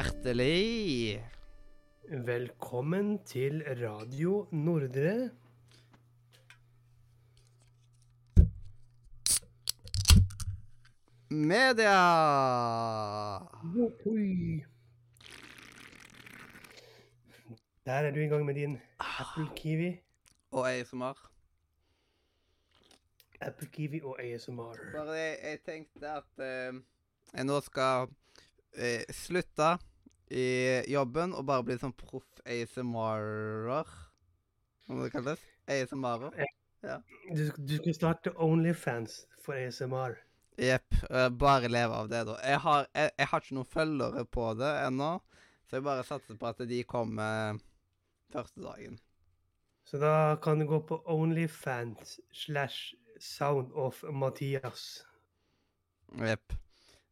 [0.00, 1.20] Hjertelig.
[2.08, 5.30] Velkommen til Radio Nordre.
[11.28, 11.98] Media.
[17.84, 20.00] Der er du i gang med din Apple Kiwi.
[20.50, 21.30] Og ASMR.
[23.40, 24.80] Apple Kiwi og ASMR.
[24.96, 26.80] Bare jeg, jeg tenkte at eh,
[27.34, 28.08] jeg nå skal
[28.72, 29.76] eh, slutte
[30.30, 30.46] i
[30.90, 33.90] jobben og bare bli sånn proff ASMR-er.
[34.86, 35.42] Hva det kalles?
[35.70, 36.50] ASMR-er.
[36.80, 40.16] Du, du skal starte Onlyfans for ASMR.
[40.60, 40.94] Jepp.
[41.10, 42.36] eh, bare leve av det, da.
[42.44, 45.10] Jeg har, jeg, jeg har ikke noen følgere på det ennå,
[45.68, 47.60] så jeg bare satser på at de kommer
[48.32, 48.98] første dagen.
[49.88, 55.04] Så da kan du gå på Onlyfans slash Sound of Mathias.
[56.16, 56.54] Jepp.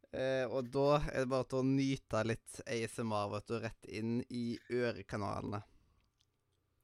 [0.09, 4.15] Eh, og da er det bare til å nyte litt ASMR, vet du, rett inn
[4.33, 5.61] i ørekanalene.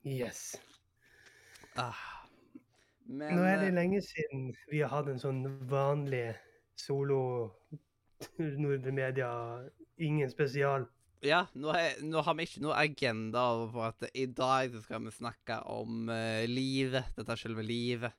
[0.06, 0.54] Yes.
[1.81, 1.98] Ah.
[3.06, 6.28] Men Nå er det eh, lenge siden vi har hatt en sånn vanlig
[6.78, 7.20] solo
[8.62, 9.31] Nordre Media,
[9.98, 10.86] ingen spesial.
[11.26, 15.02] Ja, nå, er, nå har vi ikke noe agenda over på at i dag skal
[15.08, 18.14] vi snakke om uh, livet, dette selve livet.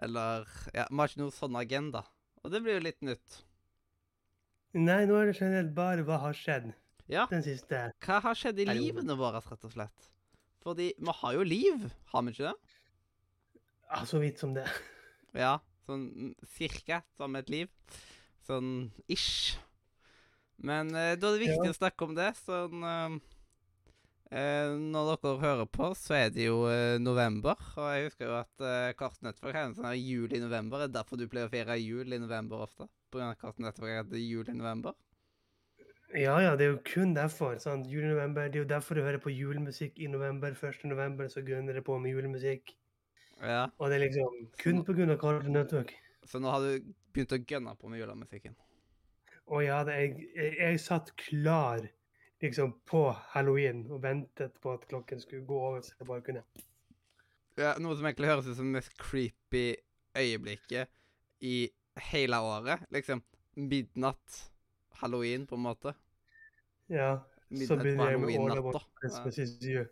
[0.00, 0.44] Eller
[0.74, 2.04] Ja, vi har ikke noe sånn agenda.
[2.44, 3.40] Og det blir jo litt nytt.
[4.78, 6.68] Nei, nå er det generelt bare hva har skjedd
[7.10, 8.84] Ja, den siste hva har skjedd i Perioden.
[8.84, 10.10] livene våre, rett og slett?
[10.62, 12.76] Fordi vi har jo liv, har vi ikke det?
[13.90, 14.66] Ja, så vidt som det.
[15.34, 15.56] Ja,
[15.88, 17.66] sånn cirka som et liv.
[18.46, 19.56] Sånn ish.
[20.62, 21.72] Men eh, da er det viktig Ja.
[21.74, 23.18] å snakke om det, sånn eh,
[24.30, 28.62] Når dere hører på, så er det jo eh, november, og jeg husker jo at
[28.62, 30.84] eh, Karsten Nettverk har en sånn jul i november.
[30.84, 32.86] Det er derfor du pleier å feire jul i november ofte?
[33.10, 34.94] Network at det er jul i november?
[36.14, 37.58] Ja, ja, det er jo kun derfor.
[37.58, 37.90] sant?
[37.90, 40.54] Jul i november, Det er jo derfor du hører på julemusikk i november.
[40.54, 40.84] 1.
[40.84, 42.76] november så gunner det på med julemusikk.
[43.42, 43.66] Ja.
[43.78, 45.94] Og det er liksom kun på av Cartoon Network.
[46.24, 48.54] Så nå har du begynt å gønne på med julemusikken?
[49.46, 51.88] Å ja, det, jeg, jeg, jeg satt klar
[52.40, 56.44] liksom på halloween og ventet på at klokken skulle gå over, så jeg bare kunne
[57.58, 59.74] Ja, noe som egentlig høres ut som det mest creepy
[60.16, 60.88] øyeblikket
[61.40, 61.68] i
[62.10, 62.86] hele året.
[62.90, 63.22] Liksom
[63.54, 64.52] midnatt
[65.02, 65.92] halloween, på en måte.
[66.88, 67.18] Ja.
[67.50, 68.60] Midnatt så begynner jeg med All I.
[68.60, 69.84] Want for Christmas is you.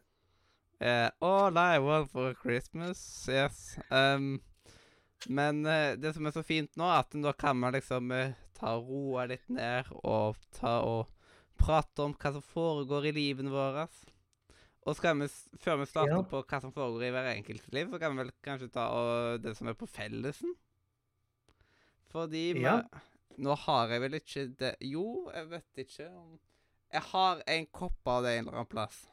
[0.80, 3.78] Eh, all I want for Christmas, yes.
[3.90, 4.40] Um,
[5.26, 8.36] men uh, det som er så fint nå, er at da kan man liksom uh,
[8.54, 11.10] ta roa litt ned og ta og
[11.58, 13.88] prate om hva som foregår i livene våre.
[14.88, 15.26] Og skal vi,
[15.60, 16.22] før vi starter Ja.
[16.30, 19.42] på hva som foregår i hver enkelt liv, så kan vi vel kanskje ta og
[19.42, 20.54] det som er på fellesen?
[22.12, 22.82] Fordi vi, Ja.
[23.38, 26.38] Nå har jeg vel ikke det Jo, jeg vet ikke om
[26.90, 29.06] Jeg har en kopp av det en eller annen plass.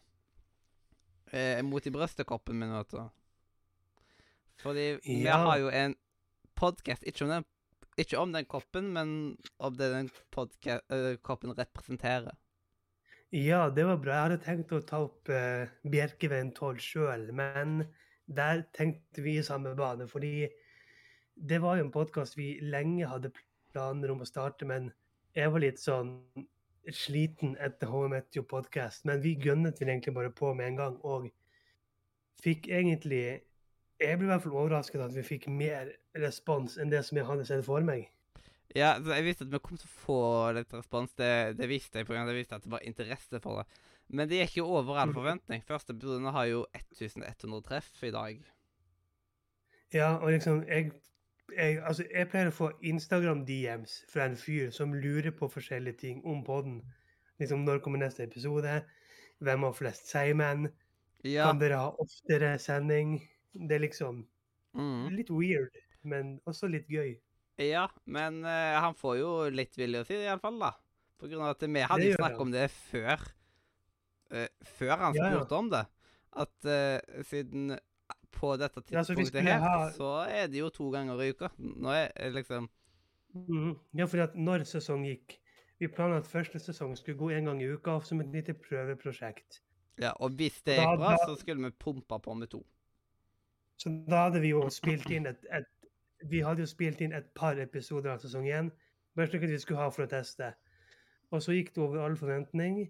[1.33, 3.09] Eh, mot i brøstekoppen min, vet du.
[4.63, 5.95] Fordi vi har jo en
[6.55, 7.45] podkast ikke, om den-
[8.01, 9.11] ikke om den koppen, men
[9.57, 10.09] om det den
[10.67, 12.35] eh, koppen representerer.
[13.35, 14.13] Ja, det var bra.
[14.13, 17.81] Jeg hadde tenkt å ta opp uh, Bjerkeveien 12 sjøl, men
[18.31, 20.07] der tenkte vi i samme bane.
[20.07, 20.47] Fordi
[21.35, 23.33] det var jo en podkast vi lenge hadde
[23.73, 24.91] planer om å starte, men
[25.35, 26.13] jeg var litt sånn
[26.93, 29.03] sliten etter Home Meteo Podcast.
[29.09, 31.27] Men vi gønnet vel egentlig bare på med en gang, og
[32.45, 33.41] fikk egentlig
[34.01, 37.25] Jeg ble i hvert fall overrasket at vi fikk mer respons enn det som jeg
[37.29, 38.09] hadde sett for meg.
[38.75, 40.17] Ja, jeg visste at vi kom til å få
[40.57, 41.13] litt respons.
[41.15, 43.81] Det, det visste jeg, at jeg visste at det var interesse for det.
[44.09, 45.15] Men det gikk jo over all Mhm.
[45.15, 45.63] forventning.
[45.65, 48.43] Første episoden har jo 1100 treff i dag.
[49.93, 50.91] Ja, og liksom jeg,
[51.55, 56.21] jeg, altså, jeg pleier å få Instagram-DMs fra en fyr som lurer på forskjellige ting
[56.25, 56.81] om podden.
[57.39, 58.81] Liksom, når kommer neste episode?
[59.43, 60.67] Hvem har flest seigmenn?
[61.23, 61.47] Ja.
[61.47, 63.21] Kan dere ha oftere sending?
[63.55, 64.25] Det er liksom
[64.75, 65.07] Mm.
[65.15, 65.71] litt weird,
[66.03, 67.13] men også litt gøy.
[67.63, 70.73] Ja, men uh, han får jo litt vilje si det, iallfall, da.
[71.17, 73.21] På grunn av at vi hadde jo snakket om det før.
[74.35, 75.37] uh, før han Ja, ja.
[75.39, 75.85] spurte om det.
[76.35, 77.77] At uh, siden
[78.35, 81.47] på dette tidspunktet ja, her, ha- så er det jo to ganger i uka.
[81.57, 82.67] Nå er det liksom
[83.35, 83.79] Mhm.
[83.95, 85.39] Ja, fordi at når sesong gikk
[85.79, 89.59] Vi planla at første sesong skulle gå en gang i uka som et lite prøveprosjekt.
[89.99, 92.65] Ja, og hvis det gikk bra, så skulle vi pumpe på med to.
[93.81, 95.71] Så da hadde vi jo spilt inn et, et
[96.31, 98.69] Vi hadde jo spilt inn et par episoder av sesong én.
[99.15, 100.53] Bare slik at vi skulle ha for å teste.
[101.35, 102.87] Og så gikk det over all forventning.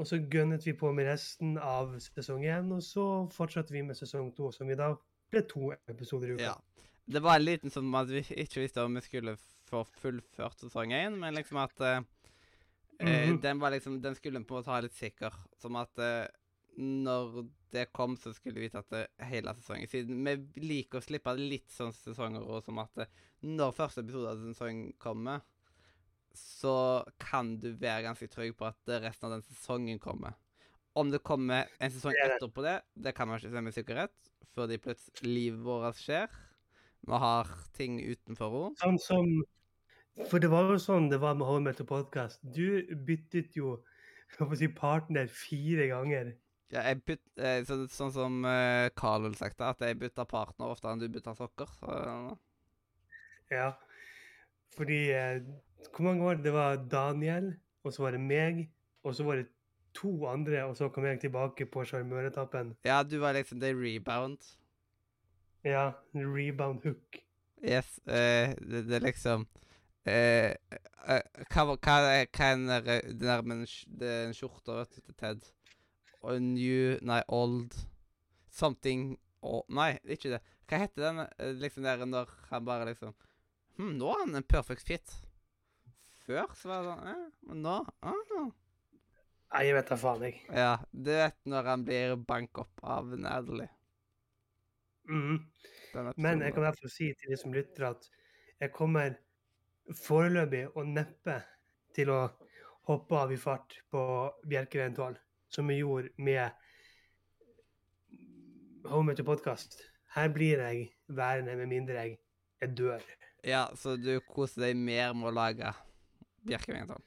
[0.00, 3.04] Og så gønnet vi på med resten av sesong én, og så
[3.34, 4.94] fortsatte vi med sesong to, som vi da
[5.32, 6.54] ble to episoder i uka.
[6.54, 6.88] Ja.
[7.12, 9.36] Det var en liten sånn at vi ikke visste om vi skulle
[9.68, 11.98] få fullført sesong én, men liksom at uh,
[13.02, 13.40] mm -hmm.
[13.42, 15.34] den var liksom, den skulle på en måte ha litt sikker.
[15.58, 16.26] Som at eh,
[16.76, 17.42] når
[17.72, 21.72] det kom, så skulle vi at det hele sesongen Siden vi liker å slippe litt
[21.72, 23.10] sånne sesonger, og som at eh,
[23.48, 25.42] når første episode av sesongen kommer,
[26.36, 30.36] så kan du være ganske trygg på at eh, resten av den sesongen kommer.
[30.96, 34.32] Om det kommer en sesong er etterpå det, det kan man ikke se med sikkerhet,
[34.52, 36.32] før de plutselig livet vårt skjer.
[37.02, 38.78] Vi har ting utenfor henne.
[38.82, 39.32] Sånn som
[40.28, 42.42] For det var jo sånn det var med Home Metal Podcast.
[42.44, 43.78] Du byttet jo
[44.58, 46.34] si, partner fire ganger.
[46.72, 50.28] Ja, jeg byt, eh, så, sånn som eh, Carl ville sagt det, at jeg bytter
[50.28, 51.72] partner oftere enn du bytter sokker.
[51.80, 52.36] Så,
[53.52, 53.72] Ja.
[54.72, 55.42] Fordi eh,
[55.92, 56.46] Hvor mange var det?
[56.46, 57.50] Det var Daniel,
[57.84, 58.62] og så var det meg,
[59.04, 59.50] og så var det
[59.92, 62.76] to andre, og så kom jeg tilbake på sjarmøretappen.
[62.84, 64.38] ja, du var liksom det rebound.
[65.64, 67.20] Ja, rebound hook.
[67.62, 67.98] Yes.
[68.06, 69.44] eh, det, det er liksom
[70.06, 70.54] eh,
[71.06, 71.20] eh,
[71.52, 72.26] hva, hva, hva er
[72.56, 72.66] den
[73.20, 73.66] der, med
[74.00, 75.52] den skjorta vet du, til Ted?
[76.22, 77.74] Og new Nei, old
[78.52, 80.40] Something o- Nei, ikke det.
[80.70, 83.14] Hva heter den eh, liksom der når han bare liksom
[83.78, 85.14] Hm, nå er han en perfect fit.
[86.26, 88.50] Før så var det sånn eh, Men nå ah.
[89.52, 90.38] Nei, jeg vet da faen, jeg.
[90.48, 93.68] Ja, du vet når han blir bank opp av Natalie.
[95.08, 95.42] Mhm.
[96.16, 98.06] Men jeg kan i hvert fall si til de som lytter, at
[98.62, 99.16] jeg kommer
[99.98, 101.34] foreløpig og neppe
[101.96, 102.20] til å
[102.88, 104.04] hoppe av i fart på
[104.48, 105.18] Bjerkeveien 12,
[105.54, 106.50] som vi gjorde med
[108.88, 109.78] Home to Podcast.
[110.14, 112.18] Her blir jeg værende med mindre jeg,
[112.60, 113.02] jeg dør.
[113.44, 115.72] Ja, så du koser deg mer med å lage
[116.46, 117.04] Bjerkeveien sånn?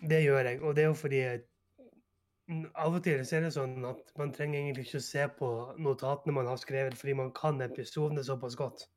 [0.00, 1.22] Det gjør jeg, og det er jo fordi
[2.50, 5.50] av og til så er det sånn at man trenger egentlig ikke å se på
[5.82, 8.88] notatene man har skrevet, fordi man kan episodene såpass godt.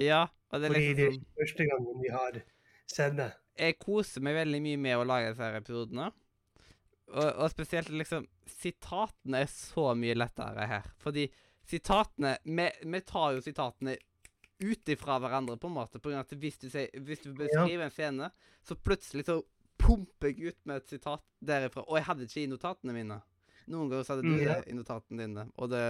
[0.00, 2.40] Ja, og det er Fordi det er liksom sånn første gangen vi har
[2.90, 3.30] sett det.
[3.60, 6.08] Jeg koser meg veldig mye med å lage disse episodene.
[7.12, 10.86] Og, og spesielt liksom Sitatene er så mye lettere her.
[11.02, 11.26] Fordi
[11.68, 13.96] sitatene Vi, vi tar jo sitatene
[14.64, 15.98] ut ifra hverandre, på en måte.
[16.00, 18.28] På grunn av at hvis du, sier, hvis du beskriver en scene,
[18.64, 19.40] så plutselig så
[19.82, 21.82] pumper jeg ut med et sitat derifra.
[21.88, 23.18] Og jeg hadde ikke i notatene mine.
[23.66, 24.54] Noen ganger så hadde du Mm, ja.
[24.60, 25.44] det i notatene dine.
[25.58, 25.82] Og det,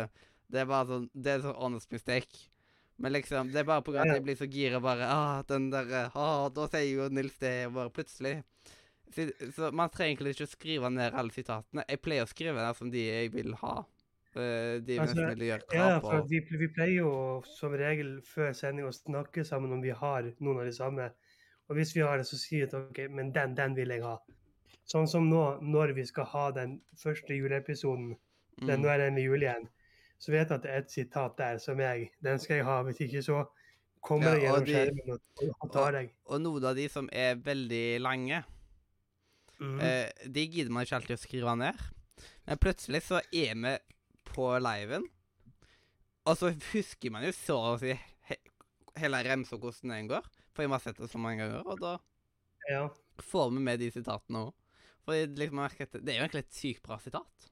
[0.51, 2.49] det er bare sånn Det er sånn honest mistake.
[2.97, 5.43] Men liksom, det er bare på grunn av at jeg blir så gira bare ah,
[5.51, 8.37] den der, ah, Da sier jo Nils det bare plutselig.
[9.13, 11.85] Så, man trenger egentlig ikke å skrive ned alle sitatene.
[11.89, 13.75] Jeg pleier å skrive ned som de jeg vil ha.
[14.35, 18.89] Eh, de Altså, vil gjøre Ja, for vi, vi pleier jo som regel før sending
[18.89, 21.11] å snakke sammen om vi har noen av de samme.
[21.71, 24.03] Og hvis vi har det, så sier vi at OK, men den, den vil jeg
[24.03, 24.17] ha.
[24.91, 28.17] Sånn som nå, når vi skal ha den første juleepisoden,
[28.61, 28.93] den, nå Mm.
[28.93, 29.69] er det med jul igjen,
[30.19, 32.83] så vet jeg at det er et sitat der som jeg Den skal jeg ha.
[32.83, 33.45] Hvis ikke så
[34.05, 36.11] kommer Ja, det og gjennom skjermen og, og tar deg.
[36.27, 38.43] Og noen av de som er veldig lange,
[39.61, 39.81] Mhm.
[39.81, 41.85] eh, de gidder man ikke alltid å skrive ned.
[42.47, 43.77] Men plutselig så er vi
[44.35, 45.07] på liven,
[46.25, 47.93] og så husker man jo så å si
[48.29, 48.37] he
[49.01, 50.27] hele remsa hvordan den går.
[50.55, 51.97] For vi har sett det så mange ganger, og da
[52.71, 52.85] ja.
[53.19, 54.55] får vi med de sitatene òg.
[55.05, 55.61] For liksom,
[56.01, 57.51] det er jo egentlig et sykt bra sitat.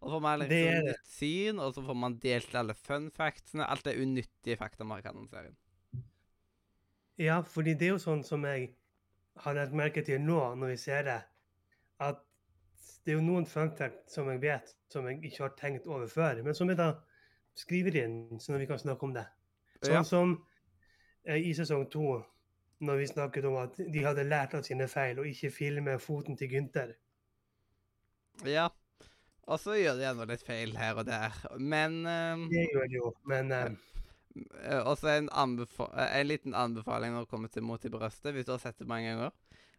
[0.00, 0.84] Og så får man liksom det.
[0.86, 3.66] nytt syn, og så får man delt alle fun factsene.
[3.66, 5.56] Alt det unyttige fakta man kan om serien.
[7.18, 8.70] ja, fordi det er jo sånn som jeg
[9.44, 11.18] har lagt merke til nå når vi ser det,
[12.00, 12.22] at
[13.04, 16.42] det er jo noen funfacts som jeg vet som jeg ikke har tenkt over før,
[16.42, 16.92] men som jeg da
[17.56, 19.26] skriver inn, sånn at vi kan snakke om det.
[19.82, 20.02] Sånn Ja.
[20.06, 20.34] som
[21.24, 22.22] eh, i sesong to,
[22.80, 26.36] når vi snakket om at de hadde lært av sine feil og ikke filme foten
[26.36, 26.94] til Gunther.
[28.44, 28.68] Ja.
[29.46, 31.32] Og så gjør de ennå litt feil her og der.
[31.58, 33.70] Men ehm, Det gjør de jo, men eh,
[34.62, 38.32] eh, også en, anbefa eh, en liten anbefaling når det kommer til Mot i brøstet,
[38.34, 39.32] hvis du har sett det mange ganger.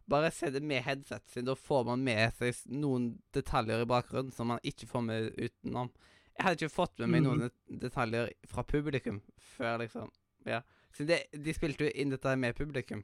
[0.08, 4.32] Bare se det med headset siden Da får man med seg noen detaljer i bakgrunnen
[4.32, 5.90] som man ikke får med utenom.
[6.38, 9.20] Jeg hadde ikke fått med meg noen det- detaljer fra publikum
[9.56, 10.08] før, liksom.
[10.46, 10.62] Ja.
[10.94, 13.02] Siden det, de spilte jo inn dette med publikum.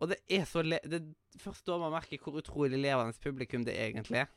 [0.00, 1.02] Og det er så le Det
[1.42, 4.28] først da man merker hvor utrolig levende publikum det egentlig er.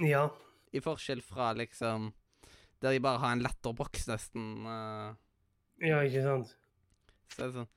[0.00, 0.28] ja.
[0.72, 2.12] I forskjell fra liksom
[2.82, 4.66] Der de bare har en letterboks, nesten.
[4.66, 5.14] eh,
[5.84, 6.56] Ja, ikke sant?
[7.36, 7.72] så er sånn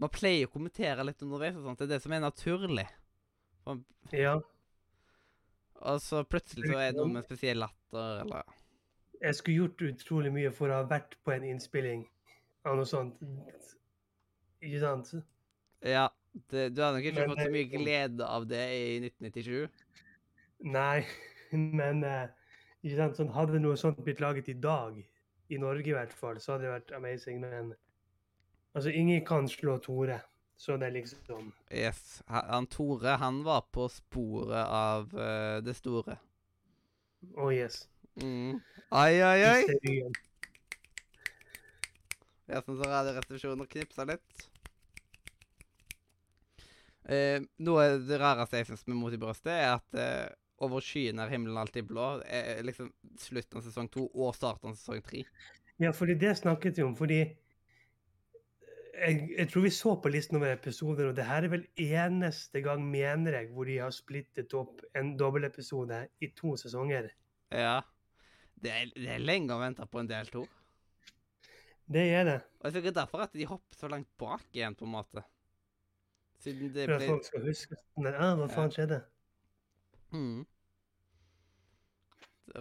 [0.00, 1.80] Man pleier å kommentere litt underveis og sånt.
[1.80, 2.84] Det er det som er naturlig.
[4.12, 4.34] Ja.
[5.80, 8.44] Og så plutselig så er det noe med spesiell latter, eller
[9.22, 12.04] Jeg skulle gjort utrolig mye for å ha vært på en innspilling
[12.68, 13.16] av noe sånt.
[14.60, 15.14] Ikke sant?
[15.80, 16.10] Ja.
[16.52, 19.84] Det, du hadde nok ikke Men fått så mye glede av det i 1997.
[20.68, 21.06] Nei,
[21.80, 22.26] men uh,
[22.82, 23.16] ikke sant?
[23.16, 24.98] Sånn, hadde noe sånt blitt laget i dag,
[25.48, 27.40] i Norge i hvert fall, så hadde det vært amazing.
[27.40, 27.74] Men
[28.74, 30.20] altså, ingen kan slå Tore.
[30.56, 32.22] Så det er liksom Yes.
[32.26, 36.16] Han Tore, han var på sporet av uh, det store.
[37.36, 37.88] Oh yes.
[38.22, 38.60] Mm.
[38.90, 39.62] Ai, ai, ai.
[42.46, 44.46] Jeg som så Radioresepsjonen og knipsa litt.
[47.06, 50.30] Eh, noe av det rareste jeg syns med Mot i brøstet, er at eh,
[50.64, 52.06] over skyene er himmelen alltid blå.
[52.24, 55.24] Er liksom slutten av sesong to og starten av sesong tre.
[55.82, 56.94] Ja, fordi det snakket vi om.
[56.96, 57.18] Fordi
[58.96, 62.62] jeg, jeg tror vi så på listen over episoder, og det her er vel eneste
[62.64, 67.10] gang, mener jeg, hvor de har splittet opp en dobbeltepisode i to sesonger.
[67.52, 67.82] Ja.
[68.56, 70.46] Det er, det er lenge å vente på en del to.
[71.92, 72.38] Det er det.
[72.58, 75.22] Og jeg tror ikke derfor at de hopper så langt bak igjen, på en måte.
[76.42, 78.54] Siden det For at ble folk skal huske sånn ja, hva hva Ja.
[78.56, 78.98] faen skjedde?
[80.14, 80.44] Mm.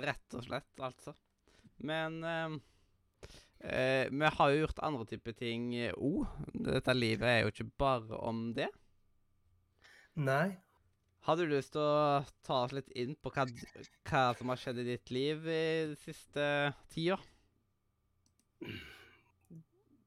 [0.06, 1.14] Rett og slett, altså.
[1.86, 2.56] Men eh,
[3.70, 6.26] eh, vi har jo gjort andre typer ting òg.
[6.54, 8.72] Dette livet er jo ikke bare om det.
[10.16, 10.56] Nei.
[11.26, 13.48] Hadde du lyst til å ta oss litt inn på hva,
[14.06, 16.44] hva som har skjedd i ditt liv i de siste
[16.94, 17.18] tida?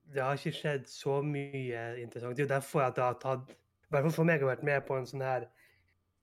[0.08, 2.36] Det har ikke skjedd så mye interessant.
[2.36, 4.68] Det er jo derfor at det har tatt I hvert fall for meg har vært
[4.68, 5.48] med på en sånn her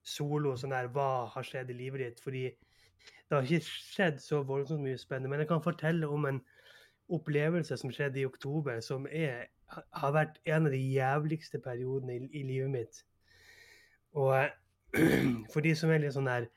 [0.06, 2.22] solo sånn her Hva har skjedd i livet ditt?
[2.24, 5.32] Fordi det har ikke skjedd så voldsomt mye spennende.
[5.32, 6.42] Men jeg kan fortelle om en
[7.16, 12.30] opplevelse som skjedde i oktober, som er, har vært en av de jævligste periodene i,
[12.42, 13.02] i livet mitt.
[14.14, 14.48] Og
[15.54, 16.48] for de som er litt sånn her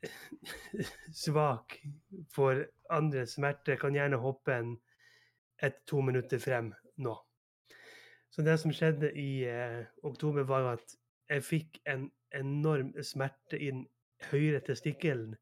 [1.24, 1.78] svak
[2.34, 4.78] for andres smerte, kan gjerne hoppe en
[5.60, 6.70] et to minutter frem
[7.04, 7.14] nå.
[8.30, 10.94] Så det som skjedde i eh, oktober, var at
[11.30, 13.86] jeg fikk en enorm smerte i den
[14.30, 15.36] høyre testikkelen.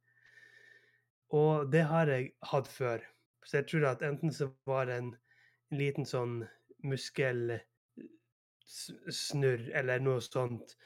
[1.35, 2.99] Og det har jeg hatt før.
[3.45, 5.14] Så jeg tror at enten så var det en
[5.75, 6.47] liten sånn
[6.85, 10.76] muskelsnurr eller noe sånt,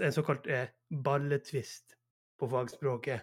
[0.00, 0.68] en såkalt eh,
[1.04, 1.96] balletvist
[2.38, 3.20] på fagspråket,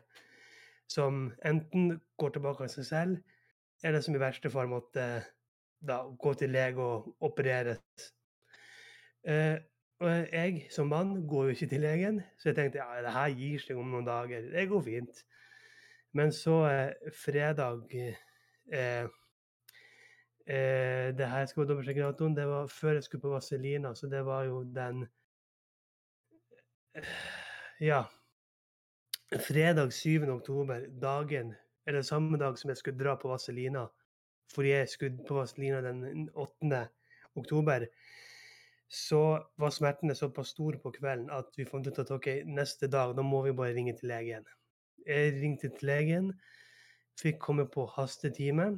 [0.91, 3.17] som enten går tilbake av seg selv,
[3.85, 5.03] eller som i verste fall måtte
[5.87, 7.81] da gå til lege og opereres.
[9.27, 9.57] Eh,
[9.99, 13.33] og jeg som mann går jo ikke til legen, så jeg tenkte ja, det her
[13.33, 14.45] gir seg om noen dager.
[14.53, 15.23] Det går fint.
[16.17, 18.19] Men så eh, fredag eh,
[20.45, 22.37] eh, Det her skal være dobbeltsjekke datoen.
[22.37, 25.07] Det var før jeg skulle på Vazelina, så det var jo den
[27.81, 28.03] Ja.
[29.43, 30.29] Fredag 7.
[30.31, 31.55] oktober, dagen
[31.87, 33.87] Eller samme dag som jeg skulle dra på Vazelina
[34.53, 36.87] fordi jeg skulle på Vazelina den 8.
[37.35, 37.85] oktober,
[38.87, 43.15] så var smertene såpass store på kvelden at vi fant ut at ok, neste dag
[43.17, 44.47] da må vi bare ringe til legen.
[45.07, 46.31] Jeg ringte til legen,
[47.19, 48.69] fikk komme på hastetime.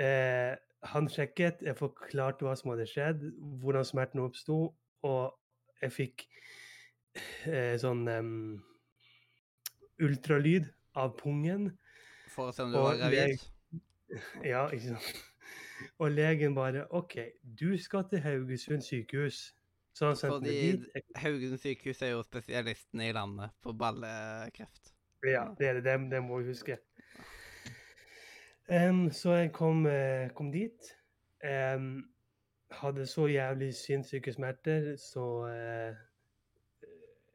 [0.00, 0.54] Eh,
[0.88, 3.24] han sjekket, jeg forklarte hva som hadde skjedd,
[3.60, 4.58] hvordan smertene oppsto,
[5.04, 5.34] og
[5.82, 6.26] jeg fikk
[7.50, 8.34] eh, sånn um,
[10.02, 10.68] ultralyd
[10.98, 11.72] av pungen.
[12.32, 13.44] For å se om du var gravid?
[14.40, 15.08] Ja, ikke sant.
[15.98, 17.16] Og legen bare OK,
[17.60, 19.54] du skal til Haugesund sykehus.
[19.94, 21.08] Så han sendte meg Fordi dit.
[21.16, 24.92] Haugesund sykehus er jo spesialisten i landet på ballekreft.
[25.26, 25.84] Ja, det er det.
[25.84, 26.78] Det, det må vi huske.
[28.68, 30.92] Um, så jeg kom, eh, kom dit.
[31.74, 32.10] Um,
[32.70, 35.96] hadde så jævlig sinnssyke smerter, så uh,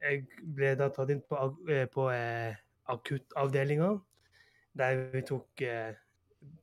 [0.03, 1.39] jeg ble da tatt inn på,
[1.71, 2.09] eh, på
[2.91, 3.89] akuttavdelinga,
[4.77, 5.63] der vi tok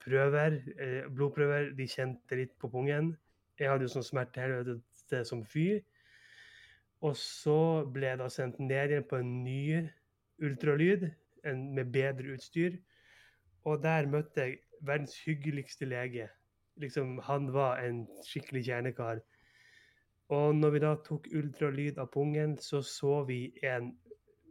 [0.04, 1.72] prøver, eh, blodprøver.
[1.76, 3.14] De kjente litt på pungen.
[3.58, 5.80] Jeg hadde jo sånn smertehelvete som fy.
[7.04, 9.62] Og så ble jeg da sendt ned igjen på en ny
[10.44, 11.08] ultralyd
[11.48, 12.76] en, med bedre utstyr.
[13.68, 16.28] Og der møtte jeg verdens hyggeligste lege.
[16.80, 19.20] Liksom, han var en skikkelig kjernekar.
[20.30, 23.90] Og når vi da tok ultralyd av pungen, så så vi en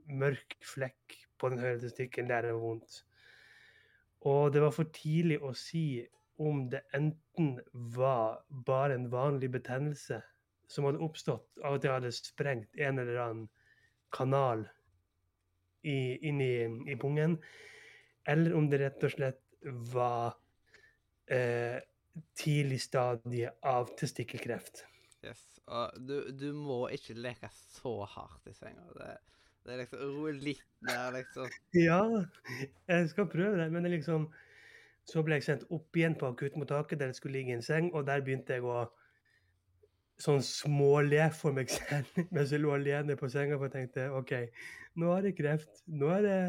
[0.10, 3.04] mørk flekk på den høyre testikkelen der det var vondt.
[4.28, 6.02] Og det var for tidlig å si
[6.40, 7.58] om det enten
[7.96, 10.22] var bare en vanlig betennelse
[10.70, 13.48] som hadde oppstått av at jeg hadde sprengt en eller annen
[14.16, 14.66] kanal
[15.82, 17.38] i, inn i, pungen,
[18.28, 19.42] eller om det rett og slett
[19.94, 20.36] var
[21.32, 21.80] eh,
[22.38, 24.84] tidlig stadie av testikkelkreft.
[25.24, 25.42] Yes.
[25.70, 28.86] Og du, du må ikke leke så hardt i senga.
[28.96, 29.12] Det,
[29.70, 31.58] det er liksom Roe litt ned, liksom.
[31.78, 32.00] Ja,
[32.90, 34.32] jeg skal prøve det, men liksom
[35.10, 38.04] Så ble jeg sendt opp igjen på akuttmottaket der det skulle ligge en seng, og
[38.06, 38.84] der begynte jeg å
[40.20, 44.36] sånn småle for meg selv mens jeg lå alene på senga, og tenkte OK,
[45.00, 45.82] nå har jeg kreft.
[45.88, 46.42] Nå er det,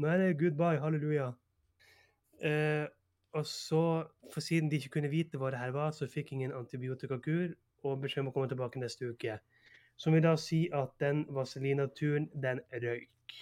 [0.00, 1.28] nå er det goodbye, halleluja.
[2.42, 2.86] Eh,
[3.36, 3.84] og så,
[4.32, 7.52] for siden de ikke kunne vite hva det her var, så fikk jeg ingen antibiotikakur.
[7.80, 9.38] og beskjed om å komme tilbake neste uke.
[10.00, 13.34] Som vil da si at den Vazelina-turen, den røyk.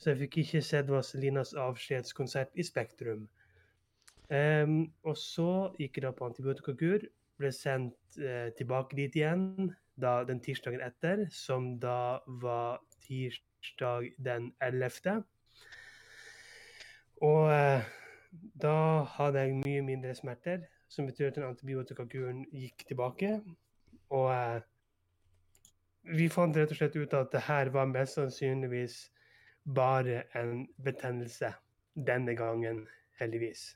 [0.00, 3.26] Så jeg fikk ikke sett Vazelinas avskjedskonsert i Spektrum.
[4.32, 7.04] Um, og så gikk jeg da på antibiotikakur,
[7.38, 14.48] ble sendt uh, tilbake dit igjen da den tirsdagen etter, som da var tirsdag den
[14.64, 15.20] 11.
[17.28, 17.84] Og uh,
[18.64, 18.76] da
[19.18, 23.36] hadde jeg mye mindre smerter, som betyr at den antibiotikakuren gikk tilbake.
[24.12, 24.60] Og eh,
[26.02, 28.98] vi fant rett og slett ut at det her var mest sannsynligvis
[29.62, 31.52] bare en betennelse
[31.94, 32.86] denne gangen,
[33.20, 33.68] heldigvis.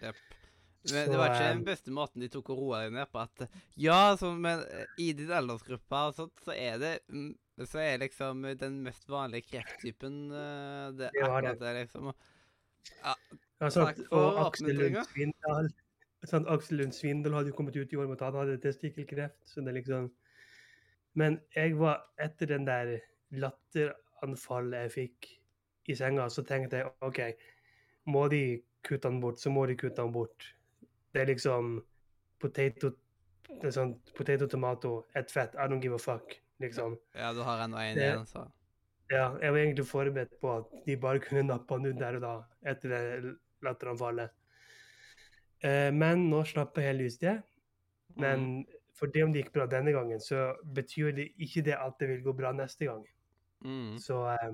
[0.00, 3.20] Men det var ikke eh, den beste måten de tok å roe deg ned på.
[3.20, 3.44] At
[3.76, 7.34] ja, så, men eh, i din aldersgruppe og sånt, så er det mm,
[7.68, 11.74] Så er liksom den mest vanlige krefttypen eh, det, Det akkurat det.
[11.82, 12.08] liksom.
[13.02, 13.14] Ja,
[13.60, 14.00] Takk sant?
[14.08, 15.04] for Og Aksel Lund oppmuntringa.
[15.10, 15.70] Svindal?
[16.56, 19.36] Aksel Lund Svindal hadde jo kommet ut i år med at han hadde testikkelkreft.
[19.44, 20.08] Så det er liksom
[21.18, 22.96] Men jeg var etter den der
[23.30, 25.30] latteranfallet jeg fikk
[25.90, 27.20] i senga, så tenkte jeg OK,
[28.10, 30.46] må de kutte han bort, så må de kutte han bort.
[31.10, 31.78] Det er liksom
[32.40, 32.92] potato
[33.58, 35.56] det er sånn potato, tomato, ett fett.
[35.58, 36.96] I don't give a fuck, liksom.
[37.18, 38.46] Ja, du har ennå én en igjen, så
[39.10, 42.22] Ja, jeg var egentlig forberedt på at de bare kunne nappe han ut der og
[42.22, 42.34] da,
[42.70, 43.32] etter det
[43.66, 44.30] latteranfallet.
[45.66, 47.34] Eh, men nå slapper jeg heldigvis det.
[48.22, 48.78] Men mm.
[49.00, 52.08] For det om det gikk bra denne gangen, så betyr det ikke det at det
[52.10, 53.06] vil gå bra neste gang.
[53.64, 53.96] Mm.
[53.98, 54.52] Så eh,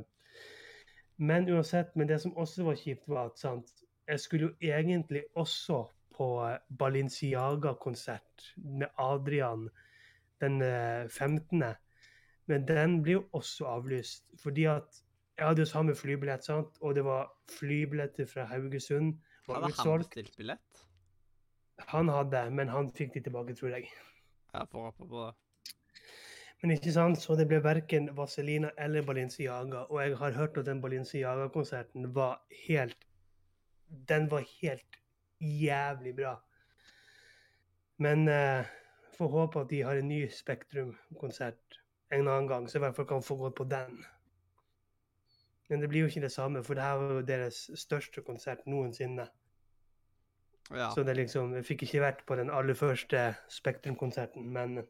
[1.17, 3.71] Men uansett, men det som også var kjipt, var at sant,
[4.07, 5.83] jeg skulle jo egentlig også
[6.17, 9.69] på eh, Balenciaga-konsert med Adrian
[10.41, 11.65] den eh, 15.
[12.47, 15.03] Men den blir jo også avlyst, fordi at
[15.39, 16.79] jeg hadde jo samme flybillett, sant?
[16.81, 19.17] og det var flybilletter fra Haugesund.
[19.49, 20.85] var Hadde han bestilt billett?
[21.93, 23.91] Han hadde, men han fikk de tilbake, tror jeg.
[24.53, 25.35] Ja, får håpe på det.
[26.63, 29.85] Men ikke sant, så det ble verken Vazelina eller Balenciaga.
[29.91, 33.05] Og jeg har hørt at den Balenciaga-konserten var helt
[34.09, 34.97] Den var helt
[35.41, 36.33] jævlig bra.
[37.99, 38.67] Men eh,
[39.19, 41.79] får håpe at de har en ny Spektrum-konsert
[42.11, 44.05] en annen gang, så jeg i hvert fall kan få gått på den.
[45.69, 48.67] Men det blir jo ikke det samme, for det her var jo deres største konsert
[48.67, 49.27] noensinne.
[50.75, 50.91] Ja.
[50.91, 54.81] Så det liksom, jeg fikk ikke vært på den aller første Spektrum-konserten, men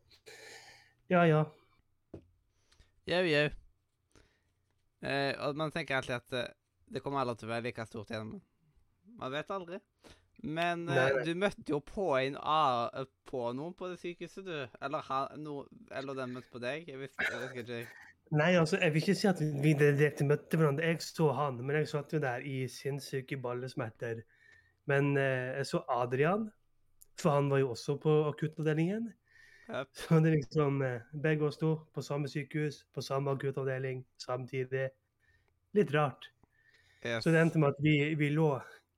[1.13, 1.43] ja, ja.
[3.07, 3.49] Jau, jau.
[5.07, 6.49] Eh, og man tenker alltid at eh,
[6.91, 8.33] det kommer aldri til å være like stort igjen.
[9.21, 9.79] Man vet aldri.
[10.43, 11.23] Men eh, Nei, nei.
[11.29, 14.81] du møtte jo på en A eh, på noen på det sykehuset, du.
[14.81, 15.61] Eller, ha, no,
[15.95, 16.89] eller den møtte på deg.
[16.91, 17.85] Jeg visste, jeg ikke.
[18.37, 20.89] Nei, altså, jeg vil ikke si at vi direkte møtte hverandre.
[20.91, 24.25] Jeg så han, men jeg satt jo der i sinnssyke ballesmerter.
[24.91, 26.49] Men eh, jeg så Adrian,
[27.21, 29.11] for han var jo også på akuttavdelingen.
[29.67, 29.89] Yep.
[29.99, 30.83] Så det er liksom
[31.23, 34.89] begge oss to på samme sykehus, på samme akuttavdeling samtidig.
[35.75, 36.31] Litt rart.
[37.03, 37.25] Yes.
[37.25, 38.55] Så det endte med at vi, vi lå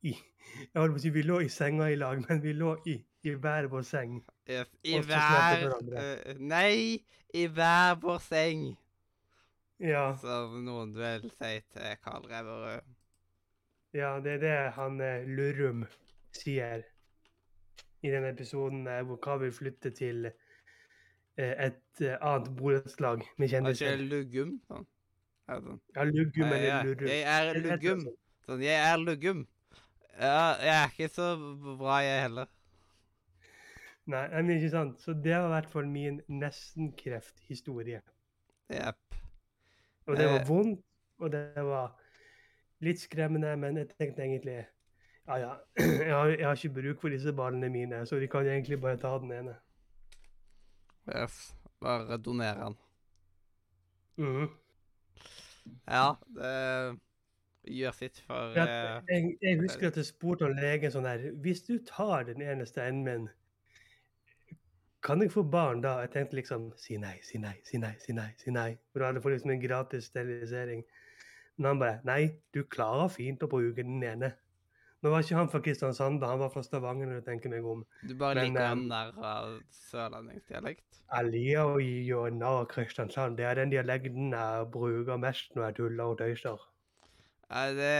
[0.06, 0.12] i
[0.48, 2.96] jeg holdt på å si vi lå i senga i lag, men vi lå i,
[3.26, 4.18] i hver vår seng.
[4.48, 4.70] Yes.
[4.82, 5.66] I hver
[6.00, 6.76] eh, Nei!
[7.36, 8.70] I hver vår seng,
[9.84, 12.86] Ja, som noen vil si til Karl Reverød.
[13.94, 15.86] Ja det er det han Lurum Lurrum
[16.36, 16.82] sier
[18.02, 23.70] i den episoden eh, hvor Kabel flytter til eh, et eh, annet borettslag med Var
[23.74, 24.52] ikke Lugum?
[24.58, 24.66] det?
[24.68, 24.86] Sånn.
[25.48, 25.80] Ja, sånn.
[25.96, 26.82] Ja, Lugum eller ja.
[26.84, 27.08] Lurrum.
[27.08, 28.04] Jeg er luggum.
[28.04, 28.20] sånt.
[28.46, 29.46] Sånn, jeg er Lugum.
[30.18, 31.28] Ja, jeg er ikke så
[31.78, 32.48] bra, jeg heller.
[34.08, 35.00] Nei, men ikke sant.
[35.04, 38.00] Så det var i hvert fall min nesten-krefthistorie.
[38.72, 39.18] Jepp.
[40.08, 40.46] Og det var Eh.
[40.48, 40.84] vondt,
[41.18, 41.96] og det var
[42.84, 44.58] litt skremmende, men jeg tenkte egentlig
[45.28, 45.54] ja, ja,
[46.08, 48.96] jeg har, jeg har ikke bruk for disse ballene mine, så de kan egentlig bare
[48.96, 49.56] ta den ene.
[51.08, 51.54] Yes.
[51.80, 52.76] Bare donere den.
[54.16, 54.48] Mhm.
[55.88, 56.98] Ja, det
[57.74, 61.26] gjør sitt for Ja, eh, jeg, jeg husker at jeg spurte om legen sånn her
[61.44, 63.26] Hvis du tar den ene steinen min,
[65.04, 65.98] kan jeg få barn da?
[66.06, 68.30] Jeg tenkte liksom Si nei, si nei, si nei, si nei.
[68.40, 68.72] si nei.
[68.92, 70.82] For da hadde jeg fått liksom en gratis sterilisering.
[71.58, 72.22] Men han bare Nei,
[72.54, 74.32] du klarer fint å bruke den ene.
[75.02, 77.06] Nå var ikke han fra Kristiansand, han var fra Stavanger.
[77.06, 77.84] når jeg tenker meg om.
[78.02, 81.02] Du bare men, liker eh, den der uh, sørlendingsdialekt.
[81.12, 83.38] Jeg liker jo narr Kristiansand.
[83.38, 86.66] Det er den dialekten jeg bruker mest når jeg tuller og tøyser.
[87.48, 87.94] Nei, det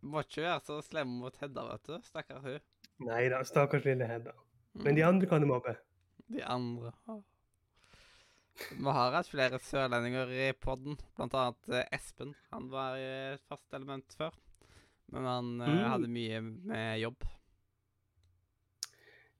[0.00, 1.98] må ikke være så slem mot Hedda, vet du.
[2.08, 2.64] Stakkar hun.
[3.06, 4.32] Nei da, stakkars lille Hedda.
[4.80, 5.76] Men de andre kan du mobbe.
[6.32, 6.94] De andre
[8.72, 12.34] Vi har hatt flere sørlendinger i podden, blant annet eh, Espen.
[12.52, 14.34] Han var et fast element før,
[15.12, 15.86] men han eh, Mm.
[15.94, 17.24] hadde mye med jobb.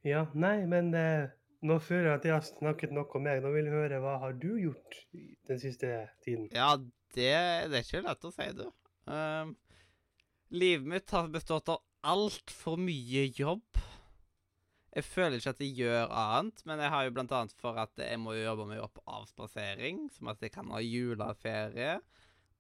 [0.05, 1.29] Ja, nei, men eh,
[1.62, 3.38] Nå føler jeg at jeg har snakket nok om meg.
[3.44, 4.96] Nå vil jeg høre hva har du gjort
[5.46, 5.92] den siste
[6.25, 6.48] tiden?
[6.51, 6.72] Ja,
[7.14, 7.29] det,
[7.70, 8.64] det er ikke lett å si, du.
[9.07, 9.53] Um,
[10.51, 13.62] livet mitt har bestått av altfor mye jobb.
[14.93, 17.97] Jeg føler ikke at jeg gjør annet, men jeg har jo blant annet for at
[17.97, 21.95] jeg må jobbe meg opp avspasering, som at jeg kan ha juleferie,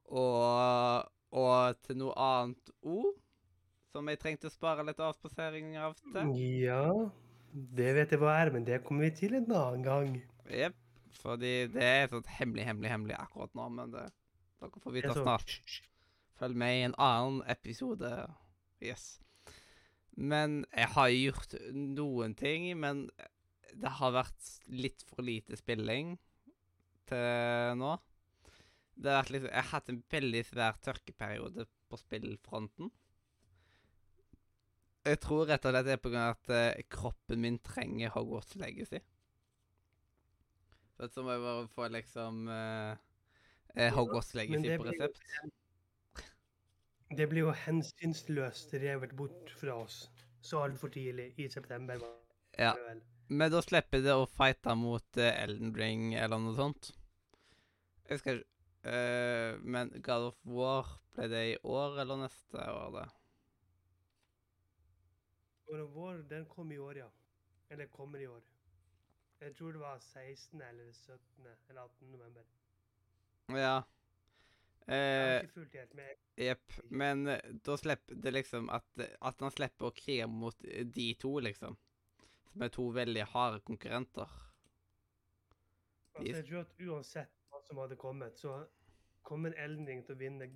[0.08, 3.12] og, og til noe annet ord.
[3.92, 6.30] som jeg trengte å spare litt avspasering av til.
[6.64, 6.86] Ja,
[7.52, 10.14] det vet jeg hva er, men det kommer vi til en annen gang.
[10.48, 10.78] Jepp.
[11.20, 14.06] Fordi det er sånn hemmelig, hemmelig, hemmelig akkurat nå, men det,
[14.62, 15.82] dere får vite sånn, snart.
[16.40, 18.08] Følg med i en annen episode.
[18.80, 19.20] Yes.
[20.20, 23.06] Men jeg har gjort noen ting, men
[23.72, 26.16] det har vært litt for lite spilling
[27.08, 27.94] til nå.
[28.92, 32.92] Det har vært liksom, jeg har hatt en veldig svær tørkeperiode på spillfronten.
[35.02, 39.00] Jeg tror rett og slett det er av at eh, kroppen min trenger Hogwarts Legacy.
[41.10, 42.92] Så må jeg bare få liksom eh,
[43.74, 45.18] eh, Hogwarts Legacy på resept.
[47.16, 50.06] Det blir jo hensynsløst revet bort fra oss
[50.42, 52.00] så altfor tidlig i september.
[52.58, 52.72] Ja.
[53.28, 56.90] Men da slipper det å fighte mot eh, Elden Ring eller noe sånt.
[58.08, 62.88] Jeg skal ikke Uh, Men God of War, ble det i år eller neste år,
[62.96, 63.04] det?
[65.68, 67.06] God of War, den kom i år, ja.
[67.70, 68.42] Eller kommer i år.
[69.40, 70.62] Jeg tror det var 16.
[70.62, 71.46] eller 17.
[71.68, 72.10] eller 18.
[72.10, 72.42] november.
[73.48, 73.82] Ja.
[74.86, 75.44] Eh.
[76.36, 76.72] Jepp.
[76.90, 78.86] Men eh, da slipper det liksom at,
[79.20, 81.76] at han slipper å krige mot eh, de to, liksom.
[82.52, 84.28] Som er to veldig harde konkurrenter.
[86.12, 88.58] Altså, jeg tror at uansett hva som hadde kommet, så
[89.24, 90.50] kommer Elden Ring til å vinne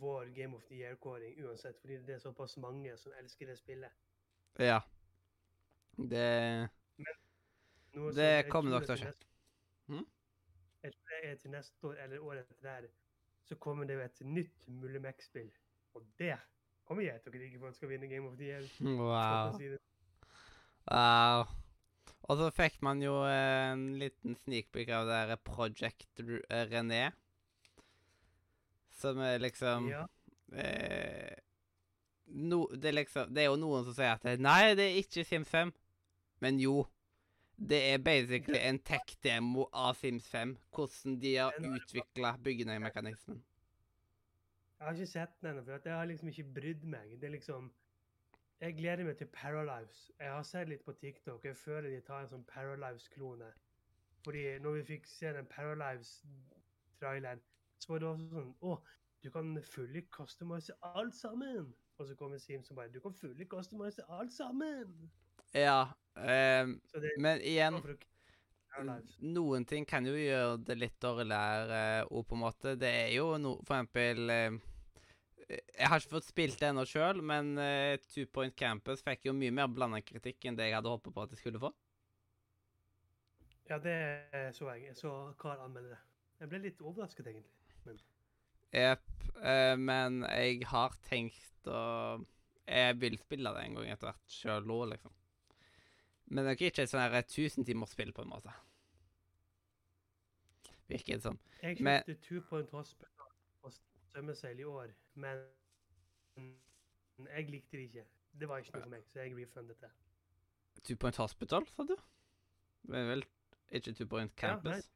[0.00, 3.90] vår Game of the Year-kåring uansett, fordi det er såpass mange som elsker det spillet.
[4.58, 4.80] Ja.
[5.96, 6.68] Det
[8.14, 9.12] Det kommer nok til å skje.
[9.90, 10.06] Hm?
[10.82, 12.88] Jeg tror det er til neste år eller året etter der,
[13.50, 15.50] så kommer det jo et nytt Mullimek-spill.
[15.98, 16.38] Og der
[16.86, 18.68] kommer jeg til å krige for at skal vinne Game of the Year.
[18.78, 19.56] Wow.
[19.58, 19.72] si.
[20.86, 21.50] Wow.
[22.30, 27.08] Og så fikk man jo en liten peek av det der Project eh, René.
[29.00, 30.04] Som er liksom Ja,
[30.54, 31.34] eh,
[32.26, 35.26] no, det, er liksom det er jo noen som sier at nei, det er ikke
[35.26, 35.74] Sims 5.
[36.44, 36.84] Men jo.
[37.68, 40.56] Det er basically en tech-demo av Sims 5.
[40.74, 43.42] Hvordan de har utvikla byggemekanismen.
[44.78, 47.20] jeg har ikke sett den ennå, for jeg har liksom ikke brydd meg.
[47.20, 47.72] Det er liksom
[48.60, 50.10] Jeg gleder meg til Paralives.
[50.20, 51.44] Jeg har sett litt på TikTok.
[51.44, 53.52] Jeg føler de tar en sånn Paralives-klone.
[54.24, 57.40] Fordi når vi fikk se den Paralives-traileren,
[57.78, 58.74] så var det også sånn Å,
[59.24, 61.72] du kan fully customize alt sammen!
[61.96, 65.10] Og så kommer Sims og bare Du kan fully customize alt sammen!
[65.56, 65.88] Ja.
[66.16, 67.80] ehm, det men igjen.
[69.20, 72.76] Noen ting kan jo gjøre det litt dårligere òg, på en måte.
[72.78, 74.58] Det er jo no, for eksempel eh,
[75.50, 79.34] Jeg har ikke fått spilt det ennå sjøl, men uh, Two Point Campus fikk jo
[79.34, 81.72] mye mer blanda kritikk enn det jeg hadde håpet på at de skulle få.
[83.70, 83.96] Ja, det
[84.54, 84.90] så jeg.
[84.90, 86.00] Jeg så Karl anmelde det.
[86.40, 87.98] Jeg ble litt overrasket, egentlig.
[88.70, 89.08] Jepp.
[89.42, 92.20] eh, men jeg har tenkt å
[92.70, 95.14] Jeg vil spille det en gang etter hvert sjøl òg, liksom.
[96.30, 98.52] Men det er ikke et sånn her 1000 timers spill, på en måte.
[100.90, 101.38] Virker det som.
[101.62, 103.26] Jeg Men- kjøpte Two Point Hospital
[103.62, 103.72] og
[104.12, 105.44] svømmeseil i år, men
[106.36, 108.04] jeg likte det ikke.
[108.40, 109.90] Det var ikke noe for meg, så jeg refundet det.
[110.84, 111.96] Two Point Hospital, sa du?
[112.82, 113.24] Men vel
[113.72, 114.62] ikke Two Point Ja, nei.
[114.62, 114.90] Campus?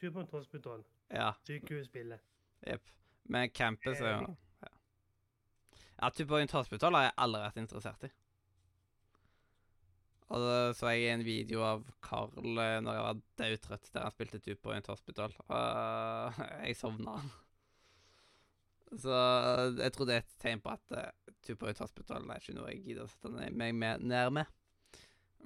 [0.00, 2.20] Two Point Hospital, Ja, sykehusspillet.
[2.66, 2.82] jepp.
[3.24, 4.68] Men Campus er Eh, jo Ja,
[6.02, 8.10] ja Two Point Hospital har jeg aldri vært interessert i.
[10.34, 14.14] Og da så jeg en video av Carl eh, når jeg var daudtrøtt, der han
[14.14, 15.34] spilte Two Point Hospital.
[15.46, 17.20] Og jeg sovna.
[18.96, 19.14] Så
[19.78, 22.72] jeg tror det er et tegn på at uh, Two Point Hospital er ikke noe
[22.72, 24.50] jeg gidder å sette meg med, nær med.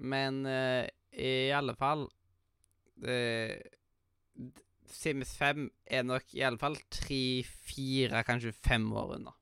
[0.00, 2.06] Men uh, i alle fall
[3.04, 3.56] eh,
[4.90, 9.34] Sims 5 er nok i alle fall tre, fire, kanskje fem år unna.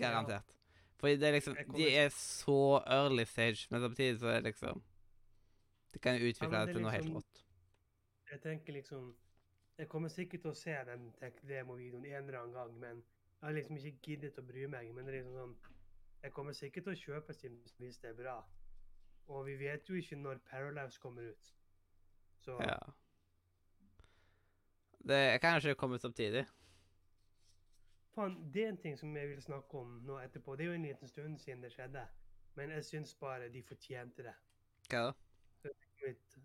[0.00, 0.59] Garantert.
[1.00, 4.82] Fordi det er liksom De er så early stage, men samtidig så er det liksom
[5.94, 7.44] De kan Ja, utvikle men det til noe helt liksom- rått.
[8.30, 9.14] Jeg tenker liksom
[9.78, 13.52] Jeg kommer sikkert til å se den tech-demo-videoen en eller annen gang, men jeg har
[13.52, 14.94] liksom ikke giddet å bry meg.
[14.94, 15.56] Men det er liksom sånn
[16.22, 18.44] Jeg kommer sikkert til å kjøpe Sims hvis det er bra.
[19.28, 21.54] Og vi vet jo ikke når Paralives kommer ut.
[22.44, 22.78] Så Ja.
[25.08, 26.46] Det kan kanskje komme samtidig.
[28.14, 30.56] Faen, det er en ting som jeg vil snakke om nå etterpå.
[30.56, 32.06] Det er jo en liten stund siden det skjedde.
[32.54, 34.34] men jeg syns bare de fortjente det.
[34.90, 35.12] Hva da?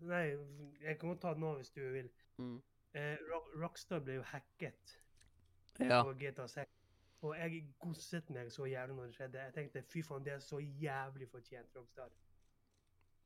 [0.00, 0.36] Nei,
[0.82, 2.10] jeg kan godt ta det nå hvis du vil.
[2.38, 2.62] Mm.
[2.94, 4.98] Eh, Rock, Rockstar ble jo hacket
[5.80, 6.02] Ja.
[6.02, 6.70] på GTA 6.
[7.22, 9.42] Og jeg gosset meg så jævlig når det skjedde.
[9.42, 12.10] Jeg tenkte fy faen, det er så jævlig fortjent, Rockstar.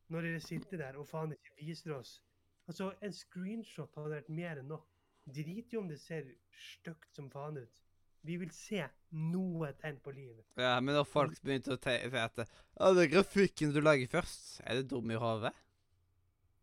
[0.09, 2.23] Når dere sitter der og faen ikke viser oss
[2.69, 4.85] Altså, en screenshot hadde vært mer enn nok.
[5.27, 7.81] Drit i om det ser stygt som faen ut.
[8.27, 8.83] Vi vil se
[9.17, 10.35] noe tegn på liv.
[10.61, 10.75] ja.
[10.81, 12.47] Men når folk begynte å te- si at det
[13.07, 15.53] er grafikken du lager først, er det dum i hodet?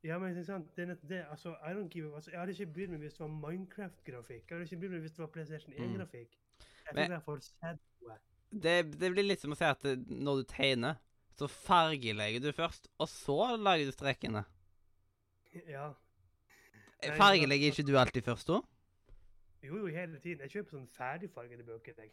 [0.04, 0.70] Ja, men sant?
[0.76, 1.24] Det er nett det.
[1.32, 4.44] Altså, I don't give altså, jeg hadde ikke brydd meg hvis det var Minecraft-grafikk.
[4.46, 6.38] Jeg hadde ikke brydd meg hvis det var PlayStation 1-grafikk.
[6.86, 8.18] Jeg Men- tror jeg får sett noe.
[8.54, 10.96] Det, det blir litt som å si at når du tegner,
[11.38, 14.46] så fargelegger du først, og så lager du strekene.
[15.68, 15.90] Ja.
[17.04, 18.62] Nei, Fargelegger ikke du alltid først, da?
[19.64, 20.44] Jo, jo, hele tiden.
[20.46, 21.94] Jeg kjøper sånn ferdigfargede bøker.
[21.98, 22.12] Jeg.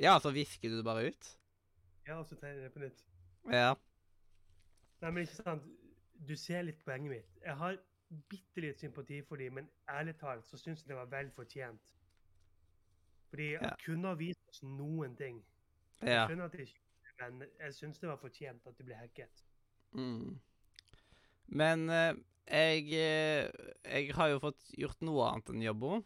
[0.00, 1.30] Ja, så visker du det bare ut?
[2.06, 3.02] Ja, og så tegner jeg det på nytt.
[3.52, 3.74] Ja.
[5.02, 5.66] Nei, men ikke sant.
[6.28, 7.34] Du ser litt poenget mitt.
[7.44, 7.78] Jeg har
[8.30, 11.82] bitte litt sympati for dem, men ærlig talt så syns jeg det var vel fortjent.
[13.30, 15.42] Fordi jeg kunne ha vist oss noen ting.
[16.00, 16.26] Jeg Ja.
[16.28, 16.80] skjønner at det ikke
[17.30, 19.42] men jeg syns det var fortjent at det ble hacket.
[19.92, 20.40] Mm.
[21.46, 22.14] Men eh,
[22.50, 23.50] jeg eh,
[23.84, 26.04] Jeg har jo fått gjort noe annet enn jobben.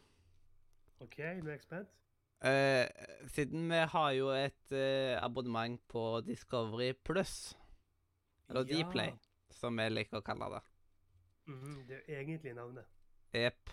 [1.05, 1.95] OK, nå er jeg spent.
[2.39, 2.87] Uh,
[3.35, 7.57] siden vi har jo et uh, abonnement på Discovery Pluss,
[8.49, 8.85] eller Ja.
[8.87, 9.13] Dplay,
[9.51, 10.63] som jeg liker å kalle det.
[11.49, 12.87] Mhm, det er egentlig navnet.
[13.35, 13.71] Jepp.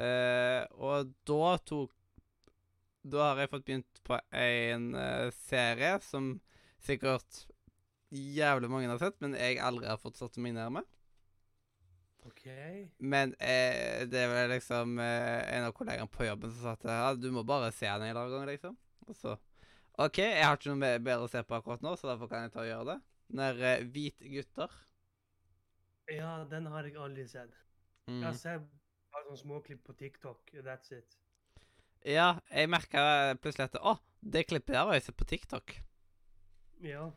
[0.00, 1.90] Uh, og da tok
[3.02, 6.34] Da har jeg fått begynt på en eh, serie som
[6.84, 7.46] sikkert
[8.12, 10.68] jævlig mange har sett, men jeg aldri har fått satt meg ned
[12.20, 12.32] med.
[12.32, 12.46] OK.
[12.98, 17.14] Men eh, det vel liksom eh, en av kollegene på jobben som sa at ja,
[17.16, 18.76] du må bare se den en eller annen gang, liksom.
[19.08, 19.36] Og så
[20.00, 22.54] OK, jeg har ikke noe bedre å se på akkurat nå, så derfor kan jeg
[22.54, 22.98] ta og gjøre det.
[23.30, 24.76] Den der eh, Hvit gutter.
[26.10, 27.52] Ja, den har jeg aldri sett.
[28.08, 28.22] Mm.
[28.24, 28.62] Jeg ser
[29.12, 30.54] bare sånne småklipp på TikTok.
[30.64, 31.18] That's it.
[32.06, 33.02] Ja, jeg merka
[33.42, 35.76] plutselig at Å, det klippet der har jeg sett på TikTok.
[36.80, 37.10] Ja.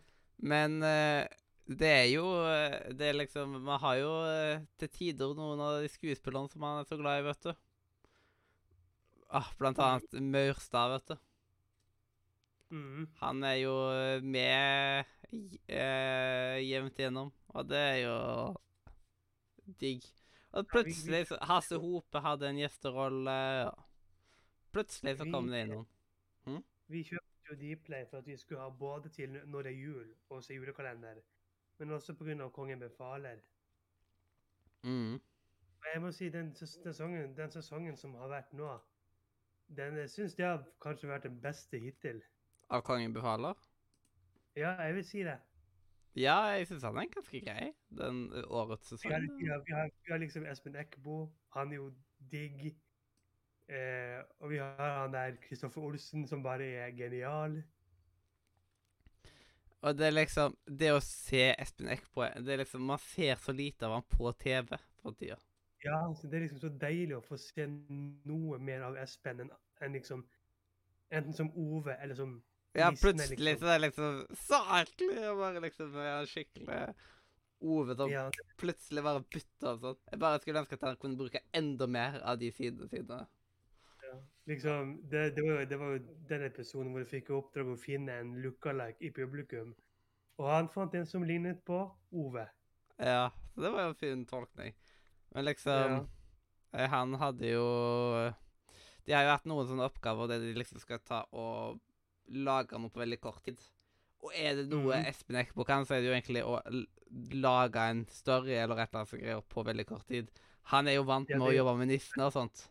[0.43, 1.23] Men eh,
[1.65, 5.77] det er jo eh, Det er liksom Man har jo eh, til tider noen av
[5.81, 7.53] de skuespillerne som man er så glad i, vet du.
[9.33, 11.15] Ah, blant annet Maurstad, vet du.
[12.73, 13.07] Mm.
[13.21, 15.05] Han er jo eh, med
[15.69, 18.17] eh, jevnt igjennom, og det er jo
[19.79, 20.05] digg.
[20.53, 23.37] Og plutselig så Hasse Hope hadde en gjesterolle.
[23.63, 23.73] Ja.
[24.73, 25.89] Plutselig så kom det inn noen.
[26.91, 30.09] Vi kjøpte jo Dplay for at vi skulle ha både til når det er jul
[30.29, 31.21] og så julekalender,
[31.85, 32.49] men også pga.
[32.49, 33.39] Kongen befaler.
[34.83, 35.19] Mm.
[35.93, 38.69] Jeg må si den sesongen, den sesongen som har vært nå,
[39.77, 42.21] den syns jeg har kanskje vært den beste hittil.
[42.69, 43.59] Av Kongen befaler?
[44.55, 45.37] Ja, jeg vil si det.
[46.15, 49.09] Ja, jeg syns han er ganske grei, den årets sesong.
[49.39, 51.91] vi har, vi har, vi har liksom Espen Eckbo, han er jo
[52.31, 52.67] digg.
[53.67, 57.63] Eh, og vi har han der Kristoffer Olsen som bare er genial.
[59.83, 63.55] Og det er liksom Det å se Espen Eckbo det er liksom Man ser så
[63.55, 65.39] lite av han på TV for tida.
[65.83, 69.51] Ja, altså, det er liksom så deilig å få se noe mer av Espen enn
[69.83, 70.23] enn liksom
[71.13, 72.37] Enten som Ove eller som
[72.73, 75.09] Ja, plutselig plutselig så er det liksom Saklig!
[75.29, 76.79] Og bare liksom ja, skikkelig
[77.63, 78.23] Ove som Ja,
[78.59, 79.99] plutselig bare bytter og sånn.
[80.11, 83.19] Jeg bare skulle ønske at han kunne bruke enda mer av de sidene sine.
[84.45, 87.69] Liksom, det, det, var jo, det var jo den episoden hvor du fikk i oppdrag
[87.71, 89.71] å finne en lookalike i publikum.
[90.41, 91.79] Og han fant en som lignet på
[92.11, 92.43] Ove.
[92.99, 94.73] Ja, det var jo en fin tolkning.
[95.33, 95.95] Men liksom
[96.73, 96.87] ja.
[96.89, 97.63] Han hadde jo
[99.05, 101.79] De har jo hatt noen sånne oppgaver der de liksom skal ta og
[102.33, 103.59] lage noe på veldig kort tid.
[104.23, 105.07] Og er det noe Mhm.
[105.09, 106.59] Espen Eckbo kan, så er det jo egentlig å
[107.43, 110.31] lage en story eller et eller annet som greier på veldig kort tid.
[110.71, 112.69] Han er jo vant Ja, med å jobbe med nissene og sånt.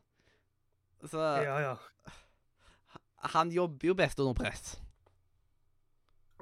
[1.11, 1.77] Så Ja, ja.
[3.35, 4.77] han jobber jo best under press.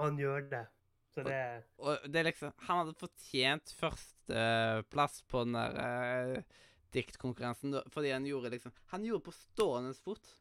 [0.00, 0.66] Han gjør det.
[1.14, 6.60] Så det Og det er liksom Han hadde fortjent førsteplass på den der uh,
[6.94, 10.34] diktkonkurransen fordi han gjorde liksom Han gjorde på stående fot.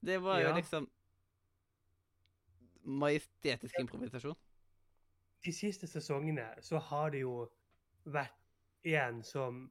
[0.00, 0.88] Det var jo liksom
[2.82, 4.36] Majestetisk improvisasjon.
[5.44, 7.44] De siste sesongene så har det jo
[8.04, 8.36] vært
[8.88, 9.66] en som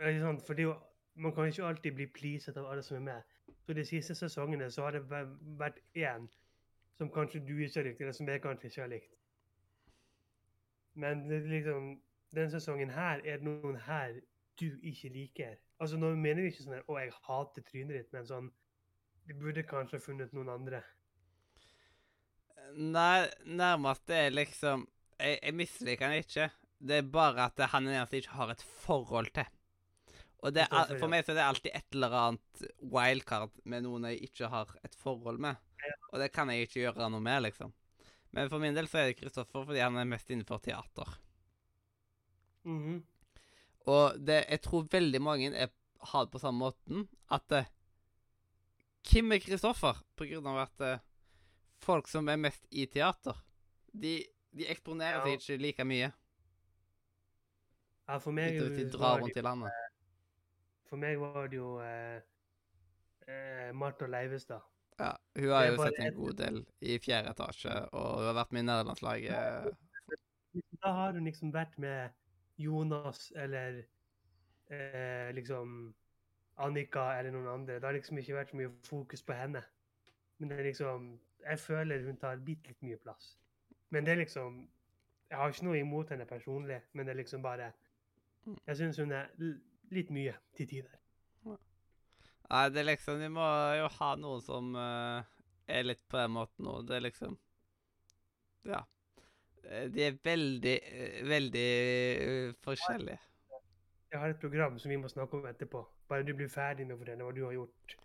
[0.00, 0.76] liksom, For det er jo,
[1.16, 3.22] man kan ikke alltid bli pleaset av alle som er med.
[3.66, 5.02] Så de siste sesongene så har det
[5.58, 6.28] vært én
[6.98, 9.16] som kanskje du ikke har likt, eller som jeg kanskje ikke har likt.
[10.94, 12.00] Men liksom,
[12.34, 14.20] den sesongen her er det noen her
[14.60, 15.56] du ikke liker.
[15.80, 18.52] Altså Nå mener vi ikke sånn her, å, jeg hater trynet ditt, men sånn
[19.26, 20.80] Du burde kanskje ha funnet noen andre.
[22.78, 24.86] Nei, nærmest det er liksom
[25.18, 26.48] Jeg, jeg misliker han ikke.
[26.78, 29.55] Det er bare at han er ikke har et forhold til.
[30.44, 34.04] Og det, er for meg så er det alltid et eller annet wildcard med noen
[34.10, 35.56] jeg ikke har et forhold med.
[36.12, 37.72] Og det kan jeg ikke gjøre noe med, liksom.
[38.36, 41.16] Men for min del så er det Kristoffer fordi han er mest innenfor teater.
[42.68, 43.00] Mhm.
[43.86, 45.70] Og det, jeg tror veldig mange er,
[46.10, 47.04] har det på samme måten.
[47.30, 47.68] At uh,
[49.06, 50.00] Hvem er Kristoffer?
[50.18, 51.04] På grunn av at uh,
[51.78, 53.38] folk som er mest i teater,
[53.94, 54.18] de,
[54.50, 55.36] de eksponerer Ja.
[55.38, 56.10] seg ikke like mye.
[58.06, 59.85] Ja, for meg, Utover de drar rundt i landet.
[60.88, 62.20] For meg var det jo eh,
[63.28, 64.64] eh, Martha Leivestad.
[64.98, 68.54] Ja, hun har jo sett en god del i fjerde etasje, og hun har vært
[68.56, 69.74] med i nederlandslaget.
[70.80, 72.14] Da har hun liksom vært med
[72.56, 73.82] Jonas eller
[74.72, 75.94] eh, liksom
[76.64, 77.76] Annika eller noen andre.
[77.76, 79.62] Det har liksom ikke vært så mye fokus på henne.
[80.38, 81.14] Men det er liksom
[81.46, 83.36] Jeg føler hun tar bitte litt mye plass.
[83.90, 84.64] Men det er liksom
[85.30, 87.72] Jeg har ikke noe imot henne personlig, men det er liksom bare
[88.46, 88.58] Mm.
[88.66, 89.26] Jeg syns hun er
[89.94, 90.96] litt mye til tider.
[92.46, 93.46] Nei, det er liksom De må
[93.80, 95.24] jo ha noen som uh,
[95.66, 96.80] er litt på den måten nå.
[96.86, 97.38] Det er liksom
[98.66, 98.84] Ja.
[99.66, 101.70] Eh, De er veldig, eh, veldig
[102.22, 103.18] uh, forskjellige.
[104.12, 105.82] Jeg har et program som vi må snakke om etterpå.
[106.08, 107.96] Bare du blir ferdig med å fortelle hva du har gjort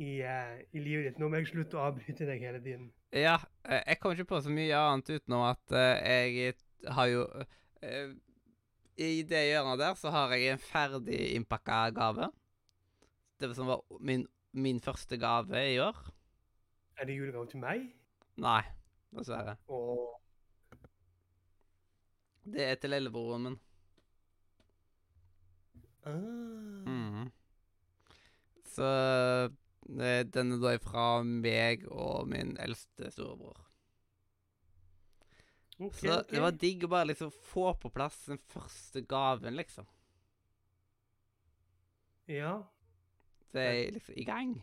[0.00, 1.20] i, uh, i livet ditt.
[1.20, 2.90] Nå må jeg slutte å avbryte deg hele tiden.
[3.12, 3.36] Ja,
[3.68, 6.54] jeg kommer ikke på så mye annet utenom at jeg
[6.96, 7.26] har jo
[9.00, 12.28] I det hjørnet der så har jeg en ferdig innpakka gave.
[13.40, 15.96] Det som var min, min første gave i år.
[17.00, 17.86] Er det julegave til meg?
[18.42, 18.60] Nei,
[19.16, 19.56] dessverre.
[19.72, 20.18] Og
[22.44, 23.58] Det er til lillebroren min.
[26.04, 26.12] ah.
[26.90, 27.28] Mhm.
[28.72, 28.86] Så
[30.00, 33.61] eh, den er da fra meg og min eldste storebror.
[35.88, 36.28] Ok, Så okay.
[36.30, 39.88] det var digg å bare liksom få på plass den første gaven, liksom.
[42.30, 42.54] Ja.
[43.50, 44.54] Så jeg er liksom i gang.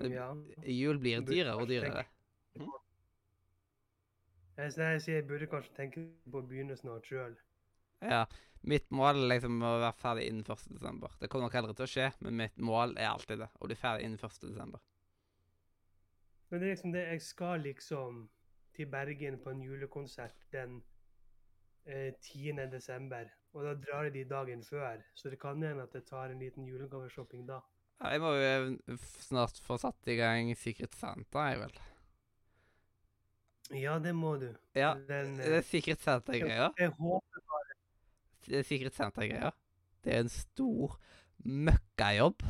[0.00, 0.28] Men ja.
[0.64, 2.06] jul blir dyrere og dyrere.
[4.60, 7.36] Jeg, jeg sier jeg burde kanskje tenke på å begynne snart sjøl.
[8.04, 8.24] Ja.
[8.60, 10.66] Mitt mål er liksom å være ferdig innen 1.
[10.74, 11.12] desember.
[11.20, 13.48] Det kommer nok aldri til å skje, men mitt mål er alltid det.
[13.56, 14.42] Å bli ferdig innen 1.
[14.44, 14.82] desember.
[16.50, 18.20] Men det er liksom det jeg skal liksom
[18.80, 20.78] til Bergen på en julekonsert den
[21.84, 22.56] eh, 10.
[22.72, 23.28] desember.
[23.52, 26.64] Og da drar de dagen før, så det kan hende at jeg tar en liten
[26.68, 27.58] julegaveshopping da.
[28.00, 31.80] Ja, jeg må jo eh, snart få satt i gang Secret Santa, jeg vel.
[33.76, 34.48] Ja, det må du.
[34.74, 36.70] Ja, Den, det er Secret Santa-greia.
[36.80, 37.76] Jeg håper bare
[38.48, 39.52] Det er Secret Santa-greia.
[40.02, 40.96] Det er en stor
[41.44, 42.42] møkkajobb.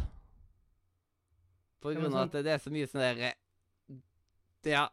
[1.81, 3.21] På grunn av sånn- at det er så mye sånn der
[4.64, 4.88] Det er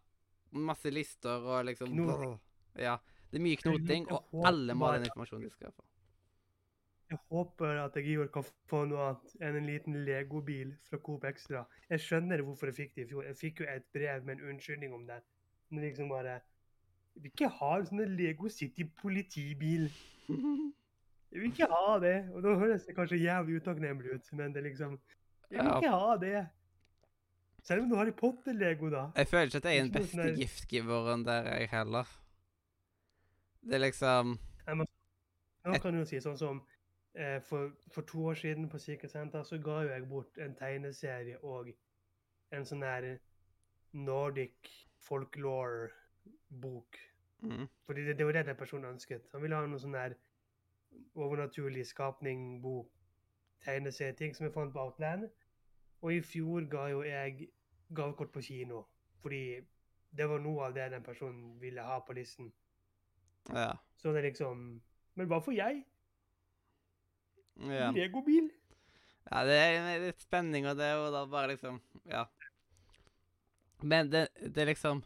[0.51, 2.39] masse lister og liksom Knoting.
[2.77, 2.97] Ja.
[3.27, 5.83] Det er mye knoting, og alle må ha den informasjonen de skal få.
[7.07, 10.99] Jeg håper at jeg i år kan få noe annet enn en liten legobil fra
[11.03, 11.63] Coop Extra.
[11.87, 13.23] Jeg skjønner hvorfor jeg fikk det i fjor.
[13.29, 15.21] Jeg fikk jo et brev med en unnskyldning om det.
[15.69, 16.41] Men liksom bare
[17.17, 19.87] Jeg vil ikke ha en sånn Lego City politibil.
[20.27, 22.17] Jeg vil ikke ha det.
[22.35, 24.99] Og da høres det kanskje jævlig utakknemlig ut, men det liksom
[25.49, 26.45] Jeg vil ikke ha det.
[27.67, 29.09] Selv om du har Harry Potter-lego, da.
[29.15, 32.07] Jeg føler ikke at jeg er den beste sånn giftgiveren der, jeg heller.
[33.67, 34.37] Det er liksom
[35.67, 36.61] Nå kan du jo si sånn som
[37.11, 40.55] eh, for, for to år siden på Secret Center så ga jo jeg bort en
[40.55, 41.73] tegneserie og
[42.55, 43.09] en sånn her
[43.91, 44.71] Nordic
[45.09, 46.99] folklore-bok.
[47.41, 49.27] mm, Fordi det, det var det den personen ønsket.
[49.33, 50.15] Han ville ha noe sånn her
[51.19, 52.87] overnaturlig skapning, bok,
[53.65, 55.27] tegneserieting som jeg fant på Outland.
[56.01, 57.49] Og i fjor ga jo jeg
[57.93, 58.83] gavekort på kino,
[59.21, 59.59] fordi
[60.17, 62.51] det var noe av det den personen ville ha på listen.
[63.53, 63.73] Ja.
[63.97, 64.81] Så det er liksom
[65.15, 65.85] Men hva får jeg?
[67.57, 67.91] ja.
[67.91, 68.49] Legobil?
[69.31, 72.25] Ja, det er litt spenning, og det er jo da bare liksom Ja.
[73.81, 75.03] Men det, det er liksom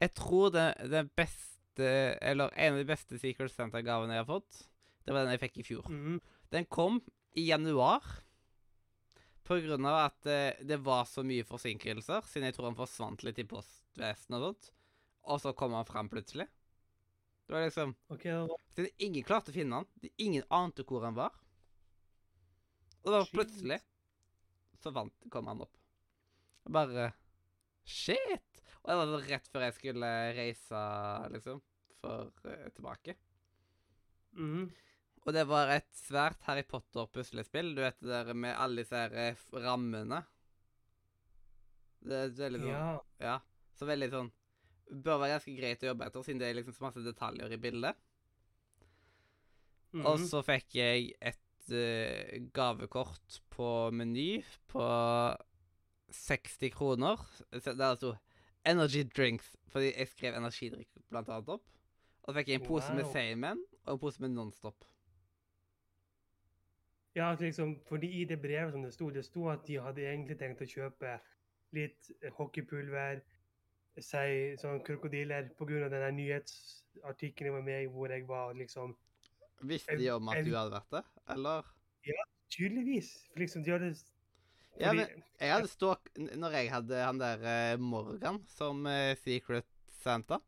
[0.00, 1.90] Jeg tror det, det beste
[2.22, 4.62] Eller en av de beste Secret Santa-gavene jeg har fått,
[5.04, 5.90] det var den jeg fikk i fjor.
[5.90, 6.20] Mhm.
[6.50, 7.02] Den kom
[7.34, 8.02] i januar.
[9.50, 13.46] Av at eh, det var så mye forsinkelser, siden jeg tror han forsvant litt i
[13.48, 14.70] postvesenet og sånt.
[15.26, 16.46] Og så kom han fram plutselig.
[17.46, 20.10] Det var liksom okay, da- Siden ingen klarte å finne han.
[20.22, 21.34] Ingen ante hvor han var.
[23.04, 23.78] Og da plutselig
[24.82, 25.78] så vant, kom han opp.
[26.66, 27.12] Og Bare
[27.86, 28.42] Shit!
[28.82, 30.80] Og det var rett før jeg skulle reise,
[31.34, 31.60] liksom,
[32.02, 33.14] for uh, tilbake.
[34.36, 34.66] Mhm.
[35.26, 37.74] Og det var et svært Harry Potter-puslespill.
[37.74, 40.22] Du vet det der med alle disse her eh, rammene.
[42.06, 42.90] Det er veldig sånn Ja.
[43.18, 43.38] Ja.
[43.76, 44.30] Så veldig sånn
[44.86, 47.58] bør være ganske greit å jobbe etter, siden det er liksom så masse detaljer i
[47.60, 47.98] bildet.
[49.96, 50.06] Mhm.
[50.06, 54.86] Og så fikk jeg et uh, gavekort på Meny på
[56.12, 57.22] 60 kroner.
[57.50, 58.14] Det Der sto
[58.64, 61.66] 'Energy Drinks', fordi jeg skrev energidrikk blant annet opp.
[62.22, 63.58] Og så fikk jeg en pose med Wow.
[63.86, 64.84] Og en pose med Nonstop.
[67.16, 70.36] Ja, liksom, fordi i det brevet som det sto, det sto at de hadde egentlig
[70.38, 71.14] tenkt å kjøpe
[71.72, 73.22] litt eh, hockeypulver,
[73.96, 78.26] si sånn krokodiller, på grunn av den der nyhetsartikkelen jeg var med i, hvor jeg
[78.28, 78.92] var liksom
[79.64, 81.02] Visste de om at du hadde vært det,
[81.32, 81.70] eller?
[82.52, 83.08] Tydeligvis.
[83.32, 83.88] For liksom, de hadde
[84.76, 89.16] Ja, fordi- men jeg hadde ståk, Når jeg hadde han der eh, Morgan som eh,
[89.16, 89.64] Secret
[90.02, 90.38] Santa,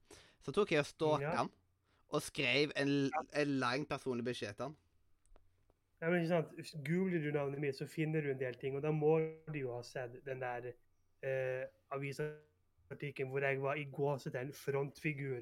[0.45, 1.37] så tok jeg og stalka Ja.
[1.37, 1.51] han
[2.11, 4.77] og skrev en, en lang personlig beskjed til han.
[6.01, 6.75] Ja, men ikke sant?
[6.87, 8.77] Googler du navnet mitt, så finner du en del ting.
[8.77, 9.19] Og da må
[9.53, 10.71] du jo ha sett den der
[11.23, 15.41] eh, avisartikkelen hvor jeg var i gåsetegn frontfigur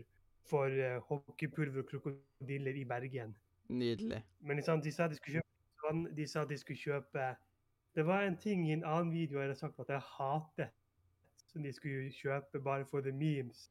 [0.49, 3.37] for eh, hockeypulver og krokodiller i Bergen.
[3.69, 4.25] Nydelig.
[4.41, 4.85] Men ikke sant?
[4.85, 7.35] de sa de skulle kjøpe sånn, de sa de skulle kjøpe
[7.97, 10.69] Det var en ting i en annen video jeg hadde sagt at jeg hater,
[11.49, 13.71] som de skulle kjøpe bare for the memes.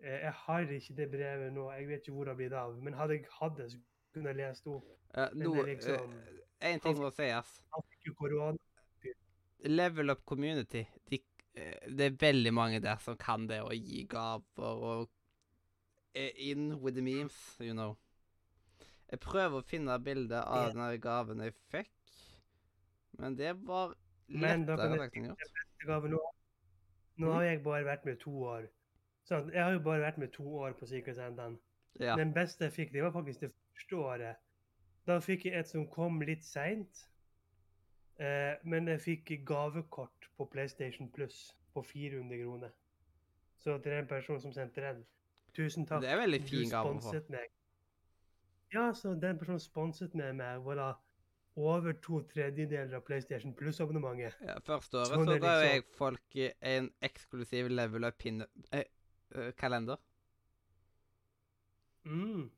[0.00, 2.76] Eh, jeg har ikke det brevet nå, jeg vet ikke hvor det har blitt av.
[2.82, 3.78] Men hadde jeg hatt det, så
[4.14, 4.84] kunne lest opp.
[5.16, 6.14] Uh, no, liksom-
[6.60, 7.62] en ting må sies.
[9.64, 11.18] Level Up Community de,
[11.54, 15.10] eh, Det er veldig mange der som kan det å gi gaver og
[16.14, 17.96] eh, In with the memes, you know.
[19.10, 21.90] Jeg prøver å finne bilde av den gaven jeg fikk,
[23.18, 23.96] men det var
[24.28, 25.48] lettere sagt enn gjort.
[27.18, 27.32] nå.
[27.32, 28.68] Har jeg bare vært med to år.
[29.28, 31.58] Sånn, jeg har jo bare vært med to år på Secret Sand.
[31.98, 32.14] Ja.
[32.16, 33.50] Den beste jeg fikk, det var faktisk det
[33.80, 34.36] første året.
[35.06, 37.06] Da fikk jeg et som kom litt seint.
[38.20, 42.70] Eh, men jeg fikk gavekort på PlayStation Plus på 400 kroner.
[43.58, 45.04] Så til den personen som sendte den,
[45.56, 46.02] tusen takk.
[46.02, 47.14] Det er veldig fin gave å få.
[47.30, 47.48] meg.
[48.72, 50.90] Ja, så den personen sponset meg med var da
[51.56, 54.36] over to tredjedeler av PlayStation Plus-abonnementet.
[54.46, 58.46] Ja, første året så, så ga liksom- jeg folk eh, en eksklusiv Level up-kalender.
[58.72, 59.96] eh, kalender.
[62.04, 62.50] Mm.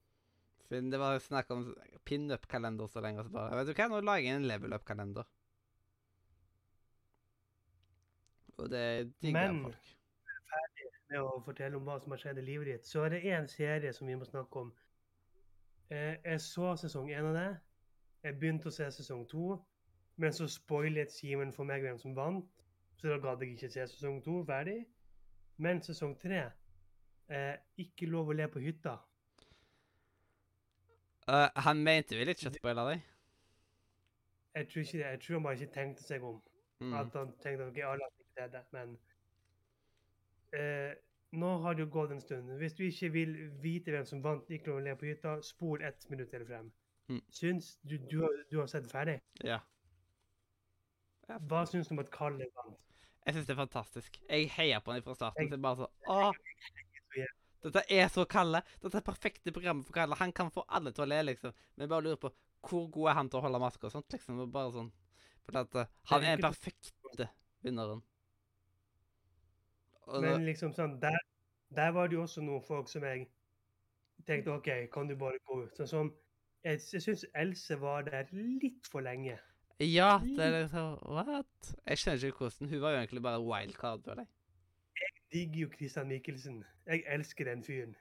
[0.73, 1.67] Siden det var snakk om
[2.09, 3.27] pinup-kalender så lenge.
[3.27, 5.27] Så bare, vet du hva, nå lager jeg en level up-kalender.
[8.57, 9.75] Og det digger Men-
[10.49, 13.23] ferdig med å fortelle om hva som har skjedd i livet ditt, så er det
[13.25, 14.73] én serie som vi må snakke om.
[15.91, 17.61] Eh, jeg så sesong én av det.
[18.25, 19.61] Jeg begynte å se sesong to,
[20.17, 22.49] men så spoilet Simen for meg hvem som vant,
[22.97, 24.87] så da gadd jeg ikke se sesong to ferdig.
[25.59, 26.53] Men sesong tre
[27.29, 29.03] eh, Ikke lov å le på hytta.
[31.29, 33.05] Eh, han mente vel ikke å spoile deg?
[34.57, 35.07] Jeg tror ikke det.
[35.07, 36.43] Jeg tror han bare ikke tenkte seg om.
[36.83, 36.93] Mm.
[36.99, 38.95] At han tenkte ok, alle har ikke det, men
[40.59, 40.93] uh,
[41.39, 42.51] nå har det jo gått en stund.
[42.61, 45.85] Hvis du ikke vil vite hvem som vant Ikke lov å le på hytta, spol
[45.87, 46.73] ett minutt eller frem.
[47.09, 47.21] Mm.
[47.31, 49.21] Syns du, du, har, du har sett ferdig?
[49.47, 49.61] Ja.
[51.49, 52.77] Hva syns du om at Kalle vant?
[53.23, 54.19] Jeg syns det er fantastisk.
[54.29, 55.47] Jeg heier på han fra starten.
[55.47, 56.33] Jeg- Så jeg bare så, Åh!
[57.63, 58.63] Dette er så Kalle.
[58.83, 60.19] Dette er perfekte programmet for Kalle.
[60.19, 61.55] Han kan få alle til å le, liksom.
[61.77, 62.33] Men jeg bare lurer på
[62.63, 64.41] hvor god er han til å holde maske og sånt, liksom.
[64.43, 64.91] Og bare sånn
[65.47, 67.29] For at eh, han er den perfekte
[67.63, 68.03] vinneren.
[70.11, 71.17] Og Men liksom sånn, der,
[71.75, 73.29] der var det jo også noen folk som jeg
[74.27, 75.79] tenkte OK, kan du bare gå ut?
[75.79, 76.13] Sånn som
[76.63, 79.39] Jeg, jeg syns Else var der litt for lenge.
[79.83, 81.73] ja, det er liksom What?
[81.89, 82.71] Jeg skjønner ikke hvordan.
[82.71, 84.31] Hun var jo egentlig bare wildcard, føler jeg.
[85.33, 86.65] Digger jo Christian Michelsen.
[86.87, 87.97] Jeg elsker den fyren.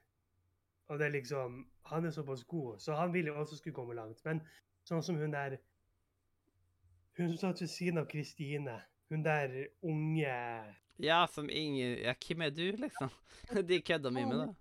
[0.88, 3.94] Og det er liksom Han er såpass god, så han ville jo også skulle komme
[3.96, 4.26] langt.
[4.26, 4.42] Men
[4.84, 5.58] sånn som hun der
[7.18, 8.82] Hun som satt ved siden av Kristine.
[9.10, 10.36] Hun der unge
[11.00, 13.10] Ja, som ingen Ja, hvem er du, liksom?
[13.70, 14.56] De kødda mye med det.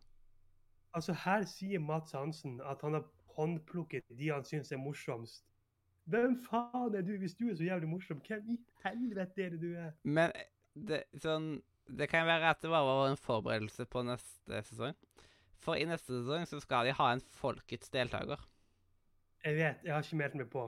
[0.94, 3.06] Altså, her sier Mats Hansen at han har
[3.36, 5.44] håndplukket de han syns er morsomst.
[6.10, 8.22] Hvem faen er du hvis du er så jævlig morsom?
[8.26, 9.92] Hvem i helvete er det du er?
[10.02, 10.32] Men
[10.74, 11.60] det, sånn,
[11.98, 14.96] det kan være at det bare var en forberedelse på neste sesong.
[15.60, 18.40] For i neste sesong så skal de ha en folkets deltaker.
[19.44, 20.66] Jeg vet, jeg har ikke meldt meg på.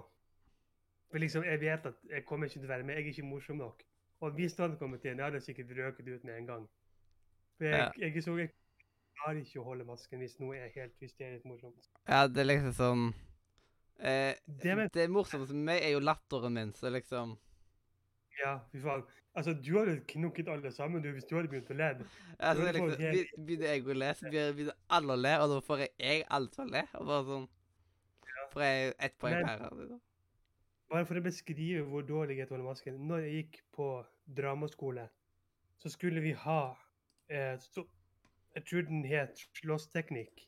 [1.13, 2.97] For liksom, jeg vet at jeg kommer ikke til å være med.
[2.97, 3.83] Jeg er ikke morsom nok.
[4.23, 6.69] Og hvis det hadde kommet inn, jeg hadde sikkert røket ut med en gang.
[7.59, 7.91] For jeg, Ja.
[8.07, 8.51] jeg, så, jeg
[9.19, 11.89] klarer ikke å holde masken hvis noe er helt hysterisk morsomt.
[12.09, 13.03] Ja, det er liksom sånn
[13.99, 14.89] eh, Det men...
[14.95, 17.37] Det morsomste med meg er jo latteren min, så liksom
[18.41, 19.05] Ja, fy faen.
[19.35, 21.87] Altså, du hadde knukket alle sammen du, hvis du hadde begynt å le.
[22.39, 25.61] altså, er liksom, helt- Begynner jeg å le, så begynner alle å le, og da
[25.65, 26.83] får jeg, jeg alt til å le.
[27.01, 27.49] Og bare sånn
[28.53, 29.63] Får jeg ett poeng per.
[29.79, 30.01] Liksom.
[30.93, 32.99] Bare for å beskrive hvor dårlig jeg tåler masken.
[33.09, 33.89] Når jeg gikk på
[34.37, 35.07] dramaskole,
[35.81, 36.77] så skulle vi ha
[37.33, 37.87] eh, så,
[38.55, 40.45] Jeg tror den het Slåssteknikk.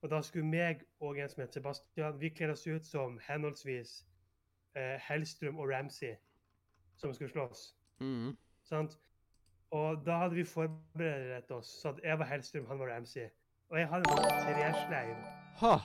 [0.00, 4.06] Og da skulle meg og en som het Sebastian, vi kledde oss ut som henholdsvis
[4.76, 6.16] eh, Hellstrøm og Ramsey,
[6.96, 7.75] som skulle slåss.
[8.00, 8.36] Mm.
[8.68, 8.98] Sant?
[9.74, 13.26] Og da hadde vi forberedt oss, så at jeg var Hellstrøm, han var MC
[13.68, 15.16] Og jeg hadde en tresleiv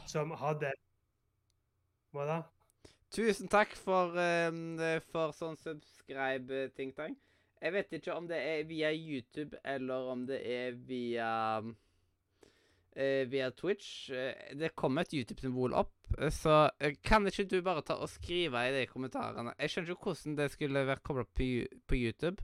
[0.07, 0.72] som hadde
[2.12, 2.41] Hva da?
[3.12, 7.18] Tusen takk for, eh, for sånn subscribe-ting tang.
[7.62, 11.32] Jeg vet ikke om det er via YouTube eller om det er via
[12.97, 14.09] uh, via Twitch.
[14.12, 15.93] Eh, Det kommer et YouTube-symbol opp,
[16.34, 19.53] så eh, kan ikke du bare ta og skrive i de kommentarene?
[19.59, 21.47] Jeg skjønner ikke hvordan det skulle vært kobla på,
[21.88, 22.43] på YouTube.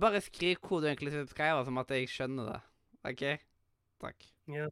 [0.00, 2.60] Bare skriv hvor du egentlig subscriber, som at jeg skjønner det.
[3.10, 3.24] OK?
[4.02, 4.26] Takk.
[4.48, 4.68] Ja.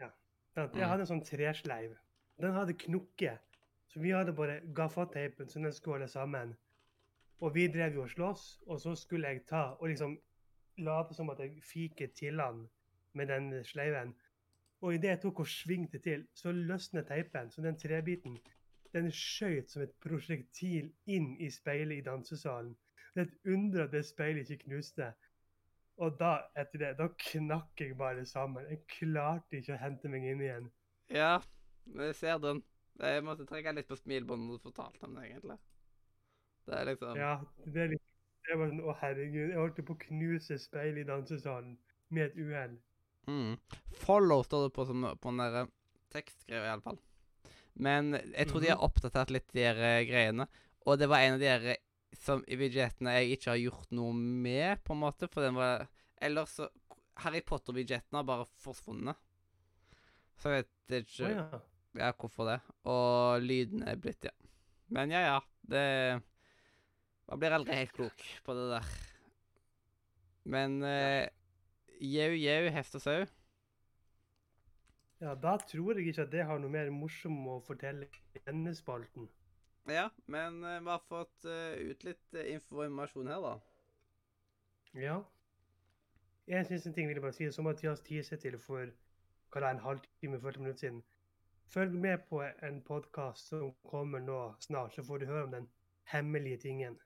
[0.00, 0.10] ja.
[0.56, 1.96] Jeg hadde en sånn tresleiv.
[2.40, 3.38] Den hadde knokke.
[3.90, 6.54] Så vi hadde bare gaffateipen så den skulle holde sammen.
[7.42, 10.16] Og vi drev jo og slåss, og så skulle jeg ta og liksom
[10.82, 12.64] late som at jeg fiket til han
[13.12, 14.14] med den sleiven.
[14.84, 17.50] Og idet jeg tok og svingte til, så løsnet teipen.
[17.50, 18.36] Så den trebiten
[18.94, 22.74] den skjøt som et prosjektil inn i speilet i dansesalen.
[23.14, 25.10] Det er et under at det speilet ikke knuste.
[26.02, 28.66] Og da, etter det, da knakk jeg bare sammen.
[28.70, 30.70] Jeg klarte ikke å hente meg inn igjen.
[31.14, 31.36] Ja,
[31.94, 32.62] jeg ser den.
[33.00, 35.58] Jeg måtte trekke litt på smilebåndet når du fortalte om det, egentlig.
[36.66, 37.34] Det er liksom Ja,
[37.66, 38.10] det er litt
[38.44, 39.52] det var sånn, Å, herregud.
[39.54, 41.78] Jeg holdt på å knuse speilet i dansesalen
[42.12, 42.74] med et uhell.
[43.26, 43.56] Mm.
[44.04, 45.72] Follow står det på, som, på den der
[46.14, 47.00] tekstgreia, iallfall.
[47.74, 50.46] Men jeg tror de har oppdatert litt de der eh, greiene.
[50.86, 51.82] Og det var en av de her eh,
[52.14, 55.28] som i budsjettene jeg ikke har gjort noe med, på en måte.
[55.30, 55.88] For den var
[56.22, 56.68] Eller så
[57.22, 59.18] Harry Potter-budsjettene har bare forsvunnet.
[60.38, 60.70] Så jeg vet
[61.00, 61.60] ikke ikke ja.
[61.98, 62.58] ja, hvorfor det.
[62.90, 64.34] Og lyden er blitt, ja.
[64.94, 65.40] Men ja, ja.
[65.64, 65.84] Det
[67.24, 68.88] Man blir aldri helt klok på det der.
[70.44, 71.24] Men eh,
[72.00, 73.24] Jau, jau, hest og sau.
[75.20, 75.34] ja.
[75.34, 79.28] Da tror jeg ikke at det har noe mer morsomt å fortelle i denne spalten.
[79.88, 83.54] Ja, men eh, vi har fått eh, ut litt eh, informasjon her, da.
[84.94, 85.16] Ja.
[86.46, 88.88] En siste ting vil jeg bare si, som Mathias teaset til for
[89.52, 91.02] hva det er, en halvtime, 40 minutter siden.
[91.72, 95.68] Følg med på en podkast som kommer nå snart, så får du høre om den
[96.12, 96.98] hemmelige tingen.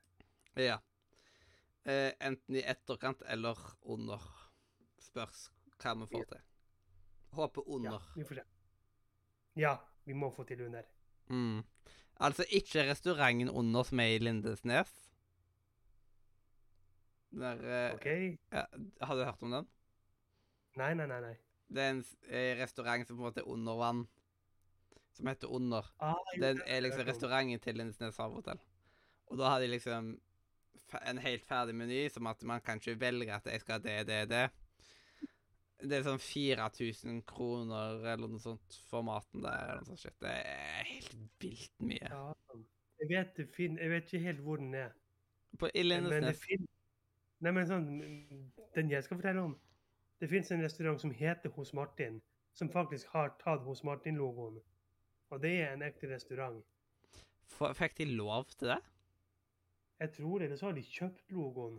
[0.59, 0.78] Ja.
[1.84, 4.22] Eh, enten i etterkant eller under.
[5.19, 5.49] Spørs
[5.83, 6.43] hva vi får til.
[7.35, 8.05] Håper Ja, under.
[8.14, 8.45] vi får se.
[9.59, 10.87] Ja, vi må få til under.
[11.29, 11.64] Mm.
[12.21, 14.93] Altså ikke restauranten under som er i Lindesnes.
[17.31, 18.07] Der eh, OK?
[18.53, 18.64] ja,
[19.03, 19.66] Har du hørt om den?
[20.77, 21.21] Nei, nei, nei.
[21.21, 21.35] nei.
[21.69, 24.07] Det er en eh, restaurant som på en måte er under vann.
[25.19, 25.83] Som heter Under.
[25.99, 28.61] Ah, jo, Den er liksom restauranten til Lindesnes havhotell.
[29.27, 30.12] Og da har de liksom
[31.11, 34.07] en helt ferdig meny, som at man kan ikke velge at jeg skal ha det,
[34.07, 34.45] det, det.
[35.79, 39.68] Det er sånn 4000 kroner eller noe sånt for maten der.
[39.68, 40.16] eller noe sånt shit.
[40.20, 41.12] Det er helt
[41.45, 42.09] vilt mye.
[42.11, 42.24] Ja,
[42.99, 44.91] jeg vet, det fin jeg vet ikke helt hvor den er.
[45.59, 46.43] På, Lindesnes.
[47.41, 47.87] Nei, men sånn
[48.74, 49.55] Den jeg skal fortelle om.
[50.18, 52.18] Det fins en restaurant som heter Hos Martin,
[52.59, 54.59] som faktisk har tatt Hos Martin-logoen.
[55.31, 56.59] Og det er en ekte restaurant.
[57.55, 58.81] F- Fikk de lov til det?
[60.03, 61.79] Jeg tror det, eller så har de kjøpt logoen.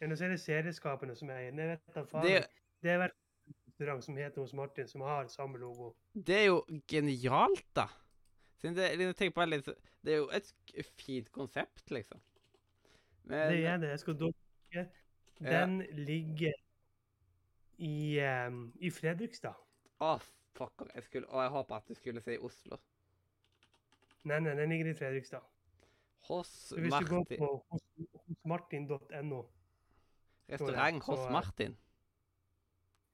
[0.00, 1.50] Eller nå er det serieskapene som er
[2.08, 2.24] faen.
[2.24, 2.46] Det,
[2.82, 3.12] Det er hver
[3.66, 5.92] restaurant som heter Hos Martin, som har samme logo.
[6.14, 7.86] det er jo genialt, da.
[8.62, 8.70] Det,
[9.34, 9.44] på
[10.04, 10.54] det, er jo et
[11.00, 12.20] fint konsept, liksom.
[13.24, 13.88] Men, Det er det.
[13.88, 14.88] Jeg skal dokke.
[15.40, 16.52] Den ligger
[17.78, 19.56] i, um, i Fredrikstad.
[20.00, 20.18] Å,
[20.56, 20.90] fucker.
[20.94, 22.76] Jeg skulle, oh, jeg håper at du skulle si Oslo.
[24.24, 25.40] Nei, nei, den ligger i Fredrikstad.
[26.28, 26.84] Hos Martin.
[26.84, 29.40] hvis du går på hos- hosmartin.no
[30.50, 31.76] Restaurant hos Martin.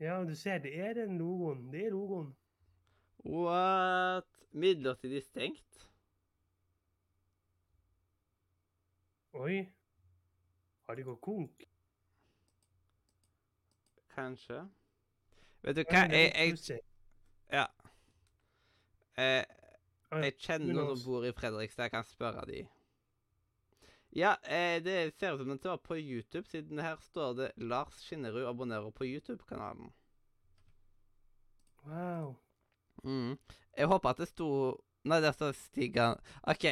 [0.01, 1.73] Ja, du ser, det er den logoen.
[1.73, 2.37] Det er logoen.
[3.25, 4.29] What?
[4.53, 5.91] Midlertidig stengt?
[9.33, 9.67] Oi.
[10.87, 11.65] Har de gått konk?
[14.15, 14.63] Kanskje.
[15.63, 16.81] Vet du hva, jeg, jeg,
[17.53, 17.67] ja.
[19.19, 19.43] Eh,
[20.23, 22.63] jeg kjenner noen som bor i Fredrikstad, jeg kan spørre de.
[24.17, 28.01] Ja, eh, det ser ut som den var på YouTube, siden her står det 'Lars
[28.01, 29.93] Skinnerud abonnerer på YouTube-kanalen'.
[31.85, 32.37] Wow.
[33.05, 33.39] Mm.
[33.77, 36.17] Jeg håper at det sto Nei, der står Stigan.
[36.43, 36.65] OK.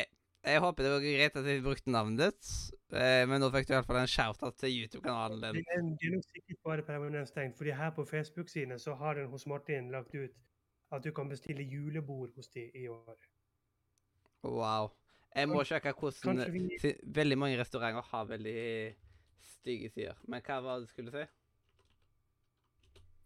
[0.44, 2.48] Jeg håper det var greit at jeg brukte navnet ditt,
[2.92, 5.60] eh, men nå fikk du iallfall en shout-out til YouTube-kanalen din.
[5.60, 9.14] Det er, det er nok sikkert bare permanent stengt, fordi her på Facebook-sidene så har
[9.14, 10.34] den hos Martin lagt ut
[10.92, 13.16] at du kan bestille julebord hos de i år.
[14.44, 14.90] Wow.
[15.34, 18.60] Jeg må sjekke hvordan vi Veldig mange restauranter har veldig
[19.44, 20.20] stygge sider.
[20.30, 21.24] Men hva var det du skulle si?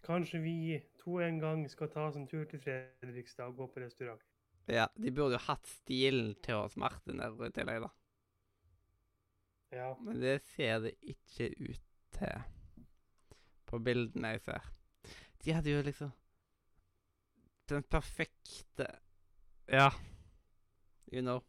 [0.07, 0.57] Kanskje vi
[1.03, 4.23] to en gang skal ta oss en tur til Fredrikstad og gå på restaurant.
[4.69, 7.91] Ja, de burde jo hatt stilen til oss Martin der i tillegg, da.
[9.73, 9.91] Ja.
[10.01, 11.85] Men det ser det ikke ut
[12.17, 12.47] til
[13.69, 14.71] på bildene jeg ser.
[15.45, 16.15] De hadde jo liksom
[17.69, 18.89] den perfekte
[19.69, 19.91] Ja,
[21.13, 21.43] you know.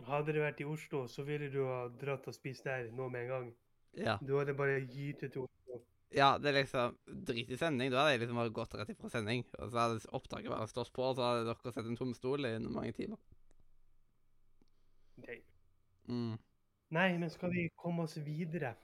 [0.00, 3.26] Hadde det vært i Oslo, så ville du ha dratt og spist der nå med
[3.26, 3.48] en gang.
[3.98, 4.16] Ja.
[4.24, 5.82] Du hadde bare gytet til Oslo.
[6.12, 6.96] ja, det er liksom
[7.28, 7.92] Drit i sending.
[7.92, 9.44] Da hadde jeg liksom bare gått rett ifra sending.
[9.58, 12.48] Og så hadde opptaket bare stått på, og så hadde dere sett en tom stol
[12.48, 13.20] i mange timer.
[15.22, 15.38] Nei.
[16.08, 16.38] Mm.
[16.92, 18.74] Nei, men skal vi komme oss videre?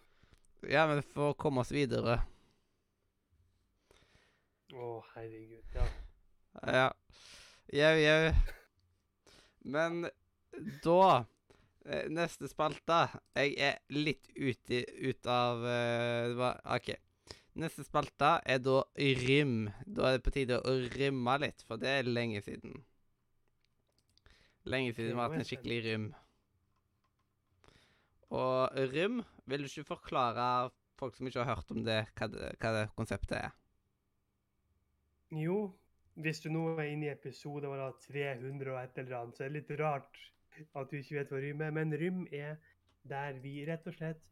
[0.68, 2.18] Ja, men for å komme oss videre
[4.74, 5.64] Å, herregud.
[5.74, 5.84] Ja.
[6.66, 6.88] Ja.
[7.72, 8.32] Jau, jau.
[9.64, 10.08] Men
[10.84, 11.24] da
[11.86, 13.02] eh, Neste spalte.
[13.36, 16.92] Jeg er litt ute ut av uh, OK.
[17.58, 18.82] Neste spalte er da
[19.24, 19.66] rym.
[19.86, 22.84] Da er det på tide å rymme litt, for det er lenge siden.
[24.68, 26.08] Lenge siden vi har hatt en skikkelig rym.
[28.36, 32.50] Og rym Vil du ikke forklare folk som ikke har hørt om det, hva det,
[32.60, 33.52] hva det konseptet er?
[35.34, 35.58] Jo,
[36.18, 39.44] hvis du nå er inne i episode var det 300 og et eller annet, så
[39.44, 40.20] er det litt rart
[40.74, 41.70] at du ikke vet hva rym er.
[41.70, 42.56] Men rym er
[43.08, 44.24] der vi rett og slett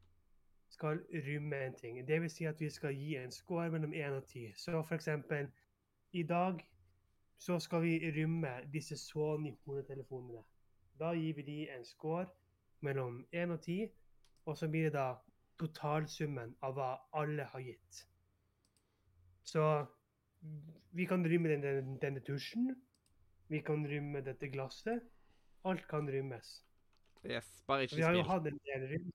[0.70, 2.00] skal rymme en ting.
[2.08, 4.52] Vil si at vi skal gi en score mellom 1 og 10.
[4.56, 5.48] Så eksempel,
[6.12, 6.60] i dag
[7.38, 10.42] så skal vi rymme disse Sony-hodetelefonene.
[10.98, 12.26] Da gir vi de en score
[12.80, 13.88] mellom 1 og 10,
[14.46, 15.14] og så blir det da
[15.58, 18.06] totalsummen av hva alle har gitt.
[19.42, 19.86] Så
[20.92, 22.74] vi kan rymme denne, denne tusjen.
[23.48, 25.02] Vi kan rymme dette glasset.
[25.64, 26.62] Alt kan rymmes.
[27.24, 27.98] Yes, bare ikke spill.
[27.98, 29.10] Vi har jo hatt en del rym.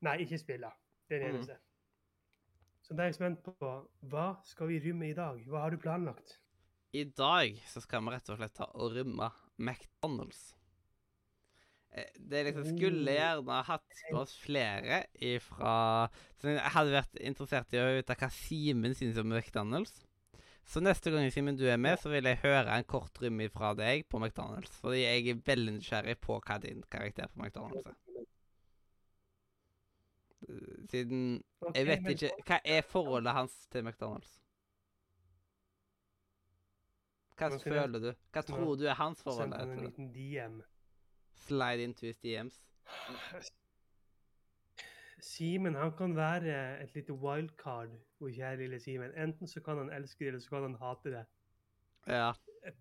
[0.00, 0.70] Nei, ikke spill, da.
[1.08, 1.52] Det er det eneste.
[1.52, 1.64] eneste.
[2.82, 3.70] Så da er jeg spent på
[4.08, 5.40] hva skal vi rymme i dag?
[5.48, 6.38] Hva har du planlagt?
[6.96, 9.30] I dag så skal vi rett og slett ta og rømme
[9.60, 10.54] McDonald's.
[11.90, 13.16] Eh, Det liksom skulle Oh.
[13.16, 16.08] gjerne hatt med oss flere ifra
[16.38, 20.04] Som hadde vært interessert i å vite hva Simen synes om McDonald's.
[20.68, 23.70] Så neste gang Simen du er med, så vil jeg høre en kort rymme fra
[23.76, 24.74] deg på McDonald's.
[24.82, 27.96] Fordi jeg er veldig nysgjerrig på hva din karakter på McDonald's er.
[30.90, 31.42] Siden
[31.74, 34.36] Jeg vet ikke Hva er forholdet hans til McDonald's?
[37.38, 38.12] Hva føler du?
[38.34, 40.68] Hva tror du er hans forhold til det?
[41.46, 42.60] Slide into his DMs?
[45.20, 49.14] Simen han kan være et lite wildcard, vår kjære lille Simen.
[49.16, 51.24] Enten så kan han elske det, eller så kan han hate det.
[52.06, 52.32] Ja.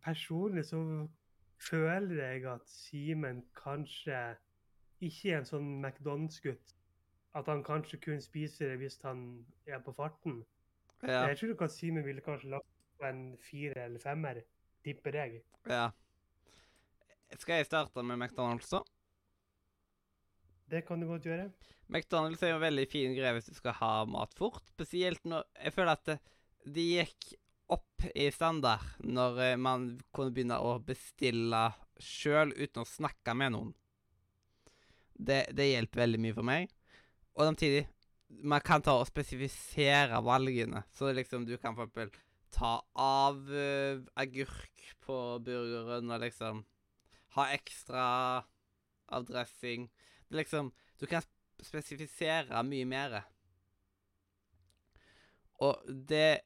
[0.03, 0.81] Personlig så
[1.69, 4.35] føler jeg at Simen kanskje
[5.01, 6.73] ikke er en sånn McDonald's-gutt.
[7.37, 10.41] At han kanskje kun spiser det hvis han er på farten.
[11.03, 11.27] Ja.
[11.29, 14.41] Jeg tror nok at Simen ville kanskje lagt på en fire eller femmer,
[14.85, 15.41] tipper jeg.
[15.69, 15.89] ja.
[17.37, 18.79] Skal jeg starte med McDonald's, da?
[20.67, 21.49] Det kan du godt gjøre.
[21.87, 24.65] McDonald's er jo en veldig fin greie hvis du skal ha mat fort.
[24.75, 26.17] Spesielt når Jeg føler at det,
[26.67, 27.29] de gikk
[27.71, 33.55] opp i standard når eh, man kunne begynne å bestille sjøl uten å snakke med
[33.55, 33.73] noen.
[35.17, 36.73] Det, det hjelper veldig mye for meg.
[37.37, 37.87] Og samtidig
[38.27, 40.81] Man kan ta og spesifisere valgene.
[40.91, 42.11] Så liksom du kan for eksempel
[42.51, 45.15] ta av uh, agurk på
[45.45, 46.59] burgeren og liksom
[47.37, 48.03] ha ekstra
[49.07, 49.87] av dressing.
[50.29, 51.23] Liksom Du kan
[51.63, 53.21] spesifisere mye mer.
[55.63, 56.41] Og det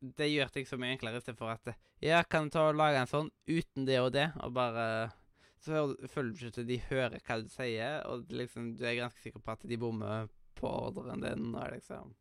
[0.00, 3.10] Det gjør ting så mye enklere istedenfor at Ja, kan du ta og lage en
[3.10, 5.10] sånn uten det og det, og bare
[5.58, 9.18] Så føler du ikke til de hører hva du sier, og liksom, du er ganske
[9.18, 12.14] sikker på at de bommer på ordren din, og liksom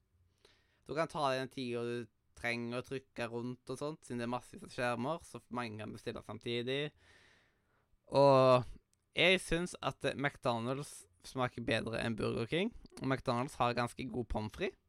[0.88, 2.08] Du kan ta den tida du
[2.38, 5.94] trenger å trykke rundt og sånt, siden det er massevis av skjermer, så mange kan
[5.94, 6.92] bestille samtidig.
[8.16, 8.66] Og
[9.18, 12.72] jeg syns at McDonald's smaker bedre enn Burger King.
[13.02, 14.80] Og McDonald's har ganske god pommes frites.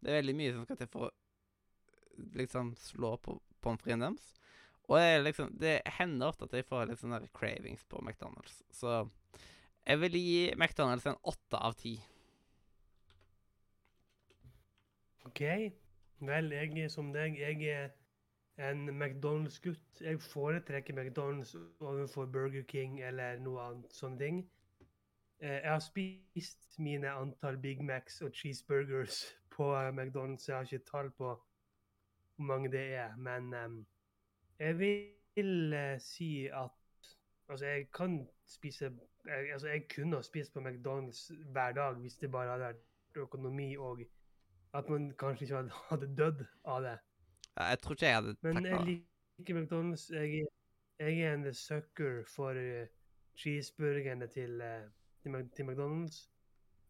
[0.00, 4.30] Det er veldig mye som skal til for å liksom slå på pommes fritesen deres.
[4.90, 8.62] Og det, liksom, det hender ofte at jeg får litt sånne cravings på McDonald's.
[8.74, 9.04] Så
[9.84, 11.94] jeg vil gi McDonald's en åtte av ti.
[15.28, 15.44] OK.
[16.26, 17.38] Vel, jeg er som deg.
[17.38, 17.92] Jeg er
[18.60, 20.00] en McDonald's-gutt.
[20.00, 24.40] Jeg foretrekker McDonald's overfor Burger King eller noe annet sånne ting.
[25.40, 30.48] Eh, Jeg har spist mine antall Big Macs og cheeseburgers på eh, McDonald's.
[30.48, 31.30] Jeg har ikke tall på
[32.36, 33.86] hvor mange det er, men um,
[34.58, 36.70] jeg vil eh, si at
[37.50, 38.92] Altså, jeg kan spise
[39.26, 43.16] jeg, Altså, jeg kunne ha spist på McDonald's hver dag hvis det bare hadde vært
[43.16, 44.00] økonomi og
[44.74, 46.98] At man kanskje ikke hadde, dødd av det.
[47.68, 50.14] Jeg tror ikke jeg hadde Men jeg liker McDonald's.
[50.14, 50.46] Jeg,
[50.98, 52.86] jeg er en sucker for eh,
[53.36, 54.82] cheeseburgerne til, eh,
[55.22, 56.30] til, McDonald's.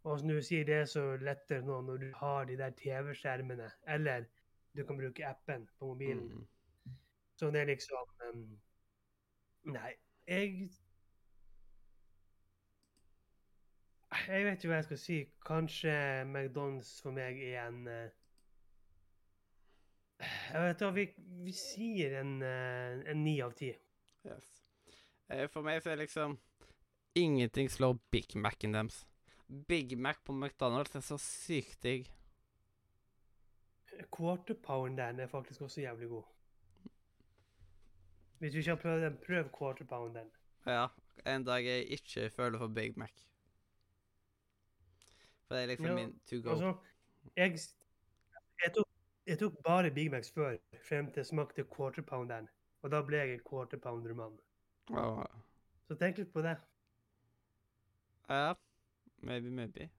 [0.04, 3.70] Og som du sier, det så lettere nå når du har de der TV-skjermene.
[3.88, 4.24] Eller
[4.76, 6.28] du kan bruke appen på mobilen.
[6.28, 6.46] mm.
[7.36, 7.96] Så det er liksom
[8.34, 8.60] um,
[9.64, 9.92] Nei,
[10.26, 10.70] jeg
[14.28, 15.18] Jeg vet ikke hva jeg skal si.
[15.46, 15.92] Kanskje
[16.24, 18.10] McDonald's for meg er en eh,
[20.20, 21.04] Jeg vet hva, vi,
[21.46, 23.70] vi sier en eh, ni av ti.
[24.26, 24.48] Yes.
[25.32, 26.36] Eh, For meg så er liksom
[27.18, 29.04] Ingenting slår Big Mac-en deres.
[29.66, 32.10] Big Mac på McDonald's er så sykt digg.
[34.14, 36.28] Quarter pounderen er faktisk også jævlig god.
[38.38, 40.30] Hvis du ikke har prøvd den, prøv quarter pounderen.
[40.66, 40.86] Ja,
[41.26, 43.10] en dag jeg ikke føler for Big Mac.
[45.48, 46.50] For det er liksom Ja, min to go.
[46.54, 46.74] Altså,
[47.36, 47.58] jeg,
[49.30, 50.56] jeg tok bare Big Macs før,
[50.88, 52.48] frem til jeg smakte quarter pounderen.
[52.82, 54.34] Og da ble jeg en quarter pounder-mann.
[54.90, 55.22] Oh.
[55.86, 56.56] Så tenk litt på det.
[58.28, 58.54] ja,
[59.22, 59.90] maybe, maybe.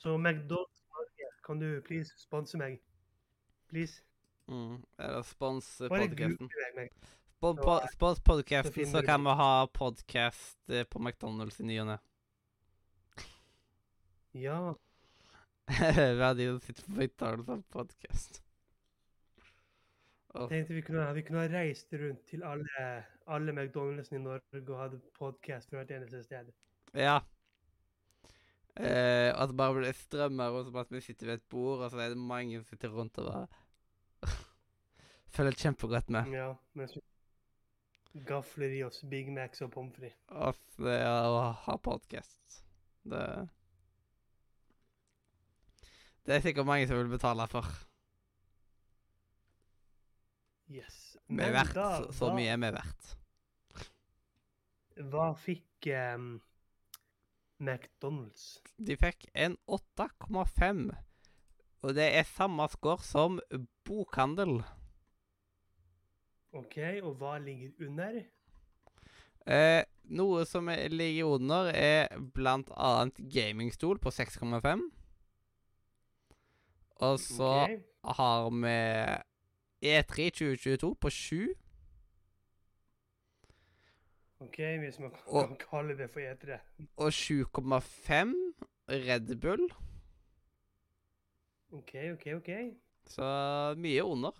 [0.00, 2.80] Så McDonald's Norge, kan du please sponse meg?
[3.68, 4.02] Please?
[4.46, 4.80] Mm.
[4.98, 6.36] Eller spons podkasten.
[6.48, 6.92] Google meg.
[7.38, 11.80] Spons, Så, po spons så så kan vi ha podcast eh, på McDonald's i ny
[11.80, 11.98] og ne.
[14.34, 14.74] Ja,
[16.18, 18.40] Vi hadde jo sittet på Italia og podkast.
[20.36, 20.46] Oh.
[20.48, 22.84] tenkte vi kunne, vi kunne ha reist rundt til alle,
[23.26, 26.52] alle McDonald'sene i Norge og hatt podcast for hvert eneste sted.
[26.94, 27.18] Ja.
[28.76, 31.90] Eh, at det bare blir strømmer rundt som at vi sitter ved et bord, og
[31.90, 33.46] så er det mange som sitter rundt og bare
[35.36, 36.32] Følger kjempegodt med.
[36.32, 40.80] Ja, mens vi gafler i oss Big Macs og pommes frites.
[40.80, 42.62] Å ha podcast.
[43.08, 43.24] Det
[46.28, 47.64] Det er sikkert mange som vil betale for.
[50.68, 51.16] Yes.
[51.28, 53.14] Vi er verdt så, så mye er vi verdt.
[55.08, 56.26] Hva fikk um,
[57.64, 58.58] McDonald's?
[58.76, 60.82] De fikk en 8,5.
[61.86, 63.38] Og det er samme score som
[63.88, 64.58] bokhandel.
[66.58, 66.76] OK,
[67.06, 68.20] og hva ligger under?
[69.48, 69.80] Eh,
[70.12, 74.90] noe som er- ligger under, er blant annet gamingstol på 6,5.
[76.98, 77.78] Og så okay.
[78.04, 81.54] har vi E3 2022 på 7.
[84.40, 86.58] OK, hvis man kan Og- kalle det for E3.
[86.96, 88.54] Og 7,5
[88.88, 89.70] Red Bull.
[91.72, 92.48] OK, OK, OK.
[93.06, 94.30] Så mye under.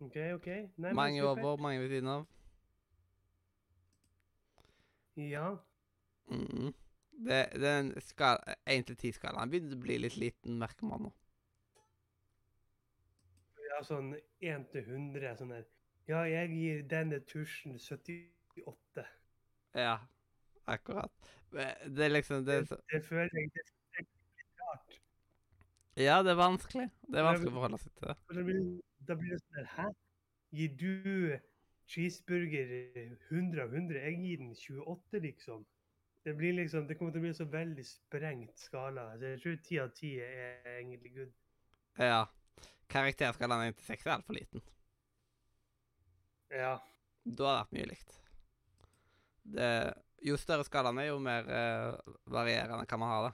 [0.00, 0.46] ok, ok.
[0.76, 2.26] Nei, Mange over, mange ved siden av.
[5.16, 5.54] Ja.
[6.28, 6.74] Mm.
[7.20, 11.10] Det, den 1-10-skalaen begynner å bli litt liten, merker man nå.
[13.80, 15.34] ja, sånn 1 til 100.
[15.40, 15.66] Sånn der.
[16.10, 19.04] Ja, jeg gir denne tusjen 78.
[19.78, 19.98] Ja,
[20.70, 21.30] akkurat.
[21.52, 23.62] Det er liksom det så, Det føler jeg det
[24.00, 24.98] er litt rart.
[26.00, 26.88] Ja, det er vanskelig.
[27.06, 28.16] Det er vanskelig å forholde seg til det.
[28.30, 28.64] Da blir,
[29.08, 29.88] da blir det sånn der, Hæ?
[30.56, 30.94] Gir du
[31.90, 32.72] cheeseburger
[33.30, 34.00] 100 av 100?
[34.02, 35.66] Jeg gir den 28, liksom.
[36.24, 39.06] Det blir liksom, det kommer til å bli så veldig sprengt skala.
[39.16, 41.32] Så jeg tror 10 av 10 er egentlig good.
[41.96, 42.20] Ja.
[42.90, 44.64] Karakterskalaen 1-6 er altfor liten.
[46.50, 46.74] Ja.
[47.24, 48.18] Da har det vært mye likt.
[49.50, 49.70] Det,
[50.26, 53.32] jo større skalaen er, jo mer eh, varierende kan man ha det.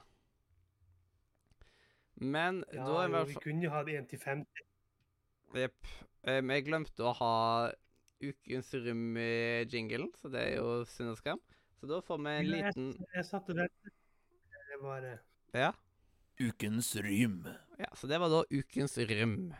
[2.17, 4.63] Men ja da er jo, vi kunne jo hatt 1 til 50.
[5.57, 5.91] Jepp.
[6.27, 7.35] Um, jeg glemte å ha
[8.23, 11.43] ukens rum-jinglen, så det er jo synd og skam.
[11.79, 13.93] Så da får vi en Ja, jeg- liten Jeg satt og ventet.
[14.69, 15.19] Det var
[15.53, 15.71] Ja.
[16.39, 17.47] Ukens rym.
[17.79, 17.85] ja.
[17.95, 19.53] Så det var da ukens rym.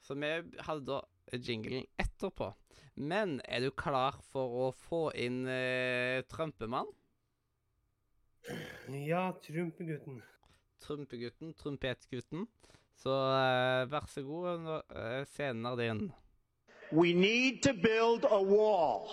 [0.00, 1.00] Så vi hadde da
[1.32, 2.54] jinglen etterpå.
[2.96, 6.86] Men er du klar for å få inn eh, Trumpemann?
[8.88, 10.22] Ja, Trumpegutten.
[10.80, 12.46] Trumpegutten, Trumpetgutten.
[12.96, 16.12] Så eh, vær så god, eh, scenen er din.
[16.92, 19.08] We need to build a wall.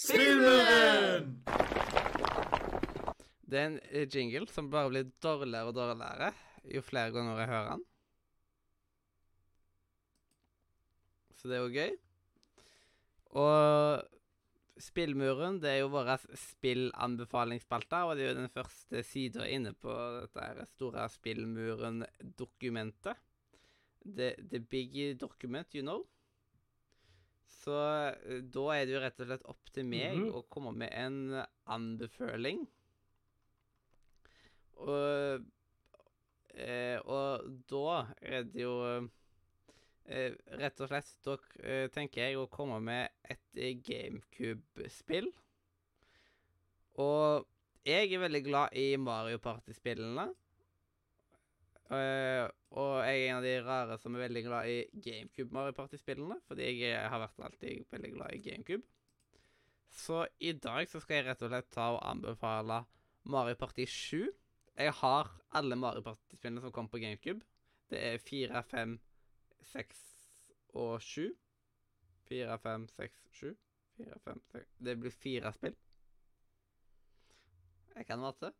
[0.00, 1.34] Spillmuren!
[3.50, 6.30] Det er en eh, jingle som bare blir dårligere og dårligere
[6.74, 7.84] jo flere ganger jeg hører den.
[11.36, 11.92] Så det er jo gøy.
[13.40, 13.58] Og
[14.80, 16.08] Spillmuren det er jo vår
[16.46, 19.92] spillanbefalingsspalte, og det er jo den første sida inne på
[20.22, 23.16] dette store Spillmuren-dokumentet.
[24.00, 26.06] The, the big document, you know.
[27.50, 30.30] Så eh, da er det jo rett og slett opp til meg Mhm.
[30.38, 32.66] å komme med en anbefaling.
[34.80, 35.46] Og
[36.60, 38.72] Eh, og da er det jo
[40.10, 41.36] eh, Rett og slett Da
[41.94, 45.28] tenker jeg å komme med et GameCube-spill.
[46.98, 47.46] Og
[47.86, 50.26] jeg er veldig glad i Mario Party-spillene.
[51.90, 52.44] Eh,
[52.78, 56.36] og jeg er en av de rare som er veldig glad i GameCube Mario Party-spillene,
[56.46, 58.86] fordi jeg har vært alltid veldig glad i GameCube.
[59.90, 62.84] Så i dag så skal jeg rett og slett ta og anbefale
[63.30, 64.30] Mario Party 7.
[64.78, 67.42] Jeg har alle Mario Party-spillene som kom på GameCube.
[67.90, 68.94] Det er 4, 5,
[69.72, 70.04] 6
[70.78, 71.34] og 7.
[72.30, 73.56] 4, 5, 6, 7.
[73.96, 75.74] 4, 5, 6 Det blir fire spill.
[77.96, 78.52] Jeg kan matte.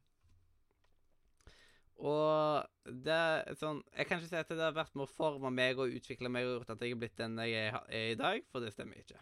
[2.01, 5.51] Og det er sånn Jeg kan ikke si at det har vært med å forme
[5.53, 8.40] meg og utvikle meg og gjort at jeg er blitt den jeg er i dag,
[8.48, 9.20] for det stemmer ikke.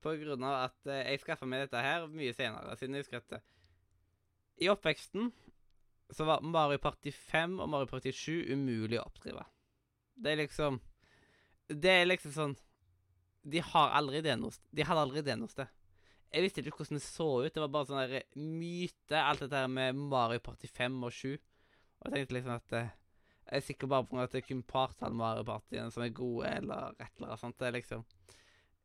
[0.00, 3.20] På grunn av at eh, jeg skaffa meg dette her mye senere, siden jeg husker
[3.20, 3.46] at eh,
[4.64, 5.28] i oppveksten
[6.10, 9.44] så var Mario Party 5 og Mario Party 7 umulig å oppdrive.
[10.16, 10.80] Det er liksom
[11.68, 12.54] Det er liksom sånn
[13.44, 15.68] De har aldri det noe De hadde aldri det noe sted.
[16.32, 17.52] Jeg visste ikke hvordan det så ut.
[17.54, 21.38] Det var bare sånn myte, alt dette her med Mario Party 5 og 7.
[21.98, 22.94] Og jeg tenkte liksom at eh,
[23.48, 26.50] Jeg er sikker bare på at det er kun partall Mario Partyene som er gode,
[26.50, 27.58] eller et eller annet sånt.
[27.58, 28.04] Det liksom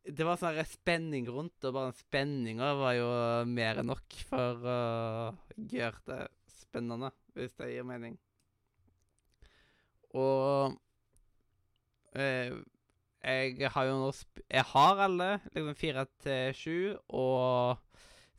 [0.03, 3.09] Det var sånn spenning rundt, og bare spenninga var jo
[3.47, 4.80] mer enn nok for å
[5.55, 8.18] gjøre det spennende, hvis det gir mening.
[10.14, 10.76] Og
[12.20, 12.53] eh,
[13.24, 14.09] jeg har jo nå
[14.51, 17.80] Jeg har alle, liksom fire til sju, og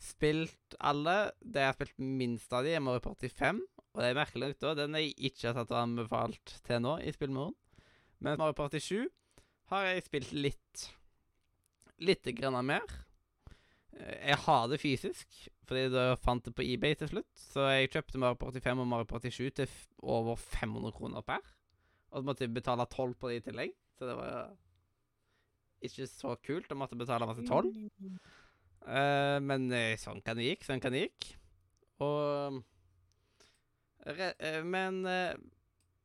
[0.04, 1.32] spilt alle.
[1.40, 3.62] Det jeg har spilt minst av de, er Mario Party 5.
[3.94, 4.72] Og det er merkelig nok, da.
[4.82, 7.54] Den jeg ikke har tatt og anbefalt til nå i spillmorgen.
[8.24, 9.04] Men Mario Party 7
[9.70, 10.86] har jeg spilt litt.
[12.02, 12.82] Litt grann mer.
[13.94, 15.28] Eh, Jeg har det fysisk,
[15.68, 17.30] fordi jeg fant det på eBay til slutt.
[17.38, 19.70] Så jeg kjøpte Mario Party 5 og Mario Party 7 til
[20.02, 21.44] over 500 kroner per.
[22.10, 23.72] Og så måtte jeg betale 12 på det i tillegg.
[23.98, 24.50] Så det var
[25.84, 26.66] ikke så kult.
[26.70, 27.70] Jeg måtte betale masse toll.
[28.84, 31.30] Eh, men eh, sånn kan det gikk, sånn kan det gikk.
[32.04, 32.58] Og
[34.64, 35.34] Men eh,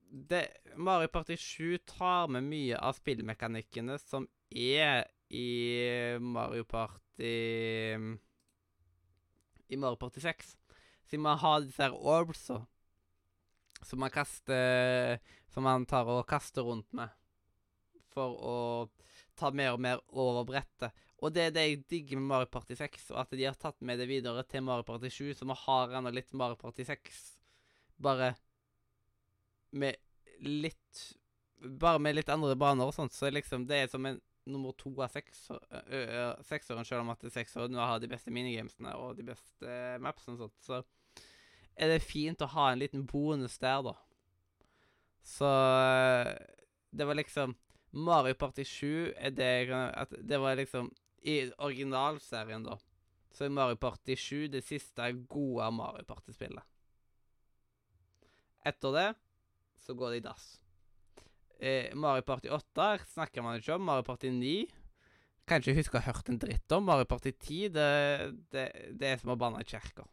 [0.09, 7.33] det, Mario Party 7 tar med mye av spillmekanikkene som er i Mario Party
[9.69, 10.55] I Mario Party 6.
[11.09, 12.63] Siden man har disse her orbsa
[13.85, 15.19] som man kaster
[15.53, 17.09] Som man tar og kaster rundt med
[18.09, 18.57] for å
[19.37, 20.95] ta mer og mer over brettet.
[21.19, 23.79] Og det er det jeg digger med Mario Party 6, og at de har tatt
[23.85, 27.19] med det videre til Mario Party 7, så vi har ennå litt Mario Party 6,
[27.99, 28.33] bare
[29.71, 29.95] med
[30.39, 31.05] litt
[31.59, 34.93] Bare med litt andre baner og sånt, så liksom det er som en nummer to
[35.03, 40.37] av seksåren, selv om at sekseren nå har de beste minigamesene og de beste mapsene
[40.37, 40.79] og sånt, så
[41.75, 43.95] er det fint å ha en liten bonus der, da.
[45.27, 45.51] Så
[46.95, 47.57] det var liksom
[47.91, 50.91] Mario Party 7 er det at Det var liksom
[51.27, 52.79] I originalserien, da,
[53.35, 56.63] så er Mario Party 7 det siste gode Mario Party-spillet.
[58.68, 59.07] Etter det
[59.80, 60.49] så går det i dass.
[61.60, 63.88] Eh, Mario Party 8 snakker man ikke om.
[63.88, 64.68] Mario Party 9
[65.49, 66.86] kan ikke huske å ha hørt en dritt om.
[66.86, 67.89] Mario Party 10 det,
[68.53, 68.66] det,
[69.01, 70.05] det er som å banne i kirka.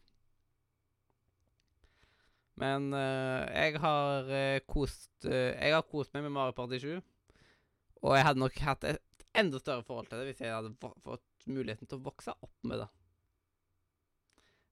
[2.57, 6.95] Men eh, jeg har eh, kost eh, Jeg har kost meg med Mario Party 7.
[8.01, 11.49] Og jeg hadde nok hatt et enda større forhold til det hvis jeg hadde fått
[11.51, 12.89] muligheten til å vokse opp med det.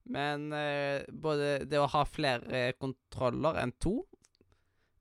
[0.05, 3.97] Men eh, både det å ha flere kontroller enn to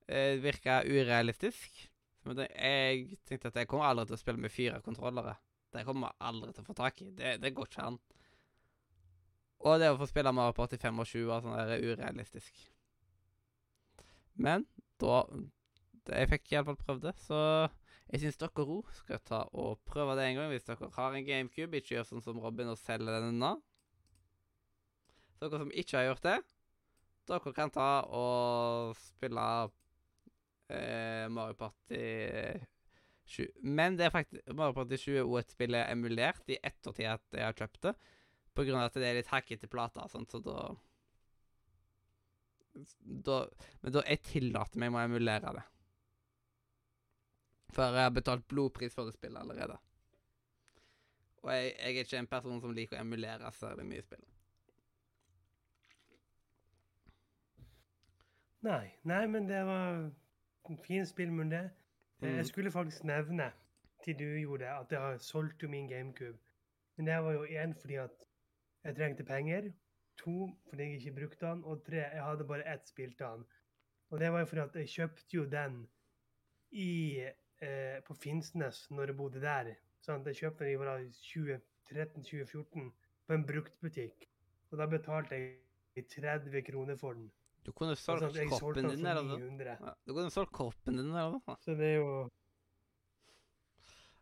[0.09, 1.82] eh, virka urealistisk.
[2.24, 5.36] Men jeg tenkte at jeg kommer aldri til å spille med fire kontrollere.
[5.74, 7.11] Det kommer jeg aldri til å få tak i.
[7.18, 7.98] Det, det går ikke an.
[9.64, 12.64] Og det å få spille Mario Party 5 og 7 var sånn der urealistisk.
[14.34, 14.66] Men
[15.00, 15.24] da
[16.05, 17.38] Jeg fikk iallfall prøvd det, så
[18.12, 21.24] jeg syns dere ro skal ta og prøve det en gang hvis dere har en
[21.24, 21.80] GameCube.
[21.80, 23.55] Ikke gjør sånn som Robin og selger den unna.
[25.39, 26.37] Så dere som ikke har gjort det,
[27.28, 29.45] dere kan ta og spille
[30.68, 32.05] eh, Mario Party
[33.24, 33.47] 7.
[33.62, 36.61] Men det er faktisk Mario Party 7 er også et spill jeg har emulert i
[36.61, 37.95] ettertid at jeg har kjøpt det.
[38.55, 40.59] På grunn av at det er litt hackete plater og sånt, så da
[42.74, 43.39] da,
[43.80, 45.64] men da jeg tillater meg å emulere det.
[47.74, 49.78] For jeg har betalt blodpris for det spillet allerede.
[51.45, 54.24] Og jeg, jeg er ikke en person som liker å emulere særlig mye spill.
[58.64, 60.10] Nei, nei, men det var
[60.70, 61.64] en fin spillmunn, det.
[61.64, 62.36] Eh, Mm.
[62.36, 63.52] Jeg skulle faktisk nevne
[64.04, 66.38] til du gjorde det, at jeg har solgt jo min GameCube.
[66.96, 68.24] Men det var jo én fordi at
[68.84, 69.72] jeg trengte penger.
[70.16, 71.64] To fordi jeg ikke brukte den.
[71.64, 73.44] Og tre, jeg hadde bare ett spill til den.
[74.10, 75.88] Og det var jo fordi at jeg kjøpte jo den
[76.70, 77.20] i,
[77.60, 79.74] eh, på Finnsnes når jeg bodde der.
[80.00, 80.26] Sant?
[80.26, 82.92] Jeg kjøpte den i 2013-2014
[83.26, 84.28] på en bruktbutikk.
[84.70, 85.34] Og da betalte
[85.96, 87.32] jeg 30 kroner for den.
[87.64, 89.38] Du kunne solgt jeg kroppen den din, der, eller noe?
[89.40, 89.76] 900.
[89.80, 91.56] Ja, du kunne solgt koppen din, eller noe?
[91.64, 92.10] Så det er jo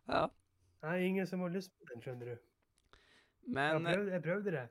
[0.07, 0.27] Ja.
[0.83, 2.35] Er ingen som har lyst på den, skjønner du.
[3.43, 4.63] Jeg Men prøvde, jeg prøvde det.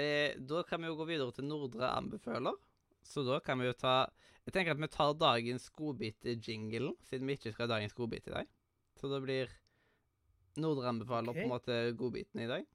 [0.00, 2.56] eh, da kan vi jo gå videre til Nordre anbefaler.
[3.04, 4.06] Så da kan vi jo ta
[4.46, 7.94] Jeg tenker at vi tar dagens godbit i jinglen, siden vi ikke skal ha dagens
[7.96, 8.48] godbit i dag.
[9.00, 9.48] Så da blir
[10.60, 12.66] Nordre anbefaler på en måte godbiten i dag.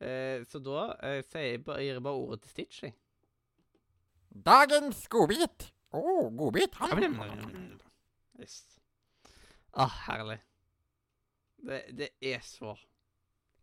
[0.00, 2.94] Eh, så da eh, jeg bare, gir jeg bare ordet til Stitch, jeg.
[4.44, 5.70] Dagens godbit.
[5.92, 6.76] Å, oh, godbit.
[8.38, 8.76] Visst.
[9.74, 10.38] Ah, herlig.
[11.66, 12.76] Det, det er så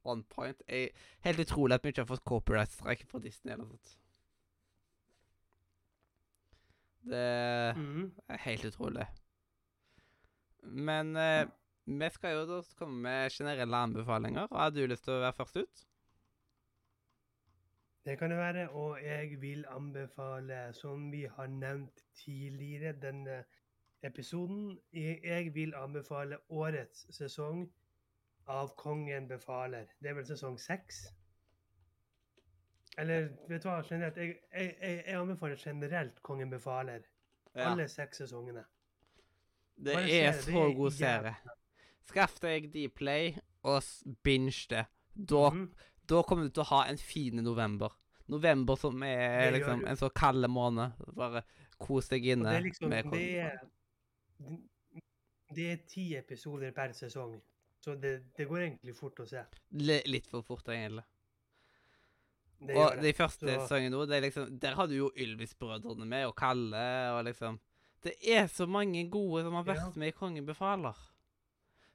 [0.05, 0.59] on point.
[0.69, 0.91] Jeg,
[1.25, 3.93] helt utrolig at vi ikke har fått copyright-streik fra Disney eller noe sånt.
[7.05, 8.11] Det Mhm.
[8.29, 9.07] er helt utrolig.
[10.63, 11.45] Men eh,
[11.85, 14.47] vi skal jo da komme med generelle anbefalinger.
[14.51, 15.85] Har du lyst til å være først ut?
[18.05, 23.43] Det kan det være, og jeg vil anbefale, som vi har nevnt tidligere denne
[24.03, 27.71] episoden, jeg vil anbefale årets sesong
[28.47, 29.85] av Kongen befaler.
[29.99, 31.07] Det er vel sesong seks?
[32.97, 37.01] Eller vet du hva, generelt, jeg, jeg, jeg, anbefaler generelt Kongen befaler.
[37.55, 38.63] Alle seks sesongene.
[39.75, 41.35] Det Bare er det, det så er god serie.
[42.05, 43.33] Skaff deg Dplay
[43.63, 43.83] og
[44.23, 44.85] binge det.
[45.15, 45.73] Da, Mhm.
[46.07, 47.89] Da kommer du til å ha en fin november.
[48.27, 50.93] November som er liksom en så kald måned.
[51.15, 51.43] Bare
[51.77, 53.59] kos deg Og inne det er liksom, med det er,
[55.55, 57.37] det er ti episoder per sesong.
[57.85, 59.43] Så det, det går egentlig fort å se.
[59.77, 61.03] Li- Litt for fort, egentlig.
[62.65, 66.35] Det og de første Så- sesongene nå, liksom Der har du jo Ylvis-brødrene med, og
[66.39, 67.59] Kalle, og liksom
[68.01, 69.99] Det er så mange gode som har vært Ja.
[69.99, 70.95] med i Kongen befaler.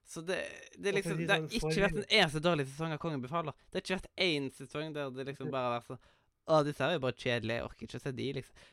[0.07, 0.39] Så det,
[0.75, 3.55] det er liksom Det har sånn, ikke vært en eneste dårlig sesong av Kongen befaler.
[3.69, 6.03] Det har ikke vært én sesong der det liksom bare har vært sånn
[6.51, 7.61] Å, disse her er jo bare kjedelige.
[7.61, 8.67] Jeg orker ikke å se de, liksom.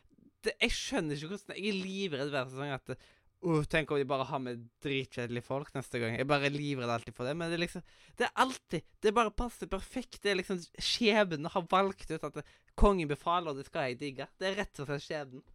[0.47, 4.07] Det, jeg skjønner ikke hvordan Jeg er livredd hver sesong at uh, Tenk om de
[4.09, 6.15] bare har med dritkjedelige folk neste gang.
[6.17, 7.35] Jeg bare er livredd alltid for det.
[7.37, 7.85] Men det er liksom
[8.17, 10.23] Det er alltid Det bare passer perfekt.
[10.23, 12.41] Det er liksom Skjebnen har valgt ut at
[12.77, 14.27] kongen befaler, og det skal jeg digge.
[14.37, 15.45] Det er rett og slett skjebnen.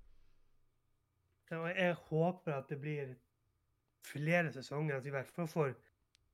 [1.53, 3.13] Ja, og jeg håper at det blir
[4.07, 5.75] flere sesonger, at vi i hvert fall får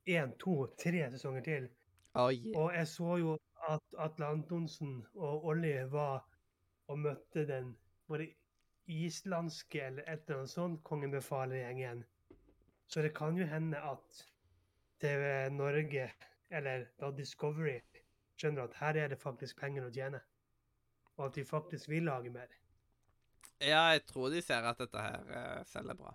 [0.08, 1.68] én, to, tre sesonger til.
[2.14, 2.56] Oh, yeah.
[2.56, 3.38] Og jeg så jo
[3.68, 6.24] at Atle Antonsen og Olli var
[6.88, 7.74] og møtte den
[8.08, 8.30] både
[8.88, 12.04] islandske eller et eller annet sånt Kongen befaler-gjengen.
[12.88, 14.22] Så det kan jo hende at
[15.00, 16.12] TV Norge,
[16.50, 17.80] eller da Discovery,
[18.38, 20.22] skjønner at her er det faktisk penger å tjene.
[21.18, 22.48] Og at de faktisk vil lage mer.
[23.60, 26.14] Ja, jeg tror de ser at dette her eh, selger bra.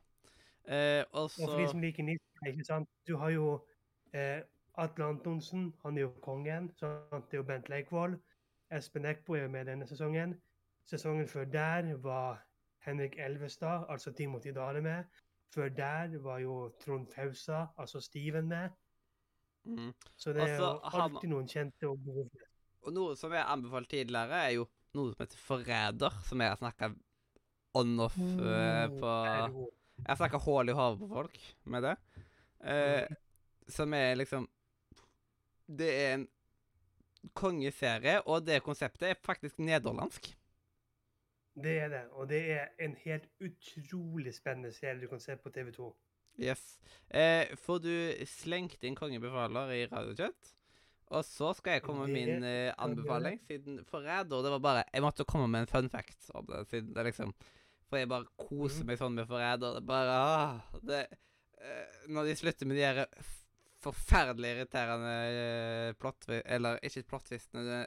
[0.68, 2.90] Eh, og Og for de som liker nissen, ikke sant?
[3.08, 3.66] Du har jo
[4.14, 4.42] eh,
[4.78, 6.70] Atle Antonsen, han er jo kongen.
[6.80, 7.28] Sant?
[7.32, 8.16] Det er jo Bent Leikvoll.
[8.72, 10.38] Espen Eckbo er jo med denne sesongen.
[10.90, 12.44] Sesongen før der var
[12.86, 15.04] Henrik Elvestad, altså Timothy Dale med.
[15.54, 18.70] Før der var jo Trond Fausa, altså Steven med.
[19.64, 19.94] mm.
[20.18, 22.30] Så det er jo alltid han- noen kjente og gode.
[22.84, 26.56] Og noe som jeg anbefalte tidligere, er jo noe som heter Forræder, som jeg har
[26.60, 26.90] snakka
[27.74, 29.70] on-off mm, på Er god.
[30.04, 31.38] Jeg snakker snakka hull i hodet på folk
[31.72, 31.96] med det.
[32.64, 33.08] Eh,
[33.68, 34.48] som er liksom
[35.68, 36.28] Det er en
[37.34, 40.34] kongeserie, og det konseptet er faktisk nederlandsk.
[41.56, 42.02] Det er det.
[42.12, 45.94] Og det er en helt utrolig spennende serie du kan se på TV2.
[46.42, 46.80] Yes.
[47.08, 47.94] Eh, for du
[48.26, 50.54] slengte inn Kongen befaler i Radiochat?
[51.14, 55.04] Og så skal jeg komme med min eh, anbefaling, siden Forræder Det var bare Jeg
[55.06, 57.36] måtte komme med en fun fact om det, siden det liksom
[57.94, 58.88] For jeg bare koser Mhm.
[58.90, 59.82] meg sånn med forrædere.
[59.86, 61.04] Bare ah, det,
[61.62, 63.04] uh, Når de slutter med de her
[63.84, 66.26] forferdelig irriterende uh, plott...
[66.46, 67.84] Eller ikke plottvistene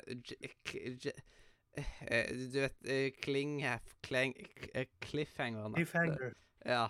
[2.52, 4.32] Du vet eh, Klinghaf Kling,
[4.74, 5.72] eh, Cliffhangeren.
[5.74, 5.76] da.
[5.80, 6.36] Cliffhanger.
[6.64, 6.86] Ja.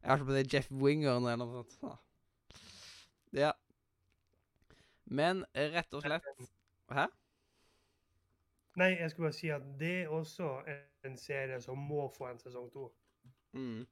[0.00, 1.98] Jeg har ikke på det Jeff Wingeren eller noe sånt.
[3.36, 3.50] Ja.
[5.10, 6.24] Men eh, rett og slett
[6.94, 7.04] Hæ?
[8.78, 10.52] Nei, jeg skulle bare si at det er også
[11.08, 12.86] en serie som må få en sesong to.
[13.56, 13.82] Mm.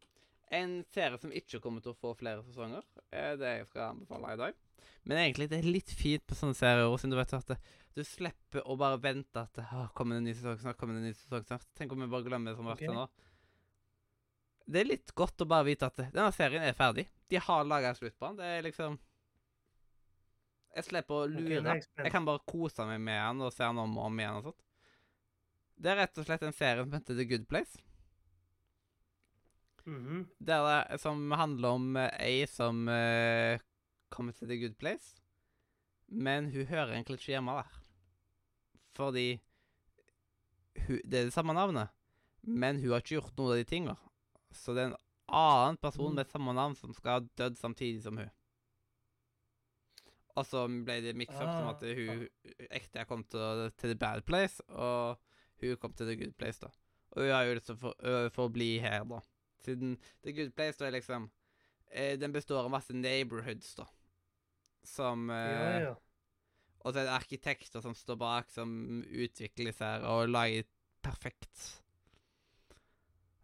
[0.55, 4.33] En serie som ikke kommer til å få flere sesonger, er det jeg skal anbefale
[4.37, 4.61] i dag.
[5.09, 7.55] Men egentlig det er litt fint på sånne serier, siden du vet at
[7.97, 11.09] du slipper å bare vente at det «Åh, kommer en ny sesong snart, kommer en
[11.09, 11.66] ny sesong snart.
[11.76, 12.95] Tenk om vi bare glemmer det som har vært okay.
[12.95, 13.29] nå.
[14.68, 17.07] Det er litt godt å bare vite at denne serien er ferdig.
[17.33, 18.41] De har laga slutt på den.
[18.43, 18.99] Det er liksom
[20.76, 21.62] Jeg slipper å lure.
[21.64, 22.05] Okay.
[22.05, 24.51] Jeg kan bare kose meg med den og se den om og om igjen og
[24.51, 24.68] sånt.
[25.79, 27.79] Det er rett og slett en serie som heter The Good Place.
[29.87, 30.26] Mm -hmm.
[30.39, 33.59] det, som handler om eh, ei som uh,
[34.09, 35.22] kommer til The Good Place,
[36.07, 37.81] men hun hører egentlig ikke hjemme der.
[38.97, 39.41] Fordi
[40.87, 41.89] hun, det er det samme navnet,
[42.43, 43.95] men hun har ikke gjort noen av de tinga.
[44.53, 44.97] Så det er en
[45.29, 46.14] annen person Mm.
[46.14, 48.31] med samme navn som skal ha dødd samtidig som hun.
[50.37, 52.29] Og så ble det miksa opp som Ah, at hun
[52.70, 55.18] ekte kom til, til The Bad Place, og
[55.61, 56.70] hun kom til The Good Place, da.
[57.16, 59.20] Og hun har jo lyst til å få- bli her, da.
[59.64, 61.30] Siden The Good Place da er liksom
[61.90, 63.86] eh, Den består av masse neighborhoods, da.
[64.84, 65.94] Som eh, Ja, ja.
[66.86, 70.62] Og så er det arkitekter som står bak, som utvikler seg og lager
[71.02, 71.64] perfekt.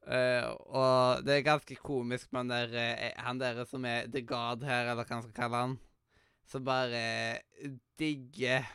[0.06, 2.74] Eh, og det er ganske komisk med han der,
[3.08, 5.76] eh, han der som er The God her, eller hva man skal kalle han.
[6.46, 7.40] Som bare
[7.98, 8.66] digger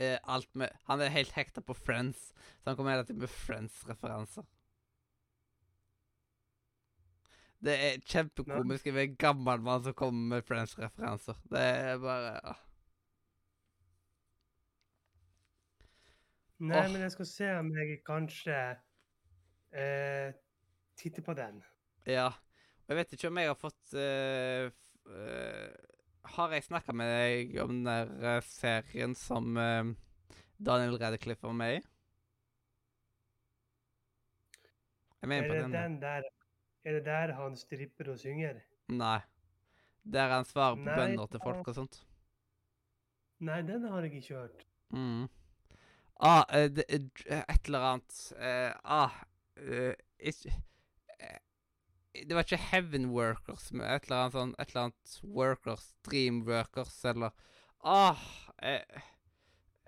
[0.00, 2.30] eh, alt med Han er helt hekta på Friends,
[2.60, 4.48] så han kommer hele tiden med Friends-referanser.
[7.60, 11.36] Det er kjempekomisk med en gammel mann som kommer med Friends-referanser.
[11.52, 12.66] Det er bare ah.
[16.60, 16.90] Nei, oh.
[16.92, 18.56] men jeg skal se om jeg kanskje
[19.72, 20.32] eh,
[21.00, 21.62] titter på den.
[22.08, 22.26] Ja.
[22.84, 24.66] Og jeg vet ikke om jeg har fått eh,
[25.08, 25.89] eh,
[26.22, 29.92] Har jeg snakka med deg om den der eh, serien som eh,
[30.60, 31.80] Daniel Radcliffe var med i?
[35.20, 35.72] Jeg mener Er på det den.
[35.72, 36.22] den der
[36.84, 38.60] Er det der han stripper og synger?
[38.88, 39.18] Nei.
[40.04, 41.98] Der han svarer på bønner til folk og sånt.
[43.40, 44.64] Nei, den har jeg ikke hørt.
[44.90, 45.28] Mm.
[46.20, 48.32] Ah, eh, det, et eller annet
[48.84, 49.12] Ah
[50.20, 50.52] ikke,
[52.12, 56.42] Det var ikke Heaven Workers, men et eller annet sånn Et eller annet Workers, Dream
[56.48, 57.30] Workers, eller
[57.86, 58.24] Åh!
[58.60, 59.02] Jeg,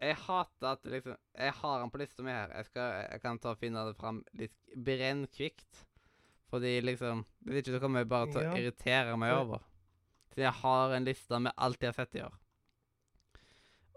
[0.03, 2.55] jeg hater at det liksom Jeg har den på lista mi her.
[2.57, 5.83] Jeg, skal, jeg kan ta og finne det fram litt brennkvikt.
[6.53, 9.67] Fordi liksom Det er ikke det kommer bare til å irritere meg over.
[10.33, 12.39] Siden jeg har en liste med alt jeg har sett i år.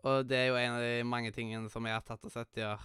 [0.05, 2.59] Og det er jo en av de mange tingene som jeg har tatt og sett
[2.61, 2.83] i år.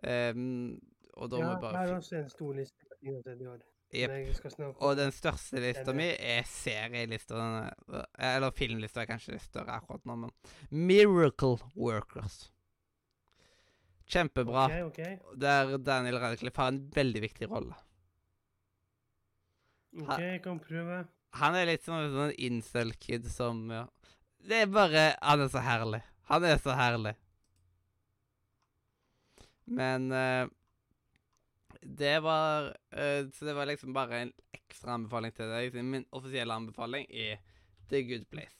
[0.00, 0.78] Um,
[1.18, 3.16] og da må Ja, jeg jeg bare det er også en stor liste på ting
[3.16, 3.64] har sett i år.
[3.92, 4.10] Jep.
[4.12, 7.34] Men jeg skal snakke Og den største lista mi er- er serielista.
[7.90, 10.30] Er- Eller filmlista er kanskje litt større akkurat nå, men
[10.70, 12.50] Miracle Workers.
[14.10, 14.66] Kjempebra.
[14.66, 15.18] Okay, okay.
[15.38, 17.74] Der Daniel Radcliffe har en veldig viktig rolle.
[20.00, 21.08] ok, jeg kan prøve.
[21.34, 23.86] Han er litt som en sånn incel-kid som ja.
[24.42, 26.02] Det er bare Han er så herlig.
[26.30, 27.14] Han er så herlig.
[29.66, 30.46] Men eh,
[31.82, 35.84] det var uh, Så det var liksom bare en ekstra anbefaling til deg.
[35.84, 37.36] Min offisielle anbefaling er
[37.90, 38.56] The Good Place.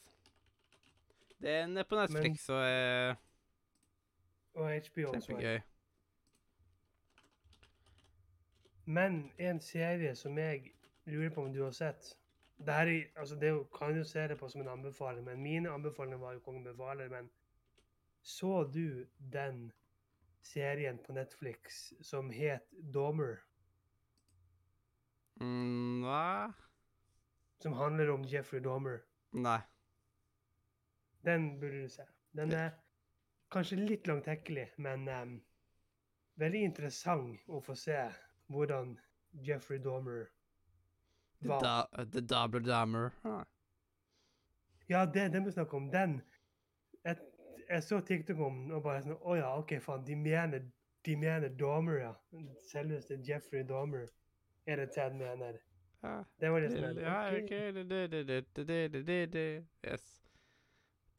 [1.40, 3.16] Det er nede på Netflix og uh,
[4.54, 5.26] Og HBO også.
[5.26, 5.60] kjempegøy.
[8.84, 10.72] Men en serie som jeg
[11.06, 12.16] lurer på om du har sett
[12.66, 15.70] det her er, altså det kan jo se det på som en anbefaling, men mine
[15.70, 17.08] anbefalinger var jo Kongen befaler.
[17.08, 17.30] Men
[18.22, 19.72] så du den
[20.42, 23.40] serien på Netflix som het Domer.
[25.40, 26.52] Mm, hva?
[27.62, 29.02] Som handler om Jeffrey Domer.
[29.32, 29.60] Nei.
[31.24, 32.06] Den burde du se.
[32.36, 32.72] Den er
[33.52, 35.38] kanskje litt langtekkelig, men um,
[36.40, 37.98] veldig interessant å få se
[38.50, 38.94] hvordan
[39.46, 40.30] Jeffrey Dahmer
[41.40, 41.60] The, var.
[41.60, 43.12] da, the Double Dammer.
[43.22, 43.42] Huh.
[44.88, 46.20] Ja, det den vi snakke om, den
[47.04, 47.16] Jeg,
[47.70, 50.04] jeg så TikTok om og bare sånn Å ja, OK, faen.
[50.06, 50.64] De mener,
[51.06, 52.14] de mener Dahmer, ja.
[52.70, 54.08] Selveste Jeffrey Dahmer
[54.66, 55.60] er det Ted mener.
[56.02, 56.16] Ja.
[56.40, 56.70] Det var det.
[57.02, 57.52] Ja, OK.
[59.84, 60.04] Yes.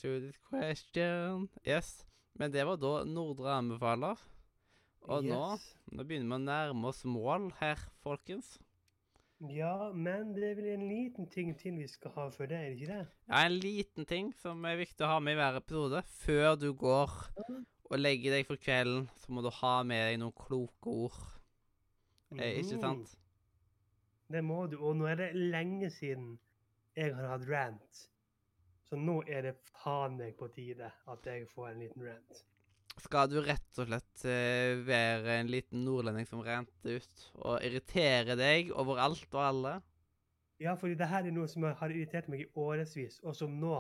[0.02, 1.49] To this question.
[1.68, 2.06] Yes.
[2.34, 4.18] Men det var da Nordre anbefaler.
[5.10, 5.32] Og yes.
[5.32, 8.57] nå, nå begynner vi å nærme oss mål her, folkens.
[9.49, 12.69] Ja, men det er vel en liten ting til vi skal ha for deg, er
[12.69, 13.05] det ikke det?
[13.31, 16.03] Ja, en liten ting som er viktig å ha med i hver episode.
[16.22, 17.15] Før du går
[17.91, 21.18] og legger deg for kvelden, så må du ha med deg noen kloke ord.
[22.38, 22.81] Eh, ikke Mhm.
[22.81, 23.18] sant?
[24.31, 24.77] Det må du.
[24.80, 26.38] Og nå er det lenge siden
[26.95, 28.07] jeg har hatt rant.
[28.85, 32.43] Så nå er det faen meg på tide at jeg får en liten rant.
[33.02, 38.38] Skal du rett og slett eh, være en liten nordlending som rente ut og irritere
[38.38, 39.73] deg over alt og alle?
[40.61, 43.80] Ja, fordi det her er noe som har irritert meg i årevis, og som nå,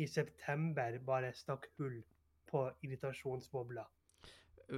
[0.00, 1.98] i september, bare stakk hull
[2.48, 3.84] på irritasjonsbobla.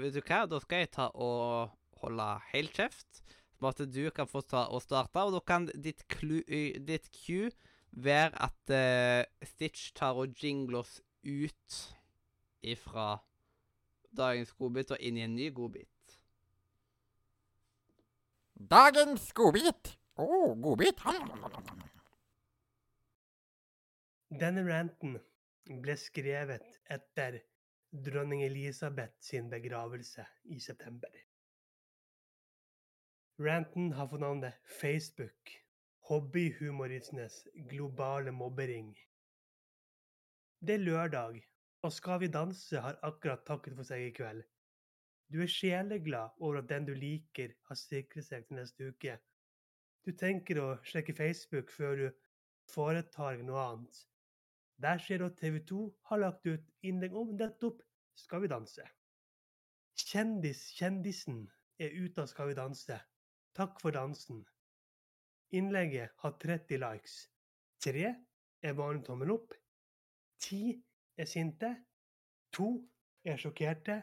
[0.00, 3.22] Vet du hva, da skal jeg ta og holde helt kjeft,
[3.60, 7.52] sånn at du kan få ta og starte, og da kan ditt, clu, ditt cue
[7.90, 11.80] være at uh, Stitch tar og jingler oss ut
[12.62, 13.20] ifra
[14.16, 16.16] dagens godbit og inn i en ny godbit.
[18.70, 19.96] Dagens godbit.
[20.20, 20.26] Å,
[20.60, 21.00] godbit.
[24.40, 25.16] Denne ranten
[25.80, 27.40] ble skrevet etter
[27.90, 31.10] dronning Elisabeth sin begravelse i september.
[33.40, 35.54] Ranten har fått navnet Facebook,
[36.10, 38.92] hobbyhumoristenes globale mobbering.
[40.60, 41.40] Det er lørdag,
[41.82, 44.42] og Skal vi danse har akkurat takket for seg i kveld.
[45.32, 49.16] Du er sjeleglad over at den du liker, har sikret seg til neste uke.
[50.04, 52.06] Du tenker å sjekke Facebook før du
[52.72, 54.02] foretar noe annet.
[54.80, 55.80] Der ser du at TV 2
[56.10, 57.82] har lagt ut innlegg om nettopp
[58.16, 58.84] Skal vi danse.
[59.96, 61.44] Kjendis, kjendisen
[61.78, 62.96] er ute av Skal vi danse.
[63.56, 64.42] Takk for dansen.
[65.56, 67.16] Innlegget har 30 likes.
[67.80, 68.12] Tre
[68.62, 69.54] er vanlig tommel opp.
[70.40, 70.74] Ti
[71.20, 71.74] er sinte.
[72.56, 72.70] To
[73.24, 74.00] er sjokkerte.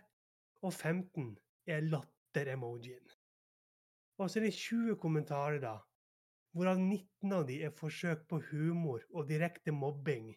[0.65, 1.37] Og 15
[1.67, 3.11] er latter-emojien.
[4.17, 5.75] Og så er det 20 kommentarer, da,
[6.57, 10.31] hvorav 19 av de er forsøk på humor og direkte mobbing.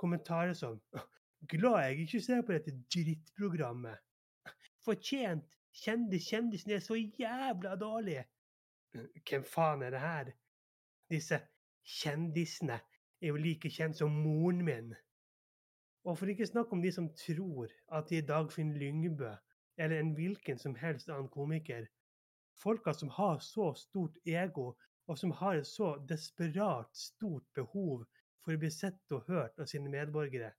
[0.00, 0.80] Kommentarer som
[1.48, 4.00] 'Glad jeg ikke ser på dette drittprogrammet'.
[4.84, 5.50] 'Fortjent.
[5.74, 8.24] Kjendis, kjendisen er så jævla dårlig'.
[9.28, 10.30] Hvem faen er det her?
[11.10, 11.40] Disse
[11.84, 12.78] kjendisene
[13.20, 14.94] er jo like kjent som moren min.
[16.04, 19.30] Og for ikke snakke om de som tror at de er Dagfinn Lyngbø
[19.76, 21.86] eller en hvilken som helst annen komiker.
[22.60, 24.74] Folka som har så stort ego,
[25.06, 28.04] og som har et så desperat stort behov
[28.44, 30.52] for å bli sett og hørt av sine medborgere.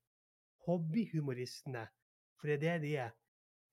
[0.66, 1.86] Hobbyhumoristene,
[2.40, 3.16] for det er det de er.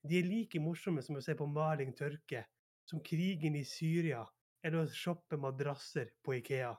[0.08, 2.44] De er like morsomme som å se på maling tørke,
[2.88, 4.24] som krigen i Syria
[4.62, 6.72] eller å shoppe madrasser på Ikea.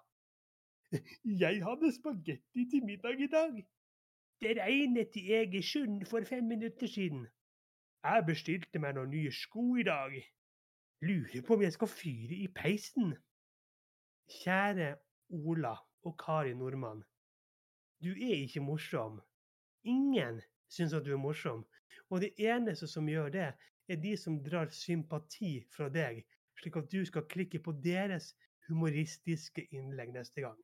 [1.44, 3.64] Jeg hadde spagetti til middag i dag.
[4.44, 7.28] Det regnet i Egersund for fem minutter siden.
[8.04, 10.18] Jeg bestilte meg noen nye sko i dag.
[11.08, 13.14] Lurer på om jeg skal fyre i peisen.
[14.42, 14.90] Kjære
[15.40, 15.72] Ola
[16.04, 17.06] og Kari Nordmann.
[18.04, 19.22] Du er ikke morsom.
[19.84, 21.64] Ingen syns at du er morsom.
[22.12, 23.50] Og det eneste som gjør det,
[23.88, 26.26] er de som drar sympati fra deg,
[26.60, 28.34] slik at du skal klikke på deres
[28.68, 30.60] humoristiske innlegg neste gang.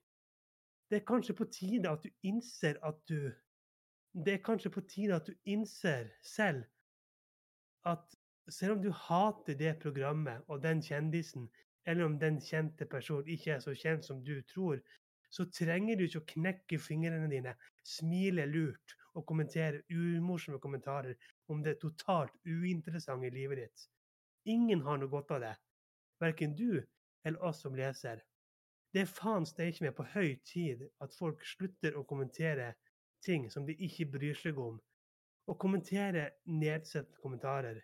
[0.92, 3.32] Det er kanskje på tide at du innser at du
[4.14, 6.64] Det er kanskje på tide at du innser selv
[7.86, 8.16] at
[8.50, 11.50] selv om du hater det programmet og den kjendisen,
[11.86, 14.82] eller om den kjente personen ikke er så kjent som du tror,
[15.30, 17.54] så trenger du ikke å knekke fingrene dine,
[17.86, 21.16] smile lurt og kommentere umorsomme kommentarer
[21.48, 23.86] om det totalt uinteressante i livet ditt.
[24.50, 25.56] Ingen har noe godt av det,
[26.22, 26.82] verken du
[27.26, 28.22] eller oss som leser.
[28.94, 32.72] Det er faen steike meg på høy tid at folk slutter å kommentere
[33.26, 34.80] ting som de ikke bryr seg om,
[35.50, 37.80] og kommentere nedsettende kommentarer.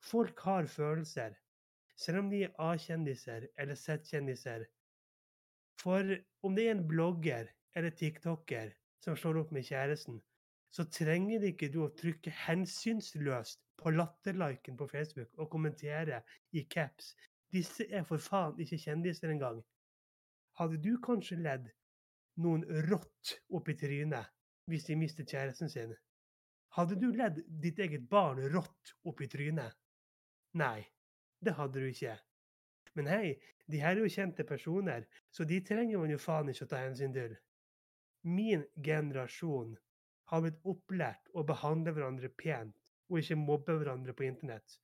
[0.00, 1.34] Folk har følelser,
[1.96, 4.64] selv om de er A-kjendiser eller Z-kjendiser.
[5.82, 6.14] For
[6.46, 8.72] om det er en blogger eller tiktoker
[9.04, 10.20] som slår opp med kjæresten,
[10.70, 16.64] så trenger det ikke du å trykke hensynsløst på latterliken på Facebook og kommentere i
[16.70, 17.14] caps.
[17.50, 19.58] Disse er for faen ikke kjendiser engang.
[20.60, 21.70] Hadde du kanskje ledd
[22.40, 24.30] noen rått opp i trynet
[24.70, 25.92] hvis de mister kjæresten sin?
[26.76, 29.74] Hadde du ledd ditt eget barn rått opp i trynet?
[30.60, 30.86] Nei,
[31.42, 32.16] det hadde du ikke.
[32.98, 33.36] Men hei,
[33.70, 36.82] de her er jo kjente personer, så de trenger man jo faen ikke å ta
[36.84, 37.36] hensyn til.
[38.26, 39.76] Min generasjon
[40.30, 42.76] har blitt opplært å behandle hverandre pent
[43.10, 44.76] og ikke mobbe hverandre på internett.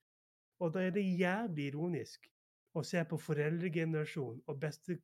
[0.63, 2.31] Og da er det jævlig ironisk
[2.77, 4.99] å se på foreldregenerasjon og beste,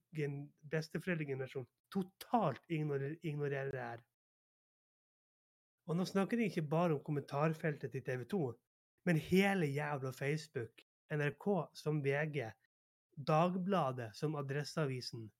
[0.72, 4.02] besteforeldregenerasjon totalt ignorere det her.
[5.86, 8.42] Og nå snakker jeg ikke bare om kommentarfeltet til TV 2,
[9.04, 12.50] men hele jævla Facebook, NRK som VG,
[13.28, 15.30] Dagbladet som Adresseavisen.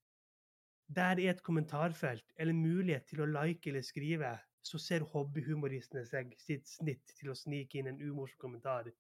[0.97, 4.33] Der er et kommentarfelt eller mulighet til å like eller skrive,
[4.63, 8.91] så ser hobbyhumoristene seg sitt snitt til å snike inn en umorsom kommentar.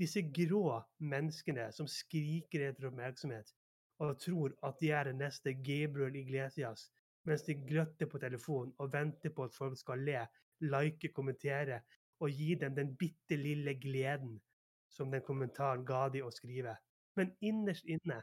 [0.00, 0.80] Disse grå
[1.12, 3.52] menneskene som skriker etter oppmerksomhet
[4.00, 6.88] og tror at de er den neste Gabriel Iglesias,
[7.28, 10.22] mens de gløtter på telefonen og venter på at folk skal le,
[10.60, 11.80] like, kommentere
[12.20, 14.36] og gi dem den bitte lille gleden
[14.90, 16.74] som den kommentaren ga de å skrive.
[17.16, 18.20] Men innerst inne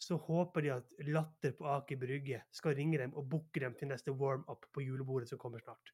[0.00, 3.90] så håper de at Latter på Aker Brygge skal ringe dem og booke dem til
[3.90, 5.92] neste warm-up på julebordet som kommer snart.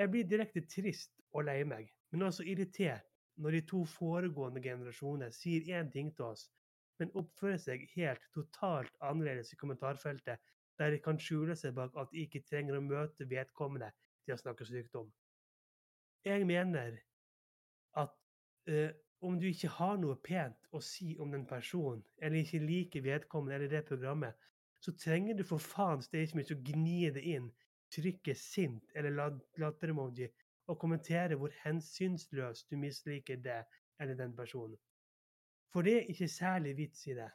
[0.00, 3.08] Jeg blir direkte trist og lei meg, men også irritert
[3.40, 6.48] når de to foregående generasjoner sier én ting til oss,
[7.00, 10.40] men oppfører seg helt totalt annerledes i kommentarfeltet,
[10.78, 13.88] der de kan skjule seg bak at de ikke trenger å møte vedkommende
[14.24, 15.08] til har snakket stygt om.
[16.24, 16.98] Jeg mener
[17.98, 18.14] at
[18.70, 18.90] uh,
[19.22, 23.58] om du ikke har noe pent å si om den personen, eller ikke liker vedkommende
[23.58, 24.38] eller det programmet,
[24.82, 27.50] så trenger du for faen ikke å gni det inn,
[27.92, 30.30] trykke sint eller lat- latter-emoji
[30.70, 33.60] og kommentere hvor hensynsløst du misliker det
[34.00, 34.78] eller den personen.
[35.72, 37.30] For det er ikke særlig vits i det.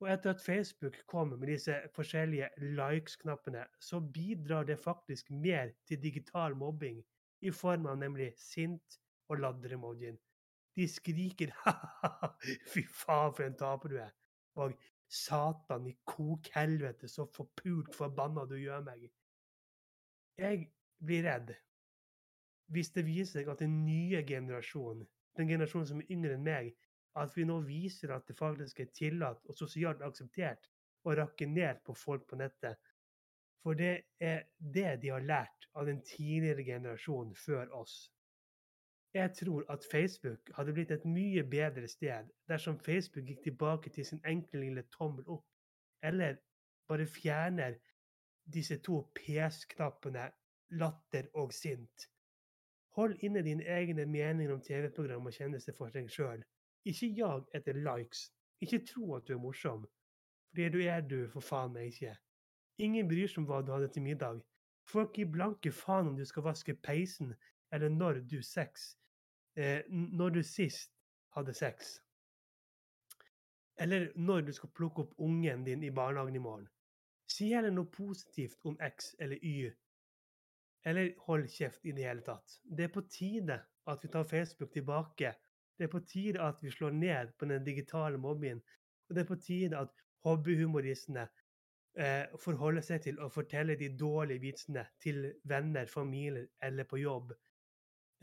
[0.00, 6.02] Og etter at Facebook kom med disse forskjellige likes-knappene, så bidrar det faktisk mer til
[6.02, 7.00] digital mobbing,
[7.40, 8.98] i form av nemlig sint
[9.28, 10.18] og ladder-emojien.
[10.76, 12.32] De skriker 'ha-ha-ha,
[12.72, 14.16] fy faen for en taper du er',
[14.54, 14.74] og
[15.08, 19.08] 'satan i kokhelvete, så forpult forbanna du gjør meg'.
[20.36, 20.72] Jeg
[21.06, 21.54] blir redd
[22.66, 25.06] hvis det viser seg at den nye generasjonen,
[25.38, 26.72] den generasjonen som er yngre enn meg,
[27.16, 30.68] at vi nå viser at det faktisk er tillatt og sosialt akseptert
[31.06, 32.78] å rakke ned på folk på nettet.
[33.62, 37.96] For det er det de har lært av den tidligere generasjonen før oss.
[39.16, 44.04] Jeg tror at Facebook hadde blitt et mye bedre sted dersom Facebook gikk tilbake til
[44.04, 45.46] sin enkle lille tommel opp,
[46.02, 46.36] eller
[46.88, 47.78] bare fjerner
[48.56, 50.28] disse to PS-knappene
[50.80, 52.10] latter og sint.
[52.96, 56.44] Hold inne dine egne meninger om TV-program og tjenester for deg sjøl.
[56.86, 58.30] Ikke jag etter likes.
[58.62, 59.86] Ikke tro at du er morsom.
[60.48, 62.14] for det du er du for faen meg ikke.
[62.78, 64.40] Ingen bryr seg om hva du hadde til middag.
[64.88, 67.34] Folk gir blanke faen om du skal vaske peisen,
[67.72, 68.96] eller når du sex.
[69.56, 70.92] Eh, når du sist
[71.36, 72.00] hadde sex.
[73.78, 76.68] Eller når du skal plukke opp ungen din i barnehagen i morgen.
[77.28, 79.72] Si heller noe positivt om X eller Y.
[80.86, 82.60] Eller hold kjeft i det hele tatt.
[82.62, 85.34] Det er på tide at vi tar Facebook tilbake.
[85.78, 88.62] Det er på tide at vi slår ned på den digitale mobbingen.
[89.08, 89.92] Og det er på tide at
[90.26, 91.26] hobbyhumoristene
[91.98, 97.34] eh, forholder seg til å fortelle de dårlige vitsene til venner, familier eller på jobb,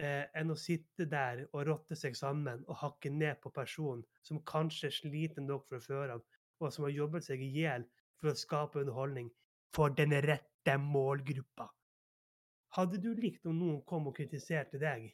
[0.02, 4.44] eh, enn å sitte der og rotte seg sammen og hakke ned på personen som
[4.50, 6.26] kanskje sliter nok fra før av,
[6.60, 7.88] og som har jobbet seg i hjel
[8.20, 9.32] for å skape underholdning
[9.74, 11.70] for den rette målgruppa.
[12.74, 15.12] Hadde du likt om noen kom og kritiserte deg?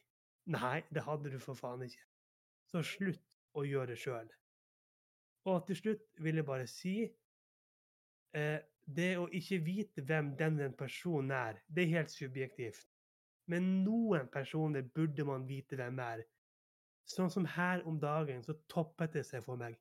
[0.50, 2.09] Nei, det hadde du for faen ikke.
[2.70, 3.22] Så slutt
[3.58, 4.28] å gjøre det sjøl.
[5.50, 6.94] Og til slutt vil jeg bare si
[8.36, 8.58] eh,
[9.00, 12.86] Det å ikke vite hvem den den personen er, det er helt subjektivt.
[13.50, 16.24] Men noen personer burde man vite hvem er.
[17.10, 19.76] Sånn som her om dagen, så toppet det seg for meg.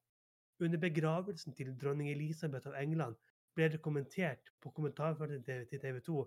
[0.59, 3.17] Under begravelsen til dronning Elisabeth av England
[3.57, 6.23] ble det kommentert på kommentarfeltet til TV 2,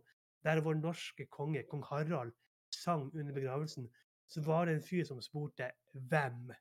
[0.47, 2.33] der vår norske konge, kong Harald,
[2.75, 3.89] sang under begravelsen,
[4.27, 6.55] så var det en fyr som spurte 'Hvem?'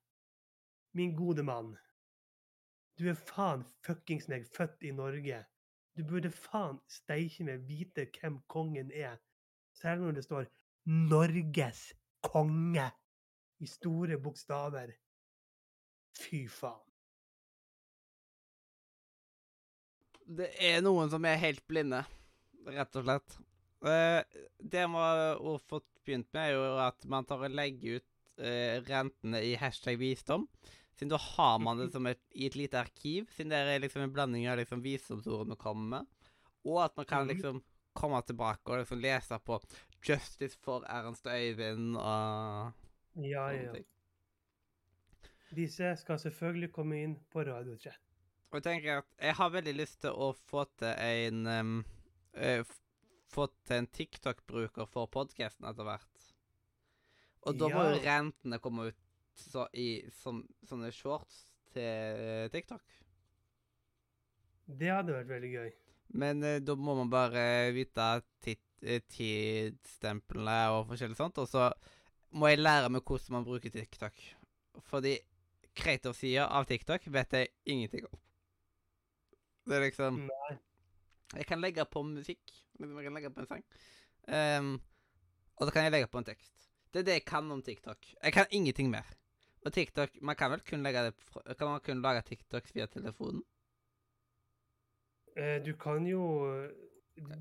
[0.93, 1.77] Min gode mann,
[3.01, 5.39] du er faen fuckings meg født i Norge.
[5.97, 9.15] Du burde faen steike meg vite hvem kongen er,
[9.73, 10.45] selv når det står
[10.85, 11.81] 'Norges
[12.21, 12.91] konge'
[13.59, 14.93] i store bokstaver.
[16.19, 16.85] Fy faen.
[20.37, 22.03] Det er noen som er helt blinde,
[22.67, 23.39] rett og slett.
[23.85, 24.21] Eh,
[24.59, 28.07] det man har fått begynt med, er jo at man tar og legger ut
[28.41, 30.47] eh, rentene i hashtag visdom.
[30.97, 34.03] Siden da har man det som et, i et lite arkiv, siden det er liksom
[34.05, 36.09] en blanding av liksom visdomsordene å komme med.
[36.65, 37.31] Og at man kan Mhm.
[37.35, 37.63] liksom
[37.93, 39.57] komme tilbake og liksom lese på
[40.05, 42.73] Justice for Ernst Øyvind og
[43.21, 43.73] Ja, ja.
[45.55, 47.91] Disse skal selvfølgelig komme inn på Radio 3.
[48.51, 51.83] Og jeg tenker at jeg har veldig lyst til å få til en um,
[53.31, 56.33] eh, f- Få til en TikTok-bruker for podkasten etter hvert.
[57.47, 58.19] Og da må jo Ja.
[58.21, 58.95] rentene komme ut
[59.35, 62.81] så i, som sånne shorts til TikTok.
[64.67, 65.71] Det hadde vært veldig gøy.
[66.13, 68.21] Men eh, da må man bare vite
[68.81, 71.37] eh, tidsstemplene og forskjellig sånt.
[71.37, 71.71] Og så
[72.33, 74.13] må jeg lære meg hvordan man bruker TikTok.
[74.83, 75.17] Fordi
[75.73, 78.19] creator-sida av TikTok vet jeg ingenting om.
[79.67, 80.57] Det er liksom Nei.
[81.33, 82.41] Jeg kan legge på musikk.
[82.81, 83.63] Liksom, Jeg kan legge på en sang.
[84.27, 84.73] Um,
[85.57, 86.67] og så kan jeg legge på en tekst.
[86.93, 88.13] Det er det jeg kan om TikTok.
[88.23, 89.07] Jeg kan ingenting mer.
[89.65, 91.13] Og TikTok Man kan vel kun legge det
[91.57, 93.43] Kan man kun lage TikToks via telefonen?
[95.37, 96.23] Eh, Du kan jo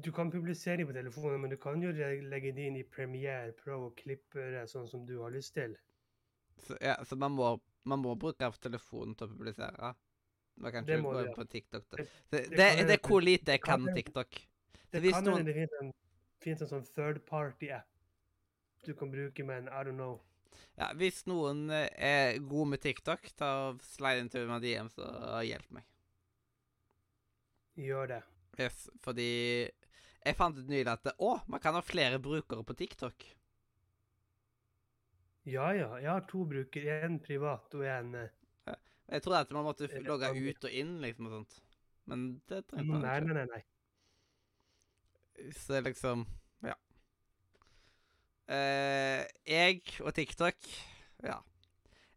[0.04, 3.52] Du kan publisere dem på telefonen, men du kan jo legge det inn i Premiere
[3.52, 5.76] Pro og klippe det sånn som du har lyst til.
[6.58, 7.54] Så, ja, så man må,
[7.88, 9.94] man må bruke telefonen til å publisere.
[10.60, 11.86] Man kan ikke gå inn på TikTok.
[11.88, 11.96] Da.
[11.96, 14.40] Det- Det, det det, er hvor lite jeg kan kan TikTok.
[14.90, 15.92] Det kan noen- det finnes en,
[16.42, 17.86] finnes en sånn third party-app
[18.86, 20.20] du kan bruke, men I don't know.
[20.78, 24.96] Ja, hvis noen eh, er god med TikTok, ta og slide inn til meg DMs
[24.98, 25.84] og hjelp meg.
[27.80, 28.22] Gjør det.
[28.58, 29.26] Yes, fordi
[29.68, 33.28] jeg fant ut nylig at Å, man kan ha flere brukere på TikTok.
[35.48, 35.94] Ja, ja.
[36.00, 37.00] Jeg har to brukere.
[37.06, 38.74] En privat og en eh,
[39.10, 41.60] Jeg trodde at man måtte logge ut og inn, liksom, og sånt.
[42.10, 43.26] Men det trenger Nei, ikke.
[43.28, 43.46] nei, nei.
[43.54, 43.62] nei.
[45.56, 46.26] Så liksom
[46.64, 46.74] Ja.
[48.50, 50.56] Eh, jeg og TikTok
[51.22, 51.38] Ja.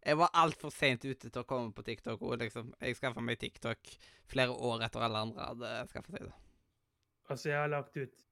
[0.03, 2.21] Jeg var altfor seint ute til å komme på TikTok.
[2.21, 3.93] Og liksom, jeg skaffa meg TikTok
[4.27, 6.33] flere år etter alle andre hadde skaffa seg det.
[7.29, 8.25] Altså, jeg har lagt ut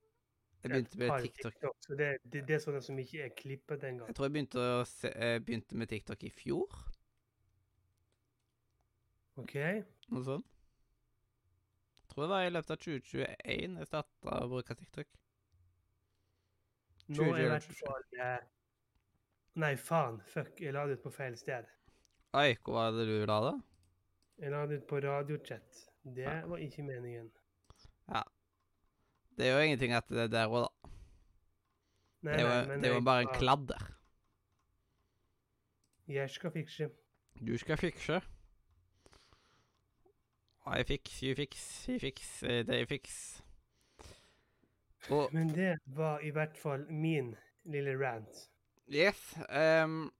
[0.61, 3.83] Jeg begynte med TikTok TikTok, så det, det, det er sånne som ikke er klippet
[3.87, 4.11] engang.
[4.11, 6.75] Jeg tror jeg begynte, se, eh, begynte med TikTok i fjor.
[9.41, 9.55] OK?
[10.11, 10.60] Noe sånt.
[12.11, 15.07] Tror det var i løpet av 2021 jeg starta å bruke TikTok.
[17.11, 17.85] Nå er i hvert 27.
[17.85, 18.49] fall
[19.61, 20.19] Nei, faen.
[20.31, 20.59] Fuck.
[20.63, 21.67] Jeg la det ut på feil sted.
[22.39, 23.55] Oi, hvor var det du la det?
[24.43, 25.81] Jeg la det ut på radiochat.
[26.15, 27.27] Det var ikke meningen.
[28.07, 28.23] Ja.
[29.37, 30.91] Det er jo ingenting at det er der òg, da.
[32.21, 33.87] Nei, Det er jo, nei, det er jo bare en kladder.
[36.11, 36.89] Jeg skal fikse.
[37.39, 38.21] Du skal fikse.
[40.65, 43.41] I fix, you fix, he fix, they fix.
[45.09, 47.35] Og Men det var i hvert fall min
[47.65, 48.49] lille rant.
[48.87, 50.11] yes Um,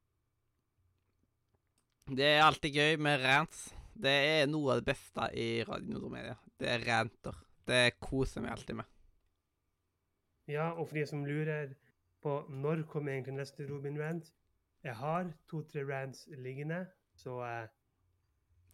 [2.09, 3.75] Det er alltid gøy med rants.
[3.93, 6.35] Det er noe av det beste i Radio Nordmedia.
[6.59, 7.35] Det er ranter.
[7.67, 8.85] Det koser meg alltid med.
[10.47, 11.75] Ja, og for de som lurer
[12.21, 14.33] på når kommer egentlig neste Robin-rant
[14.83, 17.67] Jeg har to-tre rants liggende, så eh,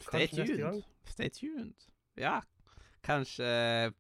[0.02, 0.86] Stay Kanskje tuned.
[1.10, 1.90] Stay tuned.
[2.20, 2.42] Ja.
[3.06, 3.50] Kanskje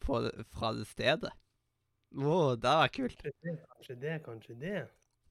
[0.03, 0.21] på,
[0.53, 1.33] fra det stedet.
[2.17, 3.19] Å, det var kult.
[3.21, 4.79] kanskje det, kanskje det, kanskje det.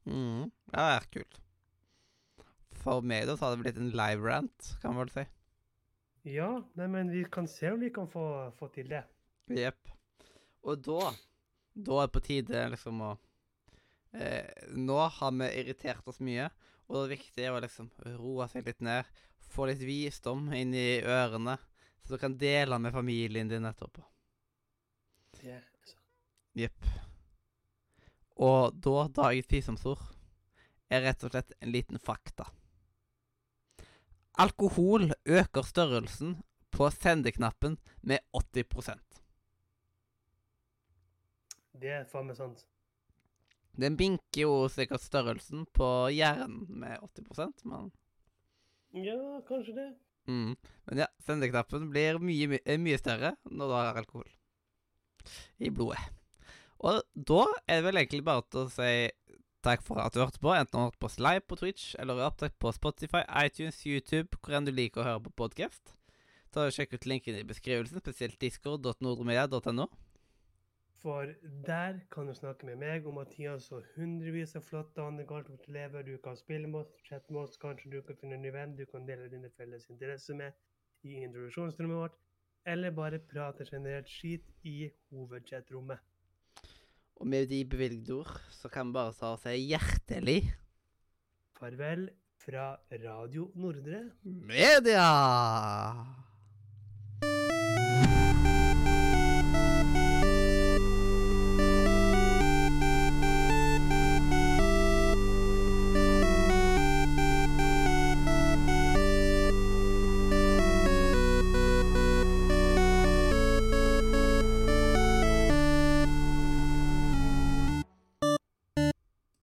[0.06, 1.40] Mm, det er kult.
[2.82, 5.24] For meg da, så hadde det blitt en live rant, kan man vel si.
[6.26, 8.26] Ja, nei, men vi kan se om vi kan få,
[8.58, 9.04] få til det.
[9.54, 9.92] Jepp.
[10.66, 11.12] Og da
[11.76, 13.10] Da er det på tide liksom å
[14.16, 16.48] eh, Nå har vi irritert oss mye,
[16.88, 19.04] og det viktige er å liksom roe seg litt ned.
[19.56, 21.56] Få litt visdom inn i ørene,
[22.04, 24.04] så du kan dele med familien din etterpå.
[25.40, 25.64] er.
[26.56, 26.84] Jepp.
[28.36, 30.02] Og da, dagens visdomsord,
[30.92, 32.46] er rett og slett en liten fakta.
[34.36, 36.36] Alkohol øker størrelsen
[36.76, 39.00] på sendeknappen med 80%
[41.80, 42.66] Det er faen meg sant.
[43.76, 47.90] Den binker jo sikkert størrelsen på hjernen med 80 men
[48.96, 49.18] Ja,
[49.48, 49.86] kanskje det.
[50.30, 50.54] mm.
[50.88, 54.28] Men ja, sendeknappen blir mye, my- eh, mye større når du har alkohol
[55.60, 55.98] i blodet.
[56.80, 59.10] Og da er det vel egentlig bare til å si
[59.66, 61.16] takk for at du hørte på, enten du har hørt på oss
[61.48, 65.22] på Twitch eller i opptak på Spotify, iTunes, YouTube, hvor enn du liker å høre
[65.26, 65.94] på podkast.
[66.56, 69.88] Sjekk ut linken i beskrivelsen, spesielt discord.nordremedia.no.
[71.06, 71.26] For
[71.66, 76.02] der kan du snakke med meg og Mathias og hundrevis av flotte andre kartoffelelever.
[76.02, 78.74] Du kan spille med oss, chatte med oss, kanskje du kan finne en ny venn
[78.74, 82.18] du kan dele dine felles interesser med i introduksjonsrommet vårt,
[82.66, 86.02] eller bare prate generelt skit i hovedchatrommet.
[87.22, 90.40] Og med de bevilgede ord så kan vi bare ta og si hjertelig
[91.54, 92.08] Farvel
[92.42, 92.72] fra
[93.06, 94.08] Radio Nordre.
[94.24, 95.12] media!